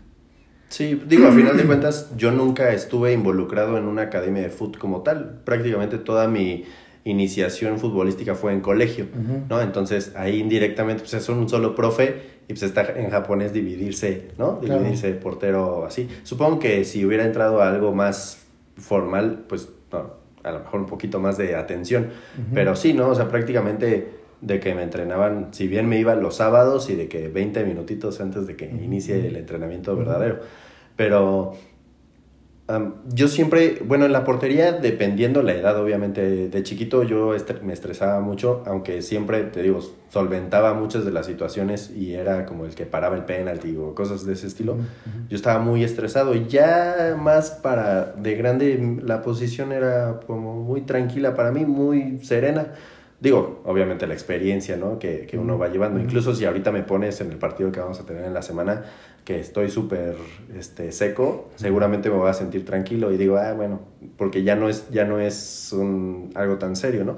[0.71, 4.79] Sí, digo, a final de cuentas, yo nunca estuve involucrado en una academia de fútbol
[4.79, 5.41] como tal.
[5.43, 6.65] Prácticamente toda mi
[7.03, 9.07] iniciación futbolística fue en colegio,
[9.49, 9.59] ¿no?
[9.61, 14.59] Entonces ahí indirectamente pues es un solo profe y pues está en japonés dividirse, ¿no?
[14.61, 16.07] Dividirse portero así.
[16.23, 18.43] Supongo que si hubiera entrado a algo más
[18.77, 22.09] formal, pues no, a lo mejor un poquito más de atención,
[22.53, 23.09] pero sí, ¿no?
[23.09, 27.07] O sea, prácticamente de que me entrenaban, si bien me iba los sábados y de
[27.07, 30.39] que 20 minutitos antes de que inicie el entrenamiento verdadero,
[30.95, 31.53] pero
[33.07, 38.19] yo siempre, bueno, en la portería, dependiendo la edad, obviamente, de chiquito yo me estresaba
[38.21, 42.85] mucho, aunque siempre, te digo, solventaba muchas de las situaciones y era como el que
[42.85, 44.77] paraba el penalti o cosas de ese estilo.
[45.29, 50.81] Yo estaba muy estresado y ya más para de grande la posición era como muy
[50.81, 52.67] tranquila para mí, muy serena.
[53.21, 54.97] Digo, obviamente la experiencia, ¿no?
[54.97, 55.99] Que, que uno va llevando.
[55.99, 58.83] Incluso si ahorita me pones en el partido que vamos a tener en la semana,
[59.23, 60.15] que estoy súper
[60.57, 63.79] este, seco, seguramente me voy a sentir tranquilo y digo, ah, bueno,
[64.17, 67.17] porque ya no es, ya no es un, algo tan serio, ¿no?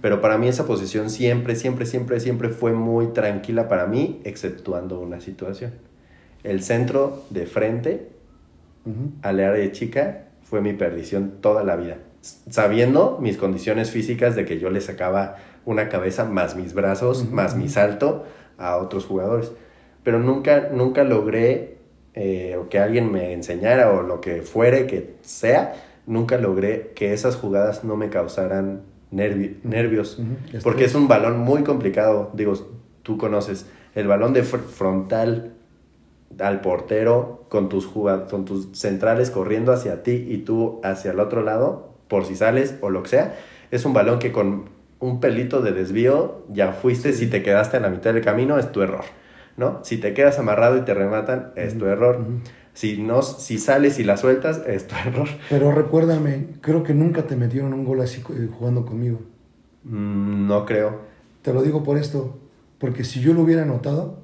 [0.00, 5.00] Pero para mí esa posición siempre, siempre, siempre, siempre fue muy tranquila para mí, exceptuando
[5.00, 5.72] una situación.
[6.42, 8.08] El centro de frente
[9.20, 11.98] al área de chica fue mi perdición toda la vida.
[12.22, 17.56] Sabiendo mis condiciones físicas de que yo le sacaba una cabeza más mis brazos, más
[17.56, 18.24] mi salto
[18.58, 19.52] a otros jugadores.
[20.02, 21.78] Pero nunca, nunca logré,
[22.14, 25.74] eh, o que alguien me enseñara, o lo que fuere que sea,
[26.06, 28.82] nunca logré que esas jugadas no me causaran
[29.12, 30.18] nervios,
[30.62, 32.54] porque es un balón muy complicado, digo,
[33.02, 35.52] tú conoces, el balón de frontal
[36.38, 41.42] al portero con tus, con tus centrales corriendo hacia ti y tú hacia el otro
[41.42, 43.38] lado, por si sales o lo que sea,
[43.70, 44.68] es un balón que con
[45.00, 48.70] un pelito de desvío ya fuiste, si te quedaste en la mitad del camino es
[48.70, 49.04] tu error.
[49.56, 49.80] ¿no?
[49.82, 52.22] Si te quedas amarrado y te rematan, es tu error.
[52.74, 55.26] Si, no, si sales y la sueltas, es tu error.
[55.48, 59.20] Pero recuérdame, creo que nunca te metieron un gol así eh, jugando conmigo.
[59.84, 61.00] Mm, no creo.
[61.40, 62.38] Te lo digo por esto,
[62.76, 64.20] porque si yo lo hubiera notado,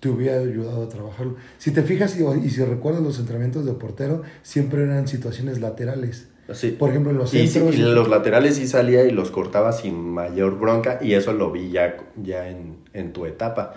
[0.00, 1.36] te hubiera ayudado a trabajarlo.
[1.56, 6.28] Si te fijas y, y si recuerdas los entrenamientos de portero, siempre eran situaciones laterales.
[6.52, 6.70] Sí.
[6.70, 9.98] Por ejemplo, en los Y, sí, y los laterales sí salía y los cortaba sin
[9.98, 13.74] mayor bronca y eso lo vi ya, ya en, en tu etapa.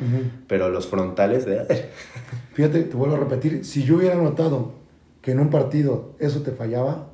[0.47, 1.65] Pero los frontales de...
[2.53, 4.73] Fíjate, te vuelvo a repetir, si yo hubiera notado
[5.21, 7.09] que en un partido eso te fallaba,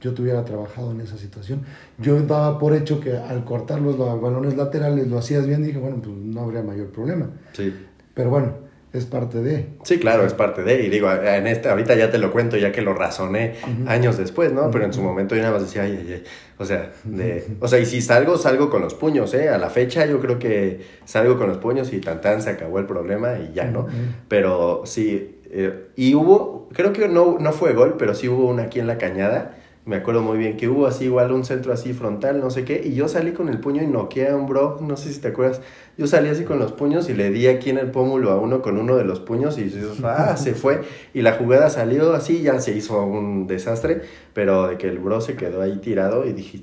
[0.00, 1.62] yo te hubiera trabajado en esa situación.
[1.98, 5.96] Yo daba por hecho que al cortar los balones laterales lo hacías bien, dije, bueno,
[6.02, 7.30] pues no habría mayor problema.
[7.52, 7.74] Sí.
[8.14, 9.66] Pero bueno, es parte de...
[9.82, 12.72] Sí, claro, es parte de, y digo, en este, ahorita ya te lo cuento, ya
[12.72, 13.54] que lo razoné
[13.86, 14.70] años después, ¿no?
[14.70, 16.24] Pero en su momento yo nada más decía, ay, ay, ay.
[16.58, 19.50] O sea, de, o sea, y si salgo, salgo con los puños, ¿eh?
[19.50, 22.78] A la fecha yo creo que salgo con los puños y tan tan se acabó
[22.78, 23.86] el problema y ya, ¿no?
[24.28, 28.64] Pero sí, eh, y hubo, creo que no, no fue gol, pero sí hubo una
[28.64, 29.57] aquí en la cañada.
[29.88, 32.82] Me acuerdo muy bien que hubo así igual un centro así frontal, no sé qué,
[32.84, 35.28] y yo salí con el puño y noqueé a un bro, no sé si te
[35.28, 35.62] acuerdas.
[35.96, 38.60] Yo salí así con los puños y le di aquí en el pómulo a uno
[38.60, 39.72] con uno de los puños y
[40.04, 40.82] ah, se fue.
[41.14, 44.02] Y la jugada salió así, ya se hizo un desastre,
[44.34, 46.60] pero de que el bro se quedó ahí tirado y dije.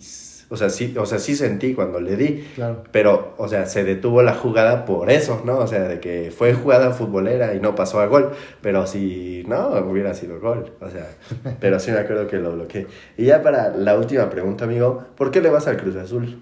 [0.50, 2.84] O sea, sí, o sea, sí sentí cuando le di, Claro.
[2.92, 5.58] pero, o sea, se detuvo la jugada por eso, ¿no?
[5.58, 8.32] O sea, de que fue jugada futbolera y no pasó a gol.
[8.62, 10.72] Pero si no, hubiera sido gol.
[10.82, 11.08] O sea,
[11.60, 12.88] pero sí me acuerdo que lo bloqueé.
[13.18, 16.42] Y ya para la última pregunta, amigo, ¿por qué le vas al Cruz Azul?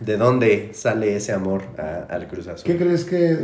[0.00, 2.64] ¿De dónde sale ese amor a- al Cruz Azul?
[2.64, 3.38] ¿Qué crees que eh,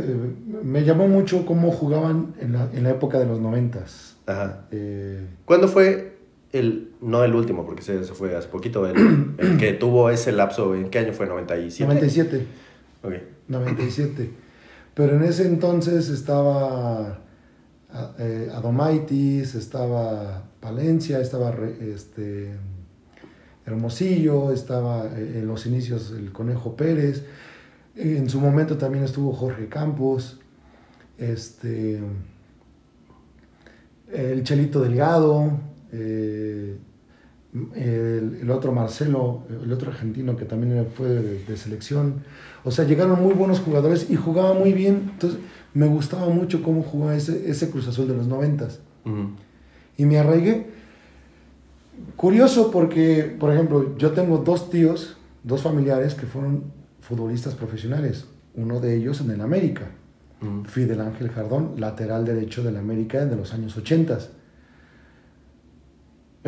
[0.63, 4.17] me llamó mucho cómo jugaban en la, en la época de los noventas?
[4.25, 4.65] Ajá.
[4.71, 6.17] Eh, ¿Cuándo fue
[6.51, 10.31] el, no el último, porque se, se fue hace poquito, el, el que tuvo ese
[10.31, 11.27] lapso, ¿en qué año fue?
[11.27, 11.85] ¿97?
[11.85, 12.45] 97.
[13.03, 13.13] Ok.
[13.47, 14.31] 97.
[14.93, 17.19] Pero en ese entonces estaba
[18.19, 22.55] eh, Adomaitis, estaba Palencia, estaba este,
[23.65, 27.23] Hermosillo, estaba eh, en los inicios el Conejo Pérez.
[27.95, 30.39] En su momento también estuvo Jorge Campos,
[31.17, 31.99] este,
[34.11, 35.59] el Chelito Delgado,
[35.91, 36.77] eh,
[37.75, 42.23] el, el otro Marcelo, el otro argentino que también fue de, de selección.
[42.63, 45.09] O sea, llegaron muy buenos jugadores y jugaba muy bien.
[45.13, 45.39] Entonces,
[45.73, 48.79] me gustaba mucho cómo jugaba ese, ese Cruz Azul de los noventas.
[49.05, 49.29] Ujú.
[49.97, 50.67] Y me arraigué.
[52.15, 56.63] Curioso porque, por ejemplo, yo tengo dos tíos, dos familiares que fueron
[57.01, 58.25] futbolistas profesionales.
[58.55, 59.91] Uno de ellos en el América.
[60.65, 64.19] Fidel Ángel Jardón, lateral derecho del América de los años 80.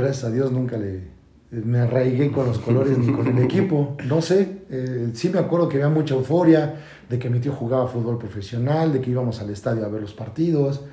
[0.01, 1.19] Gracias a Dios nunca le
[1.51, 3.97] me arraigué con los colores ni con el equipo.
[4.05, 6.75] No sé, eh, sí me acuerdo que había mucha euforia
[7.09, 10.13] de que mi tío jugaba fútbol profesional, de que íbamos al estadio a ver los
[10.13, 10.85] partidos,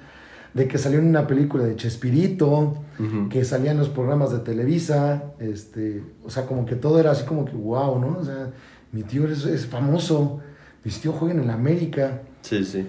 [0.55, 2.83] de que salió en una película de Chespirito,
[3.29, 7.45] que salían los programas de Televisa, este, o sea, como que todo era así como
[7.45, 8.17] que wow, ¿no?
[8.19, 8.51] O sea,
[8.93, 10.41] mi tío es, es famoso,
[10.83, 12.23] mi tío juega en el América.
[12.41, 12.87] Sí, sí.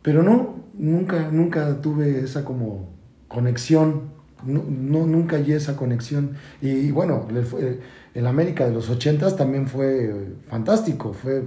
[0.00, 2.88] Pero no, nunca, nunca tuve esa como
[3.28, 4.13] conexión,
[4.44, 6.32] no, no- nunca hallé esa conexión.
[6.60, 7.80] Y, bueno, fue-
[8.14, 10.14] el América de los ochentas también fue
[10.48, 11.42] fantástico, fue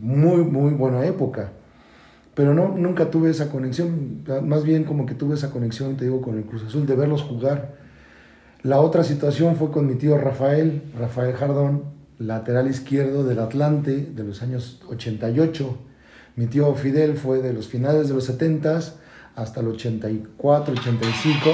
[0.00, 1.52] muy, muy buena época.
[2.34, 6.20] Pero no, nunca tuve esa conexión, más bien como que tuve esa conexión, te digo,
[6.20, 7.76] con el Cruz Azul, de verlos jugar.
[8.62, 11.84] La otra situación fue con mi tío Rafael, Rafael Jardón,
[12.18, 15.78] lateral izquierdo del Atlante de los años 88.
[16.36, 18.80] Mi tío Fidel fue de los finales de los 70
[19.36, 21.50] hasta el 84, 85.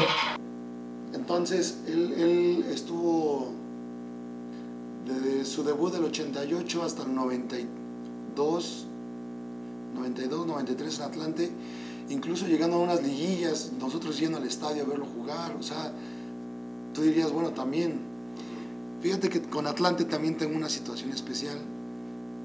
[1.15, 3.52] Entonces, él, él estuvo
[5.07, 8.86] desde su debut del 88 hasta el 92,
[9.94, 11.51] 92, 93 en Atlante,
[12.11, 15.93] incluso llegando a unas liguillas, nosotros yendo al estadio a verlo jugar, o sea,
[16.94, 18.01] tú dirías, bueno, también,
[19.01, 21.59] fíjate que con Atlante también tengo una situación especial.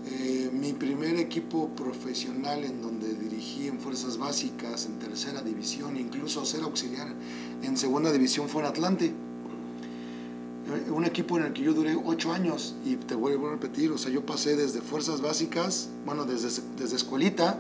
[0.08, 6.46] Eh, mi primer equipo profesional en donde dirigí en fuerzas básicas, en tercera división, incluso
[6.46, 7.08] ser auxiliar
[7.64, 9.06] en segunda división fue en Atlante.
[9.06, 13.92] Eh, Un equipo en el que yo duré ocho años y te vuelvo a repetir,
[13.92, 17.60] o sea, yo pasé desde fuerzas básicas, bueno, desde, desde escuelita,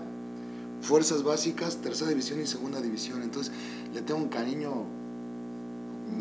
[0.82, 3.24] fuerzas básicas, tercera división y segunda división.
[3.24, 3.52] Entonces
[3.92, 4.84] le tengo un cariño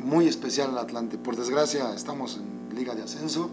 [0.02, 1.18] muy especial al Atlante.
[1.18, 3.51] Por desgracia estamos en liga de ascenso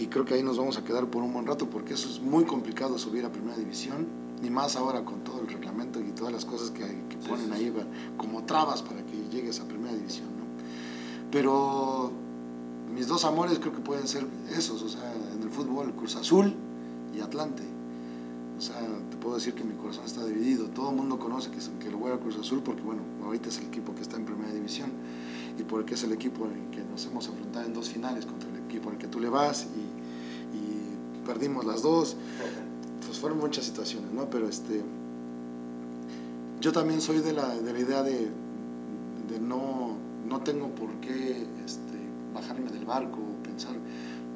[0.00, 2.20] y creo que ahí nos vamos a quedar por un buen rato porque eso es
[2.20, 4.06] muy complicado subir a primera división
[4.42, 6.84] y más ahora con todo el reglamento y todas las cosas que,
[7.28, 7.72] ponen ahí
[8.16, 10.26] como trabas para que llegues a primera división.
[10.28, 10.44] ¿no?
[11.30, 12.10] Pero
[12.94, 14.26] mis dos amores creo que pueden ser
[14.56, 16.54] esos, o sea, en el fútbol, Cruz Azul
[17.16, 17.64] y Atlante.
[18.56, 18.76] O sea,
[19.10, 20.66] te puedo decir que mi corazón está dividido.
[20.68, 23.48] Todo el mundo conoce que, es- que lo voy a Cruz Azul porque, bueno, ahorita
[23.50, 24.90] es el equipo que está en primera división
[25.58, 28.56] y porque es el equipo en que nos hemos enfrentado en dos finales contra el
[28.64, 29.98] equipo al que tú le vas y,
[31.26, 32.16] perdimos las dos.
[33.04, 34.30] Pues fueron muchas situaciones, ¿no?
[34.30, 34.82] Pero este,
[36.58, 38.30] yo también soy de la, de la idea de,
[39.28, 41.98] de no, no tengo por qué este,
[42.34, 43.74] bajarme del barco o pensar,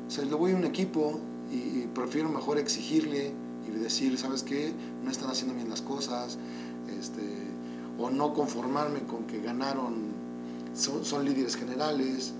[0.07, 1.19] o sea, le voy a un equipo
[1.51, 3.33] y, prefiero mejor exigirle
[3.67, 4.73] y decir, ¿sabes qué?
[5.05, 6.39] No están haciendo bien las cosas,
[6.99, 7.23] este,
[7.99, 10.12] o no conformarme con que ganaron,
[10.75, 12.33] son, son líderes generales,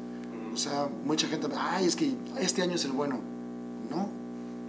[0.53, 3.21] o sea, mucha gente, ay, es que este año es el bueno,
[3.91, 4.09] no,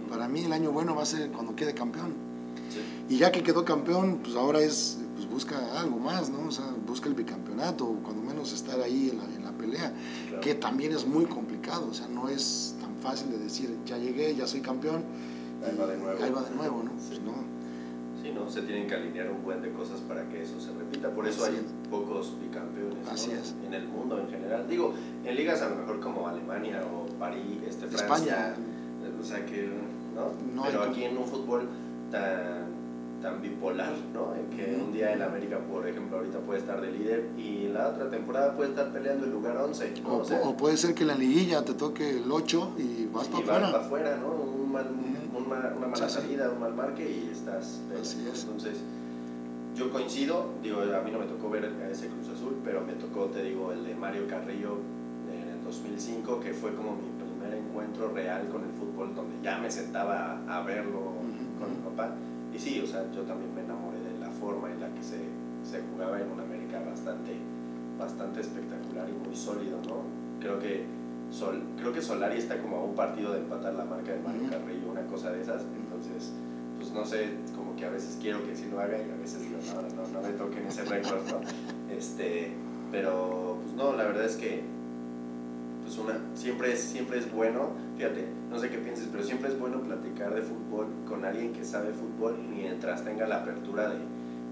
[0.08, 2.14] para mí el año bueno va a ser cuando quede campeón.
[3.08, 6.48] Y ya que quedó campeón, pues ahora es, pues busca algo más, ¿no?
[6.48, 9.92] O sea, busca el bicampeonato, o cuando menos estar ahí en la, en la pelea,
[10.40, 14.34] que también es muy complicado, o sea, no es tan fácil de decir, ya llegué,
[14.34, 15.04] ya soy campeón,
[15.64, 16.24] ahí va de nuevo.
[16.24, 16.92] Ahí va de nuevo, ¿no?
[16.92, 17.53] Pues no.
[18.34, 18.50] ¿No?
[18.50, 21.44] Se tienen que alinear un buen de cosas para que eso se repita, por eso
[21.44, 23.54] hay pocos bicampeones Así es.
[23.66, 24.66] en el mundo en general.
[24.68, 24.92] Digo,
[25.24, 28.54] en ligas a lo mejor como Alemania o París, este, Francia, España.
[29.20, 29.68] o sea que,
[30.14, 30.32] ¿no?
[30.54, 31.68] No Pero aquí en un fútbol
[32.10, 32.64] tan,
[33.22, 34.34] tan bipolar, ¿no?
[34.34, 37.88] En que un día el América, por ejemplo, ahorita puede estar de líder y la
[37.88, 40.08] otra temporada puede estar peleando el lugar 11, ¿no?
[40.10, 43.26] O, O sea, o puede ser que la liguilla te toque el 8 y vas
[43.28, 43.72] y para vas afuera.
[43.72, 44.63] para afuera, ¿no?
[44.74, 44.90] Mal-
[45.34, 48.42] un ma- una mala Sí, salida, un mal marque y estás Así es.
[48.44, 48.80] Entonces,
[49.74, 53.26] yo coincido, digo, a mí no me tocó ver ese Cruz Azul, pero me tocó,
[53.26, 54.78] te digo, el de Mario Carrillo
[55.32, 59.58] en el 2005, que fue como mi primer encuentro real con el fútbol, donde ya
[59.58, 61.58] me sentaba a, verlo Ujú.
[61.58, 62.14] con mi papá.
[62.54, 65.18] Y sí, o sea, yo también me enamoré de la forma en la que se,
[65.68, 67.34] se jugaba en un América bastante,
[67.98, 70.02] bastante espectacular y muy sólido, ¿no?
[70.40, 70.84] Creo que,
[71.34, 74.42] Sol, creo que Solari está como a un partido de empatar la marca de Mario
[74.42, 74.50] Ujú.
[74.50, 75.62] Carrillo, una cosa de esas.
[75.62, 76.32] Entonces,
[76.78, 79.42] pues no sé, como que a veces quiero que sí lo haga y a veces
[79.42, 81.40] digo, no, no, no me toquen ese récord, ¿no?
[81.92, 82.52] Este,
[82.92, 84.62] pero, pues no, la verdad es que
[85.84, 89.58] pues una, siempre es, siempre es bueno, fíjate, no sé qué pienses, pero siempre es
[89.58, 93.98] bueno platicar de fútbol con alguien que sabe fútbol mientras tenga la apertura de,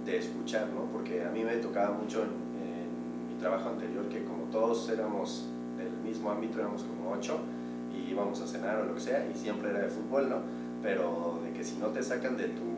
[0.04, 0.84] de escuchar, ¿no?
[0.92, 5.48] Porque a mí me tocaba mucho en, en mi trabajo anterior que como todos éramos
[6.12, 7.40] mismo ámbito, éramos como ocho
[7.94, 10.36] y íbamos a cenar o lo que sea y siempre era de fútbol, ¿no?
[10.82, 12.68] Pero de que si no te sacan de tu,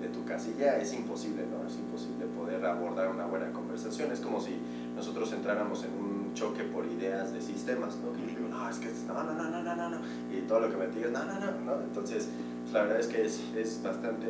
[0.00, 1.66] de tu casilla es imposible, ¿no?
[1.66, 4.12] Es imposible poder abordar una buena conversación.
[4.12, 4.56] Es como si
[4.94, 8.12] nosotros entráramos en un choque por ideas de sistemas, ¿no?
[8.12, 9.98] Que yo digo, no, es que no, no, no, no, no, no.
[10.30, 11.82] Y todo lo que me digas, no, no, no, no.
[11.82, 12.28] Entonces,
[12.62, 14.28] pues, la verdad es que es, es bastante,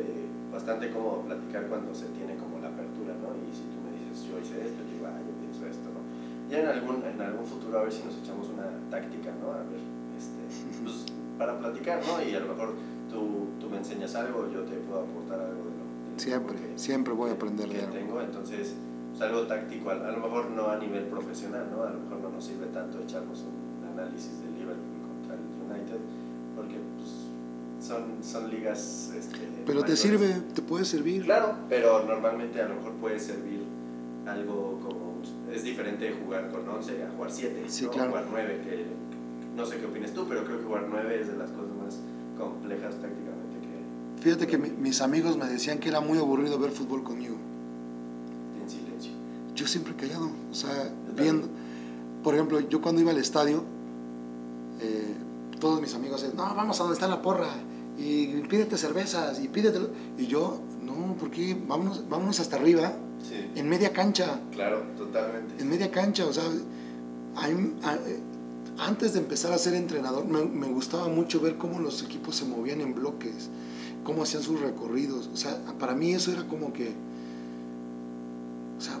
[0.51, 3.35] bastante cómodo platicar cuando se tiene como la apertura, ¿no?
[3.35, 4.96] Y si tú me dices, yo hice esto, yo
[6.49, 9.51] Ya en algún, en algún futuro a ver si nos echamos una táctica, ¿no?
[9.51, 9.81] A ver,
[10.17, 10.41] este,
[10.83, 11.05] pues,
[11.37, 12.23] para platicar, ¿no?
[12.23, 12.73] Y a lo mejor
[13.11, 16.79] tú, tú me enseñas algo, yo te puedo aportar algo de lo, del Siempre, que-
[16.79, 17.93] siempre voy a aprender de que algo.
[17.93, 18.73] tengo, entonces
[19.13, 21.83] es algo táctico, a, a lo mejor no a nivel profesional, ¿no?
[21.83, 25.41] A lo mejor no nos sirve tanto echarnos un análisis de Liverpool contra el
[25.81, 25.99] United,
[26.55, 29.11] porque pues, son, son ligas...
[29.17, 29.99] Este, Pero te mayores.
[29.99, 31.23] sirve, te puede servir.
[31.25, 33.63] Claro, pero normalmente a lo mejor puede servir
[34.25, 35.06] algo como...
[35.53, 37.91] Es diferente jugar con 11 a jugar 7, Sí, ¿no?
[37.91, 38.09] claro.
[38.09, 38.85] jugar 9, que
[39.55, 41.97] no sé qué opinas tú, pero creo que jugar 9 es de las cosas más
[42.37, 46.71] complejas prácticamente que Fíjate que mi- mis amigos me decían que era muy aburrido ver
[46.71, 47.35] fútbol conmigo.
[48.61, 49.11] en silencio.
[49.55, 51.47] Yo siempre callado, o sea, viendo.
[52.23, 53.63] Por ejemplo, yo cuando iba al estadio,
[54.81, 55.13] eh,
[55.59, 57.47] todos mis amigos decían, no, vamos a donde está la porra,
[57.97, 59.79] y pídete cervezas, y pídete.
[60.17, 61.57] Y yo, no, ¿por qué?
[61.67, 62.93] Vámonos, vámonos hasta arriba,
[63.27, 65.61] Sí, en media cancha, claro, totalmente.
[65.61, 68.19] en media cancha, o sea, eh,
[68.79, 72.45] antes de empezar a ser entrenador, me, me gustaba mucho ver cómo los equipos se
[72.45, 73.49] movían en bloques,
[74.03, 75.29] cómo hacían sus recorridos.
[75.33, 76.93] O sea, para mí eso era como que.
[78.77, 78.99] O sea.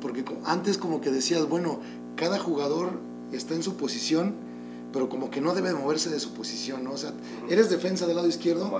[0.00, 1.80] Porque antes, como que decías, bueno,
[2.14, 3.00] cada jugador
[3.32, 4.34] está en su posición,
[4.92, 6.92] pero como que no debe moverse de su posición, ¿no?
[6.92, 7.12] O sea,
[7.48, 8.64] eres defensa del lado izquierdo.
[8.70, 8.76] Como.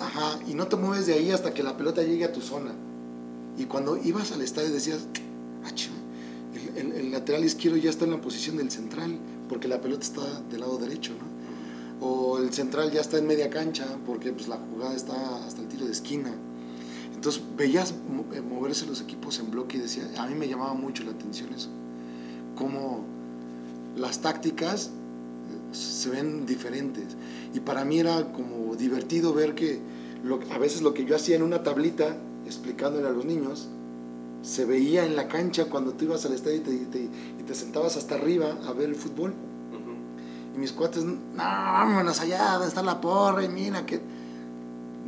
[0.00, 2.72] Ajá, y no te mueves de ahí hasta que la pelota llegue a tu zona.
[3.58, 5.00] Y cuando ibas al estadio decías,
[5.64, 5.70] "Ah,
[6.76, 9.18] el, el- el lateral izquierdo ya está en la posición del central,
[9.48, 12.06] porque la pelota está del lado derecho, ¿no?
[12.06, 15.68] O el central ya está en media cancha, porque pues, la jugada está hasta el
[15.68, 16.32] tiro de esquina.
[17.14, 17.94] Entonces veías
[18.34, 21.52] eh, moverse los equipos en bloque y decía, a mí me llamaba mucho la atención
[21.54, 21.68] eso.
[22.56, 23.04] Cómo
[23.96, 24.90] las tácticas
[25.72, 27.04] se ven diferentes.
[27.54, 29.80] Y para mí era como divertido ver que
[30.24, 32.16] lo- a veces lo que yo hacía en una tablita,
[32.46, 33.68] explicándole a los niños,
[34.42, 36.98] se veía en la cancha cuando tú ibas al estadio y te, y te-
[37.40, 39.32] y te sentabas hasta arriba a ver el fútbol.
[40.54, 44.00] Y mis cuates, no, vámonos allá, donde está la porra, y mira que...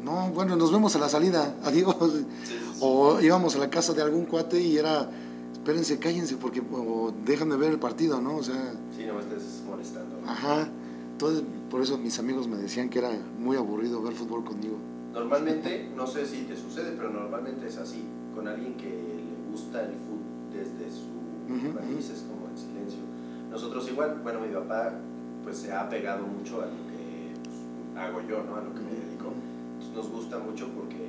[0.02, 1.94] No, bueno, nos vemos a la salida, adiós.
[2.00, 2.78] Sí, sí, sí.
[2.80, 5.08] O íbamos a la casa de algún cuate y era,
[5.52, 8.36] espérense, cállense, porque o déjame ver el partido, ¿no?
[8.36, 10.13] O sea, Sí, no me estés molestando.
[10.26, 10.68] Ajá.
[11.12, 14.76] Entonces, por eso mis amigos me decían que era muy aburrido ver fútbol conmigo.
[15.12, 18.02] Normalmente, no sé si te sucede, pero normalmente es así.
[18.34, 21.06] Con alguien que le gusta el fútbol desde su
[21.48, 22.98] Ujú, raíz, es como en silencio.
[23.50, 24.92] Nosotros igual, bueno, mi papá
[25.44, 28.56] pues se ha pegado mucho a lo que pues, hago yo, ¿no?
[28.56, 29.30] A lo que me dedico.
[29.78, 31.04] Entonces, nos gusta mucho porque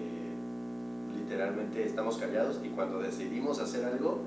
[1.18, 4.20] literalmente estamos callados y cuando decidimos hacer algo,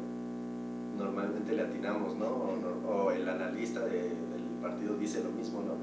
[0.96, 2.26] normalmente le atinamos, ¿no?
[2.26, 4.12] O, o el analista de-
[4.58, 5.74] partido dice lo mismo, ¿no?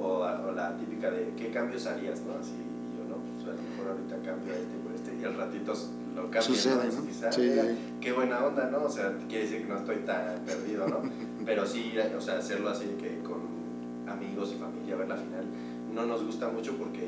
[0.00, 2.34] O, o la típica de qué cambios harías, ¿no?
[2.34, 5.36] Así, y yo no, pues a lo mejor ahorita cambio este por este y al
[5.36, 5.72] ratito
[6.16, 6.42] lo cambio.
[6.42, 7.26] Sucede, ¿no?
[7.26, 7.64] ah, Sí, mira.
[8.00, 8.84] Qué buena onda, ¿no?
[8.84, 11.00] O sea, quiere decir que no estoy tan perdido, ¿no?
[11.46, 13.40] Pero sí, o sea, hacerlo así que con
[14.08, 15.44] amigos y familia, ver la final,
[15.94, 17.00] no nos gusta mucho porque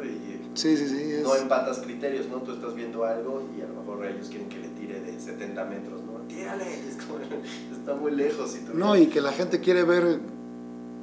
[0.00, 1.12] uy, Sí, sí, sí.
[1.12, 2.36] es- no empatas criterios, ¿no?
[2.38, 5.64] Tú estás viendo algo y a lo mejor ellos quieren que le tire de 70
[5.66, 6.05] metros, ¿no?
[6.28, 8.56] Tírale, es como, está muy lejos.
[8.56, 10.20] Y No, y que la gente quiere ver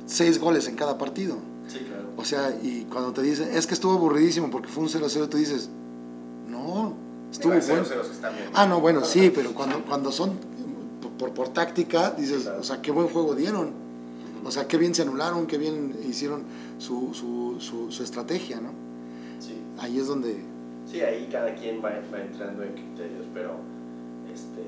[0.06, 1.38] seis goles en cada partido.
[1.68, 2.04] Sí, claro.
[2.18, 5.38] O sea, y cuando te dicen, es que estuvo aburridísimo porque fue un 0-0, tú
[5.38, 5.70] dices,
[6.50, 6.94] no,
[7.32, 7.84] estuvo bueno.
[7.86, 8.50] 0-0 que están bien.
[8.54, 10.38] Ah, no, bueno, sí, pero cuando, cuando son
[11.02, 12.60] por, por, por táctica, dices, Claro.
[12.60, 13.72] o sea, qué buen juego dieron.
[14.46, 16.44] O sea, qué bien se anularon, qué bien hicieron
[16.78, 18.72] su, su, su, su estrategia, ¿no?
[19.40, 19.56] Sí.
[19.80, 20.42] Ahí es donde...
[20.92, 23.52] Sí, ahí cada quien va, va entrando en criterios, pero
[24.34, 24.62] este,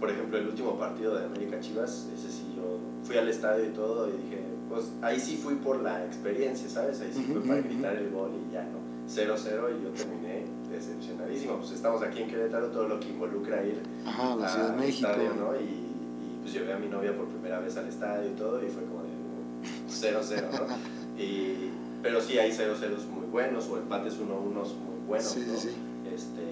[0.00, 3.68] por ejemplo, el último partido de América Chivas, ese sí yo fui al estadio y
[3.70, 7.00] todo y dije, pues ahí sí fui por la experiencia, ¿sabes?
[7.00, 8.82] Ahí sí fue Ujú, para gritar el gol y ya no.
[9.08, 11.58] 0-0 y yo terminé decepcionadísimo.
[11.58, 15.08] Pues estamos aquí en Querétaro, todo lo que involucra ir Ajá, la Ciudad de México.
[15.10, 15.54] estadio, ¿no?
[15.60, 18.68] Y, y, pues llevé a mi novia por primera vez al estadio y todo y
[18.70, 19.14] fue como de
[19.90, 20.76] 0-0, ¿no?
[21.22, 21.70] Y,
[22.02, 25.56] pero sí hay 0-0 muy buenos o empates 1-1 muy buenos, Sí, ¿no?
[25.56, 25.74] sí, sí.
[26.12, 26.42] Este,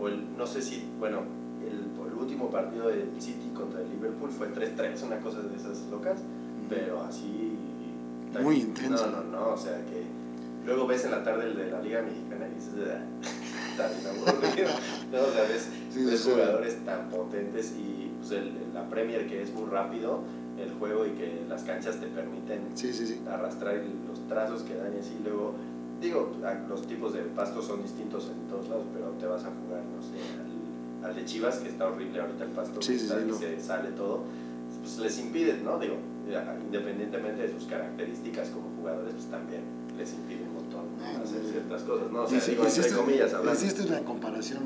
[0.00, 1.22] o el, no sé si, bueno,
[2.20, 6.18] último partido del City contra el Liverpool fue 3-3, una cosa de esas locas,
[6.68, 7.56] pero así...
[8.42, 9.06] Muy intenso.
[9.10, 10.02] No, no, no, o sea que
[10.66, 13.02] luego ves en la tarde el de la Liga Mexicana y dices, "Ah,
[13.70, 14.68] está bien aburrido",
[15.12, 15.18] ¿no?
[15.26, 16.30] O sea, ves, Sí, ves sí.
[16.30, 20.20] jugadores tan potentes y pues, el- la Premier que es muy rápido,
[20.62, 22.60] el juego y que las canchas te permiten
[23.30, 25.54] arrastrar los trazos que dan y así luego
[26.00, 26.32] digo
[26.68, 30.02] los tipos de pastos son distintos en todos lados pero te vas a jugar no
[30.02, 30.18] sé
[31.04, 33.36] al, de Chivas que está horrible ahorita el pasto Sí, que sí, está sí, no.
[33.38, 34.24] se sale todo
[34.82, 35.96] pues les impide no digo
[36.66, 39.62] independientemente de sus características como jugadores pues también
[39.96, 40.84] les impide un montón.
[41.02, 44.62] Ah, hacer ciertas cosas no o sea digo entre comillas hablando Hiciste una comparación.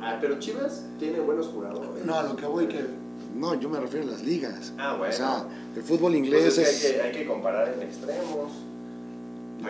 [0.00, 2.84] ah pero Chivas tiene buenos jugadores No, a lo que voy que...
[3.36, 4.72] No, yo me refiero a las ligas.
[4.78, 6.80] ah bueno O sea, el fútbol Pues inglés es es...
[6.80, 8.52] que hay, que, hay que comparar en extremos.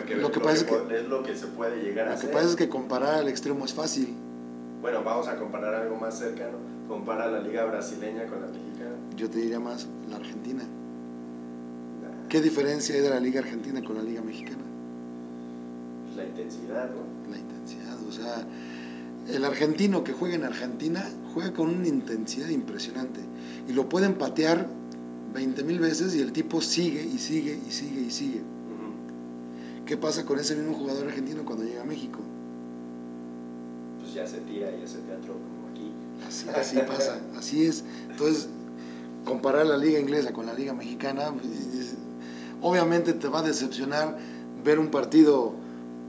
[0.07, 2.25] Que Lo que pasa es que- es lo que se puede llegar a Lo que
[2.25, 2.31] hacer.
[2.31, 4.15] pasa es que comparar al extremo es fácil.
[4.83, 6.57] Bueno, vamos a comparar algo más cercano.
[6.89, 8.97] Compara la liga brasileña con la mexicana.
[9.15, 10.63] Yo te diría más la Argentina.
[10.63, 14.61] Nah, ¿Qué diferencia hay de la liga argentina con la liga mexicana?
[16.17, 17.31] la intensidad, ¿no?
[17.31, 18.45] La intensidad, o sea,
[19.33, 23.21] el argentino que juega en Argentina juega con una intensidad impresionante
[23.67, 24.67] y lo pueden patear
[25.33, 28.41] 20 mil veces y el tipo sigue y sigue y sigue y sigue.
[29.87, 32.19] ¿Qué pasa con ese mismo jugador argentino cuando llega a México?
[34.13, 35.91] Pues ya se tira y hace teatro como aquí.
[36.27, 37.83] Así, así pasa, así es.
[38.09, 38.47] Entonces,
[39.25, 41.45] comparar la liga inglesa con la liga mexicana, pues,
[41.75, 41.95] es-
[42.61, 44.17] obviamente te va a decepcionar
[44.63, 45.53] ver un partido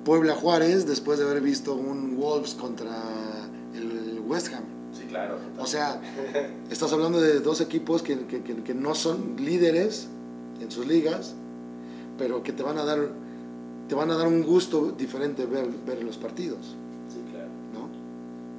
[0.04, 2.90] Puebla-Juárez después de haber visto un Wolves contra
[3.74, 4.64] el West Ham.
[4.92, 5.38] Sí, claro.
[5.58, 6.00] O sea,
[6.70, 10.08] estás hablando de dos equipos que, que- que- que no son líderes
[10.60, 11.34] en sus ligas,
[12.18, 13.08] pero que te van a dar,
[13.88, 16.76] te van a dar un gusto diferente ver, ver los partidos.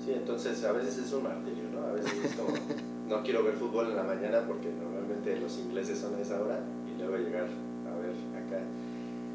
[0.05, 1.81] Sí, entonces a veces es un martirio, ¿no?
[1.87, 2.53] A veces es como,
[3.09, 6.59] no quiero ver fútbol en la mañana porque normalmente los ingleses son a esa hora
[6.85, 7.47] y luego llegar
[7.89, 8.61] a ver acá.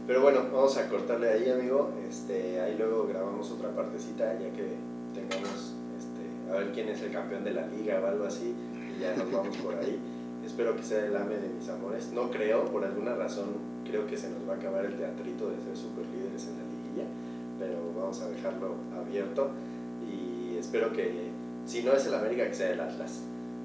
[0.07, 1.91] Pero bueno, vamos a cortarle ahí, amigo.
[2.09, 4.77] Este, ahí luego grabamos otra partecita ya que
[5.13, 8.55] tengamos este, a ver quién es el campeón de la liga o algo así
[8.97, 9.99] y ya nos vamos por ahí.
[10.47, 12.13] Espero que sea el AME de mis amores.
[12.13, 13.47] No creo, por alguna razón,
[13.85, 16.65] creo que se nos va a acabar el teatrito de ser super líderes en la
[16.65, 17.09] liguilla,
[17.59, 19.51] pero vamos a dejarlo abierto
[20.61, 21.31] espero que,
[21.67, 23.11] si no es el América, que sea el Atlas,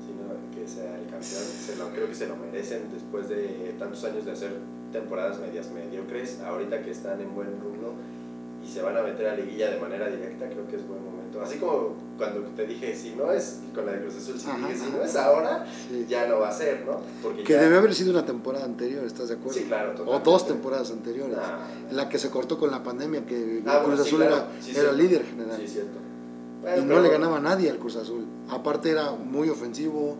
[0.05, 0.25] sino
[0.59, 1.21] que sea el campeón.
[1.23, 4.51] Se lo, creo que se lo merecen después de tantos años de hacer
[4.91, 7.93] temporadas medias mediocres, ahorita que están en buen rumbo
[8.63, 11.41] y se van a meter a liguilla de manera directa, creo que es buen momento.
[11.41, 14.67] Así como cuando te dije, si no es con la de Cruz Azul, si, Ajá,
[14.69, 16.05] dije, si no es ahora, Sí.
[16.09, 17.01] ya no va a ser, ¿no?
[17.21, 19.53] Porque Que ya- debe haber sido una temporada anterior, ¿estás de acuerdo?
[19.53, 20.29] Sí, claro, O totalmente.
[20.31, 21.35] dos temporadas anteriores.
[21.39, 24.19] Ah, En la que se cortó con la pandemia, que Ah, Cruz bueno, sí, Azul
[24.21, 24.35] claro.
[24.35, 25.57] era, Sí, era líder general.
[25.59, 25.97] Sí, cierto.
[26.77, 28.25] Y no le ganaba a nadie al Cruz Azul.
[28.49, 30.17] Aparte era muy ofensivo,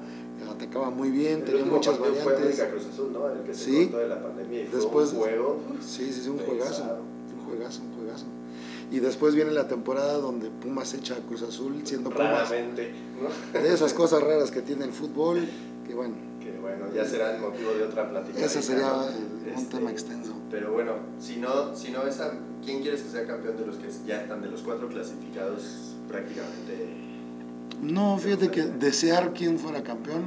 [0.51, 2.38] atacaba muy bien, El tenía muchas fue variantes.
[2.38, 3.30] América Cruz Azul, ¿no?
[3.30, 3.85] El que se Sí.
[3.88, 5.57] de la pandemia y fue Después- un juego.
[5.81, 6.84] Sí, sí, sí, un juegazo.
[6.84, 8.26] Un juegazo, un juegazo.
[8.91, 12.49] Y después viene la temporada donde Pumas echa a Cruz Azul siendo Pumas.
[12.49, 12.93] Raramente,
[13.53, 13.59] ¿no?
[13.59, 15.39] De esas cosas raras que tiene el fútbol,
[15.88, 18.39] que bueno, Que bueno, ya será el motivo de otra plática.
[18.45, 19.05] ese sería ¿no?
[19.07, 20.34] un Este, tema extenso.
[20.51, 22.31] Pero bueno, si no, si no esa,
[22.63, 26.88] ¿quién quieres que sea campeón de los que ya están de los cuatro clasificados prácticamente?
[27.82, 30.23] No, fíjate que desear quién fuera campeón,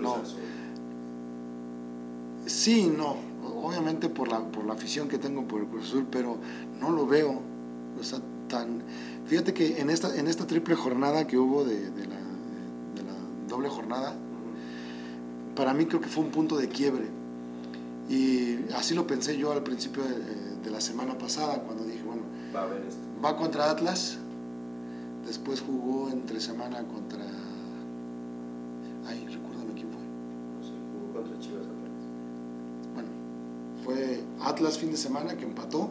[0.00, 0.16] no.
[2.46, 3.16] Sí, no.
[3.62, 6.38] Obviamente por la, por la afición que tengo por el Cruz Azul, pero
[6.80, 7.40] no lo veo.
[8.00, 8.82] O sea, tan.
[9.26, 12.16] Fíjate que en esta, en esta triple jornada que hubo de, de la,
[12.94, 13.14] de la
[13.48, 14.14] doble jornada,
[15.54, 17.06] para mí creo que fue un punto de quiebre.
[18.08, 20.16] Y así lo pensé yo al principio de,
[20.64, 22.22] de la semana pasada, cuando dije, bueno,
[22.54, 23.00] Va a haber esto.
[23.22, 24.16] va contra Atlas,
[25.28, 27.24] después jugó entre semana contra...
[29.06, 30.02] Ay, recuérdame quién fue.
[30.02, 31.64] No sé, jugó contra Chivas.
[32.94, 33.08] Bueno,
[33.84, 35.88] fue Atlas fin de semana que empató,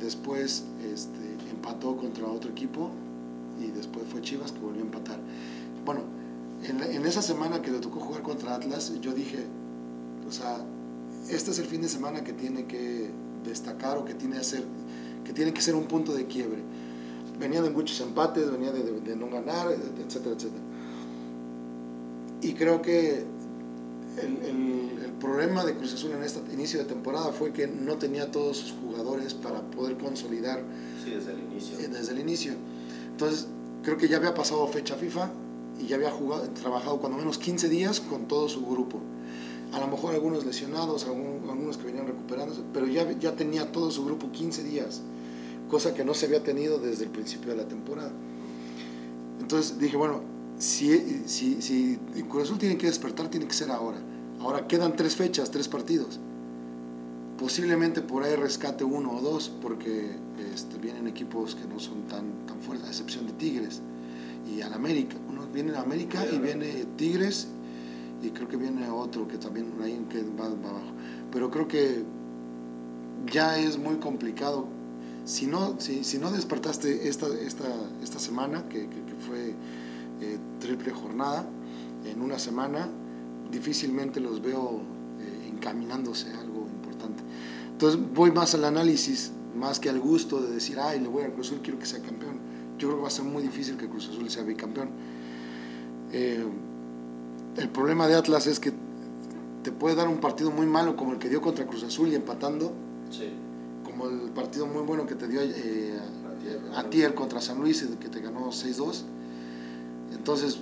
[0.00, 2.90] después este, empató contra otro equipo
[3.60, 5.18] y después fue Chivas que volvió a empatar.
[5.84, 6.00] Bueno,
[6.64, 9.44] en, la- en esa semana que le tocó jugar contra Atlas, yo dije,
[10.28, 10.58] o sea,
[11.30, 13.10] este es el fin de semana que tiene que
[13.44, 14.64] destacar o que tiene, hacer,
[15.24, 16.62] que, tiene que ser un punto de quiebre.
[17.42, 20.62] Venía de muchos empates, venía de, de- de no ganar, etcétera, etcétera.
[22.40, 23.24] Y creo que
[24.22, 27.96] el, el- el problema de Cruz Azul en este inicio de temporada fue que no
[27.96, 30.62] tenía todos sus jugadores para poder consolidar
[31.04, 31.78] Sí, desde el inicio.
[31.80, 32.52] eh, desde el inicio.
[33.10, 33.48] Entonces,
[33.82, 35.30] creo que ya había pasado fecha FIFA
[35.80, 38.98] y ya había jugado, trabajado cuando menos 15 días con todo su grupo.
[39.72, 43.90] A lo mejor algunos lesionados, algún- algunos que venían recuperándose, pero ya, ya tenía todo
[43.90, 45.00] su grupo 15 días,
[45.72, 48.12] cosa que no se había tenido desde el principio de la temporada.
[49.40, 50.20] Entonces dije, bueno,
[50.58, 53.96] si, si, si Cruz Azul tiene que despertar, tiene que ser ahora.
[54.38, 56.20] Ahora quedan tres fechas, tres partidos.
[57.38, 60.10] Posiblemente por ahí rescate uno o dos, porque
[60.52, 63.80] este, vienen equipos que no son tan, tan fuertes, a excepción de Tigres
[64.54, 65.16] y al América.
[65.30, 67.48] Uno viene a América y viene Tigres
[68.22, 70.92] y creo que viene otro que también ahí que va, va abajo.
[71.32, 72.04] Pero creo que
[73.32, 74.81] ya es muy complicado.
[75.24, 77.66] Si no, si, si no despertaste esta, esta,
[78.02, 79.54] esta semana, que, que- fue
[80.20, 81.48] eh, triple jornada,
[82.04, 82.88] en una semana,
[83.52, 84.80] difícilmente los veo
[85.20, 87.22] eh, encaminándose a algo importante.
[87.70, 91.32] Entonces voy más al análisis, más que al gusto de decir, ay, le voy al
[91.34, 92.40] Cruz Azul, quiero que sea campeón.
[92.78, 94.88] Yo creo que va a ser muy difícil que Cruz Azul sea bicampeón.
[96.12, 96.44] Eh,
[97.58, 98.72] el problema de Atlas es que
[99.62, 102.16] te puede dar un partido muy malo como el que dio contra Cruz Azul y
[102.16, 102.72] empatando,
[103.10, 103.28] Sí.
[104.02, 105.98] Como el partido muy bueno que te dio eh,
[106.74, 107.14] Antier.
[107.14, 109.02] Contra San Luis, que te ganó 6-2.
[110.12, 110.58] Entonces,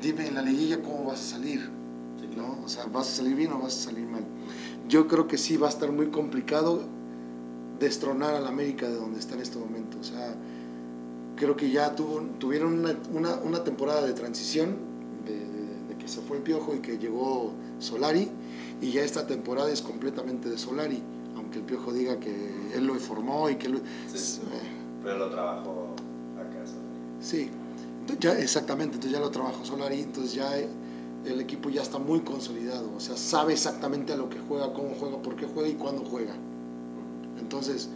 [0.00, 1.68] dime en la liguilla cómo vas a salir.
[2.36, 2.58] ¿no?
[2.64, 4.24] O sea, ¿vas a salir bien o vas a salir mal?
[4.88, 6.82] Yo creo que sí va a estar muy complicado
[7.78, 9.98] destronar al América de donde está en este momento.
[10.00, 10.34] O sea,
[11.36, 14.76] creo que ya tuvo, tuvieron una, una- una temporada de transición,
[15.26, 18.28] de, de- de que se fue el Piojo y que llegó Solari,
[18.80, 21.02] y ya esta temporada es completamente de Solari,
[21.36, 22.32] aunque el Piojo diga que
[22.74, 23.78] él lo formó y que lo...
[24.12, 24.40] Sí.
[24.42, 25.94] Eh, Pero lo trabajó
[26.38, 26.64] acá.
[27.20, 27.50] Sí,
[28.20, 30.68] ya, exactamente, entonces ya lo trabajó Solari, entonces ya eh,
[31.24, 34.94] el equipo ya está muy consolidado, o sea, sabe exactamente a lo que juega, cómo
[34.98, 36.34] juega, por qué juega y cuándo juega.
[37.38, 37.88] Entonces,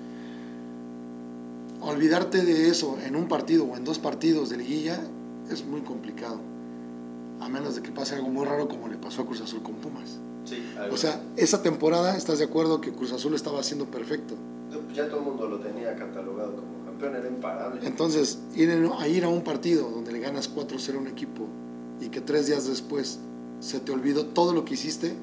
[1.80, 5.00] olvidarte de eso en un partido o en dos partidos de liguilla
[5.50, 6.40] es muy complicado,
[7.40, 9.74] a menos de que pase algo muy raro como le pasó a Cruz Azul con
[9.76, 10.18] Pumas.
[10.46, 10.62] Sí,
[10.92, 14.34] O sea, esa temporada, ¿estás de acuerdo que Cruz Azul estaba haciendo perfecto?
[14.94, 17.80] Ya todo el mundo lo tenía catalogado como campeón, era imparable.
[17.84, 21.48] Entonces, ir a ir a un partido donde le ganas 4-0 a un equipo
[22.00, 23.18] y que tres días después
[23.60, 25.14] se te olvidó todo lo que hiciste,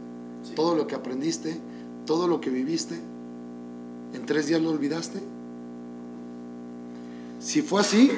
[0.44, 0.56] Sí.
[0.56, 1.58] todo lo que aprendiste,
[2.06, 3.00] todo lo que viviste,
[4.14, 5.22] en tres días lo olvidaste.
[7.40, 8.12] Si fue así,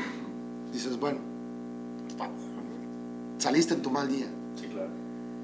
[0.74, 1.20] dices, bueno,
[3.38, 4.26] saliste en tu mal día.
[4.60, 4.90] Sí, claro.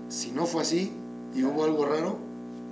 [0.09, 0.91] Si no fue así
[1.33, 2.17] y hubo algo raro,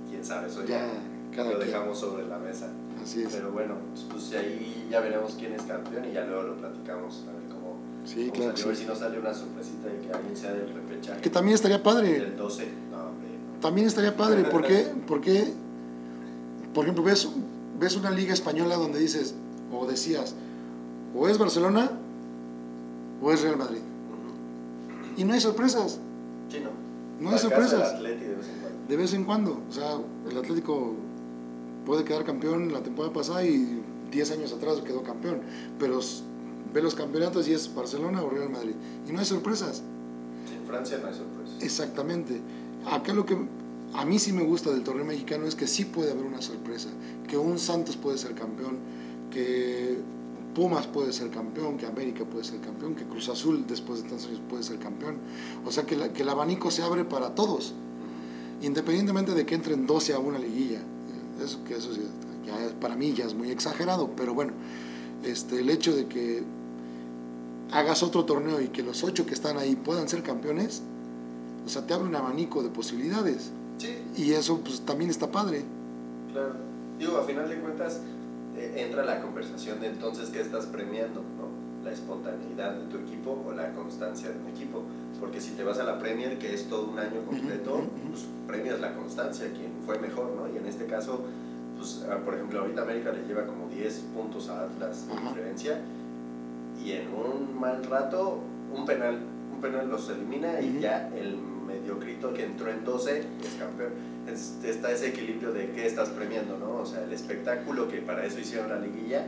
[0.08, 0.88] Quién sabe, eso Ya, ya,
[1.36, 1.68] cada lo quien.
[1.70, 2.68] dejamos sobre la mesa.
[3.02, 3.32] así es.
[3.32, 7.24] Pero bueno, pues, pues ahí ya veremos quién es campeón y ya luego lo platicamos.
[7.28, 8.64] A ver cómo, Sí, cómo claro salió.
[8.64, 8.82] A ver sí.
[8.82, 11.20] si nos sale una sorpresita de que alguien sea del repechaje.
[11.20, 12.18] Que también estaría padre.
[12.20, 12.68] Del 12.
[12.90, 13.28] No, hombre.
[13.60, 14.86] También estaría padre, ¿por qué?
[15.06, 15.52] Porque,
[16.74, 17.28] por ejemplo, ves,
[17.78, 19.34] ves una liga española donde dices,
[19.72, 20.34] o decías,
[21.14, 21.90] o es Barcelona
[23.22, 23.78] o es Real Madrid.
[23.78, 25.20] Ujú.
[25.20, 25.98] Y no hay sorpresas,
[26.50, 26.70] Sí, no.
[27.20, 28.02] No hay sorpresas.
[28.02, 28.88] de vez en cuando.
[28.88, 29.62] De vez en cuando.
[29.68, 29.98] O sea,
[30.28, 30.94] el Atlético
[31.86, 35.40] puede quedar campeón la temporada pasada y 10 años atrás quedó campeón.
[35.78, 36.00] Pero
[36.72, 38.74] ve los campeonatos y es Barcelona o Real Madrid.
[39.08, 39.82] Y no hay sorpresas.
[40.48, 41.52] Sí, Francia no hay sorpresa.
[41.60, 42.40] Exactamente.
[42.90, 43.36] Acá lo que
[43.94, 46.88] a mí sí me gusta del torneo mexicano es que sí puede haber una sorpresa,
[47.28, 48.78] que un Santos puede ser campeón,
[49.30, 49.98] que
[50.54, 54.26] Pumas puede ser campeón, que América puede ser campeón, que Cruz Azul después de tantos
[54.26, 55.18] años puede ser campeón.
[55.64, 57.74] O sea que, que el abanico se abre para todos,
[58.62, 60.80] independientemente de que entren 12 a una liguilla.
[61.42, 61.90] Eso, que eso
[62.44, 64.52] ya, para mí ya es muy exagerado, pero bueno,
[65.24, 66.42] este, el hecho de que
[67.72, 70.82] hagas otro torneo y que los ocho que están ahí puedan ser campeones,
[71.64, 73.50] o sea, te abre un abanico de posibilidades.
[73.78, 73.96] Sí.
[74.16, 75.64] Y eso pues también está padre.
[76.32, 76.54] Claro.
[76.98, 78.19] Digo, a final de cuentas, eh,
[78.56, 81.84] entra la conversación de entonces qué estás premiando, ¿no?
[81.84, 84.82] La espontaneidad de tu equipo o la constancia de un equipo.
[85.18, 88.80] Porque si te vas a la Premier, que es todo un año completo, pues premias
[88.80, 90.52] la constancia, quien fue mejor, ¿no?
[90.52, 91.24] Y en este caso,
[91.76, 95.80] pues, ah, por ejemplo, ahorita América le lleva como 10 puntos a Atlas de diferencia
[96.84, 98.40] y en un mal rato,
[98.74, 99.18] un penal,
[99.54, 101.36] un penal los elimina y ya el
[101.70, 103.92] mediocrito que entró en 12 es campeón.
[104.64, 106.82] está ese equilibrio de qué estás premiando, ¿no?
[106.82, 109.26] O sea, el espectáculo que para eso hicieron la liguilla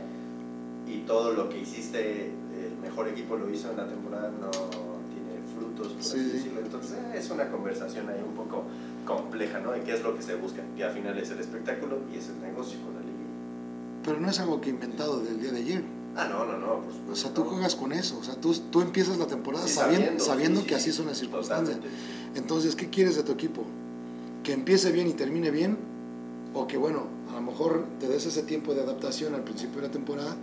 [0.87, 5.41] y todo lo que hiciste, el mejor equipo lo hizo en la temporada, no tiene
[5.55, 6.59] frutos, por así decirlo.
[6.61, 8.63] Entonces es una conversación ahí un poco
[9.05, 9.71] compleja, ¿no?
[9.71, 10.61] De qué es lo que se busca.
[10.75, 13.13] Que al final es el espectáculo y es el negocio con la liguilla.
[14.03, 15.83] Pero no es algo que inventado del día de ayer.
[16.15, 16.81] Ah, no, no, no.
[17.11, 18.17] o sea, tú juegas con eso.
[18.19, 21.77] O sea, tú, tú empiezas la temporada sabiendo, sabiendo, que así son las circunstancias.
[22.35, 23.63] Entonces, ¿qué quieres de tu equipo?
[24.43, 25.77] ¿Que empiece bien y termine bien?
[26.53, 29.87] O que, bueno, a lo mejor te des ese tiempo de adaptación al principio de
[29.87, 30.35] la temporada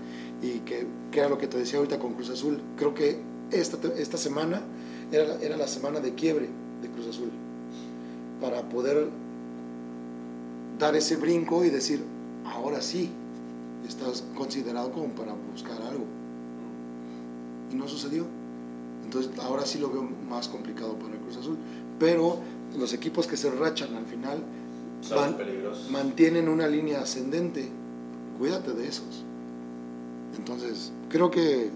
[0.43, 2.61] y que, que era lo que te decía ahorita con Cruz Azul.
[2.77, 3.21] Creo que
[3.53, 4.63] esta, esta semana
[5.13, 6.49] era, era la semana de quiebre
[6.83, 7.31] de Cruz Azul
[8.41, 9.09] para poder
[10.79, 12.03] dar ese brinco y decir,
[12.45, 13.11] ahora sí,
[13.91, 16.05] estás considerado como para buscar algo.
[17.71, 18.25] Y no sucedió.
[19.05, 21.59] Entonces ahora sí lo veo más complicado para el Cruz Azul.
[21.99, 22.39] Pero
[22.79, 24.43] los equipos que se rachan al final
[25.91, 27.69] mantienen una línea ascendente.
[28.39, 29.25] Cuídate de esos.
[30.39, 31.71] Entonces, creo que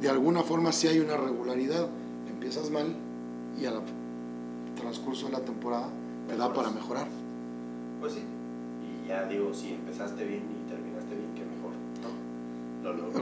[0.00, 1.88] de alguna forma sí hay una regularidad.
[2.28, 2.94] Empiezas mal
[3.60, 3.80] y al
[4.76, 5.88] transcurso de la temporada
[6.28, 7.06] te da para mejorar.
[8.00, 8.20] Pues sí.
[9.04, 10.57] Y ya digo, si empezaste bien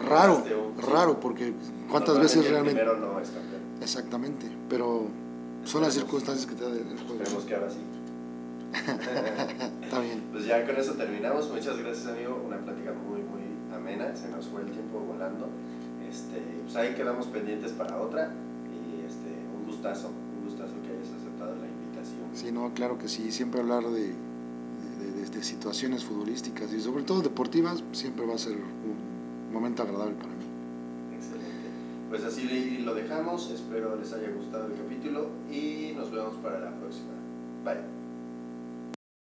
[0.09, 0.43] raro,
[0.91, 1.53] raro, porque
[1.91, 2.81] ¿cuántas veces realmente...
[2.81, 3.63] Primero no es campeón.
[3.81, 5.07] Exactamente, pero
[5.65, 7.23] son las circunstancias que te da el juego.
[7.23, 7.79] Esperemos que ahora sí.
[9.85, 10.23] Está bien.
[10.33, 11.51] Pues ya con eso terminamos.
[11.51, 12.43] Muchas gracias, amigo.
[12.47, 13.43] Una plática muy, muy
[13.75, 14.15] amena.
[14.17, 15.49] Se nos fue el tiempo volando.
[16.09, 18.33] Este, pues ahí quedamos pendientes para otra.
[18.71, 22.29] Y este, un gustazo, un gustazo que hayas aceptado la invitación.
[22.35, 23.33] Sí, no, claro que sí.
[23.33, 24.13] Siempre hablar de,
[25.01, 29.06] de, de situaciones futbolísticas y sobre todo deportivas siempre va a ser un
[29.57, 30.45] momento agradable para mí.
[32.09, 36.71] Pues así lo dejamos, espero les haya gustado el capítulo y nos vemos para la
[36.71, 37.11] próxima.
[37.65, 37.96] Bye.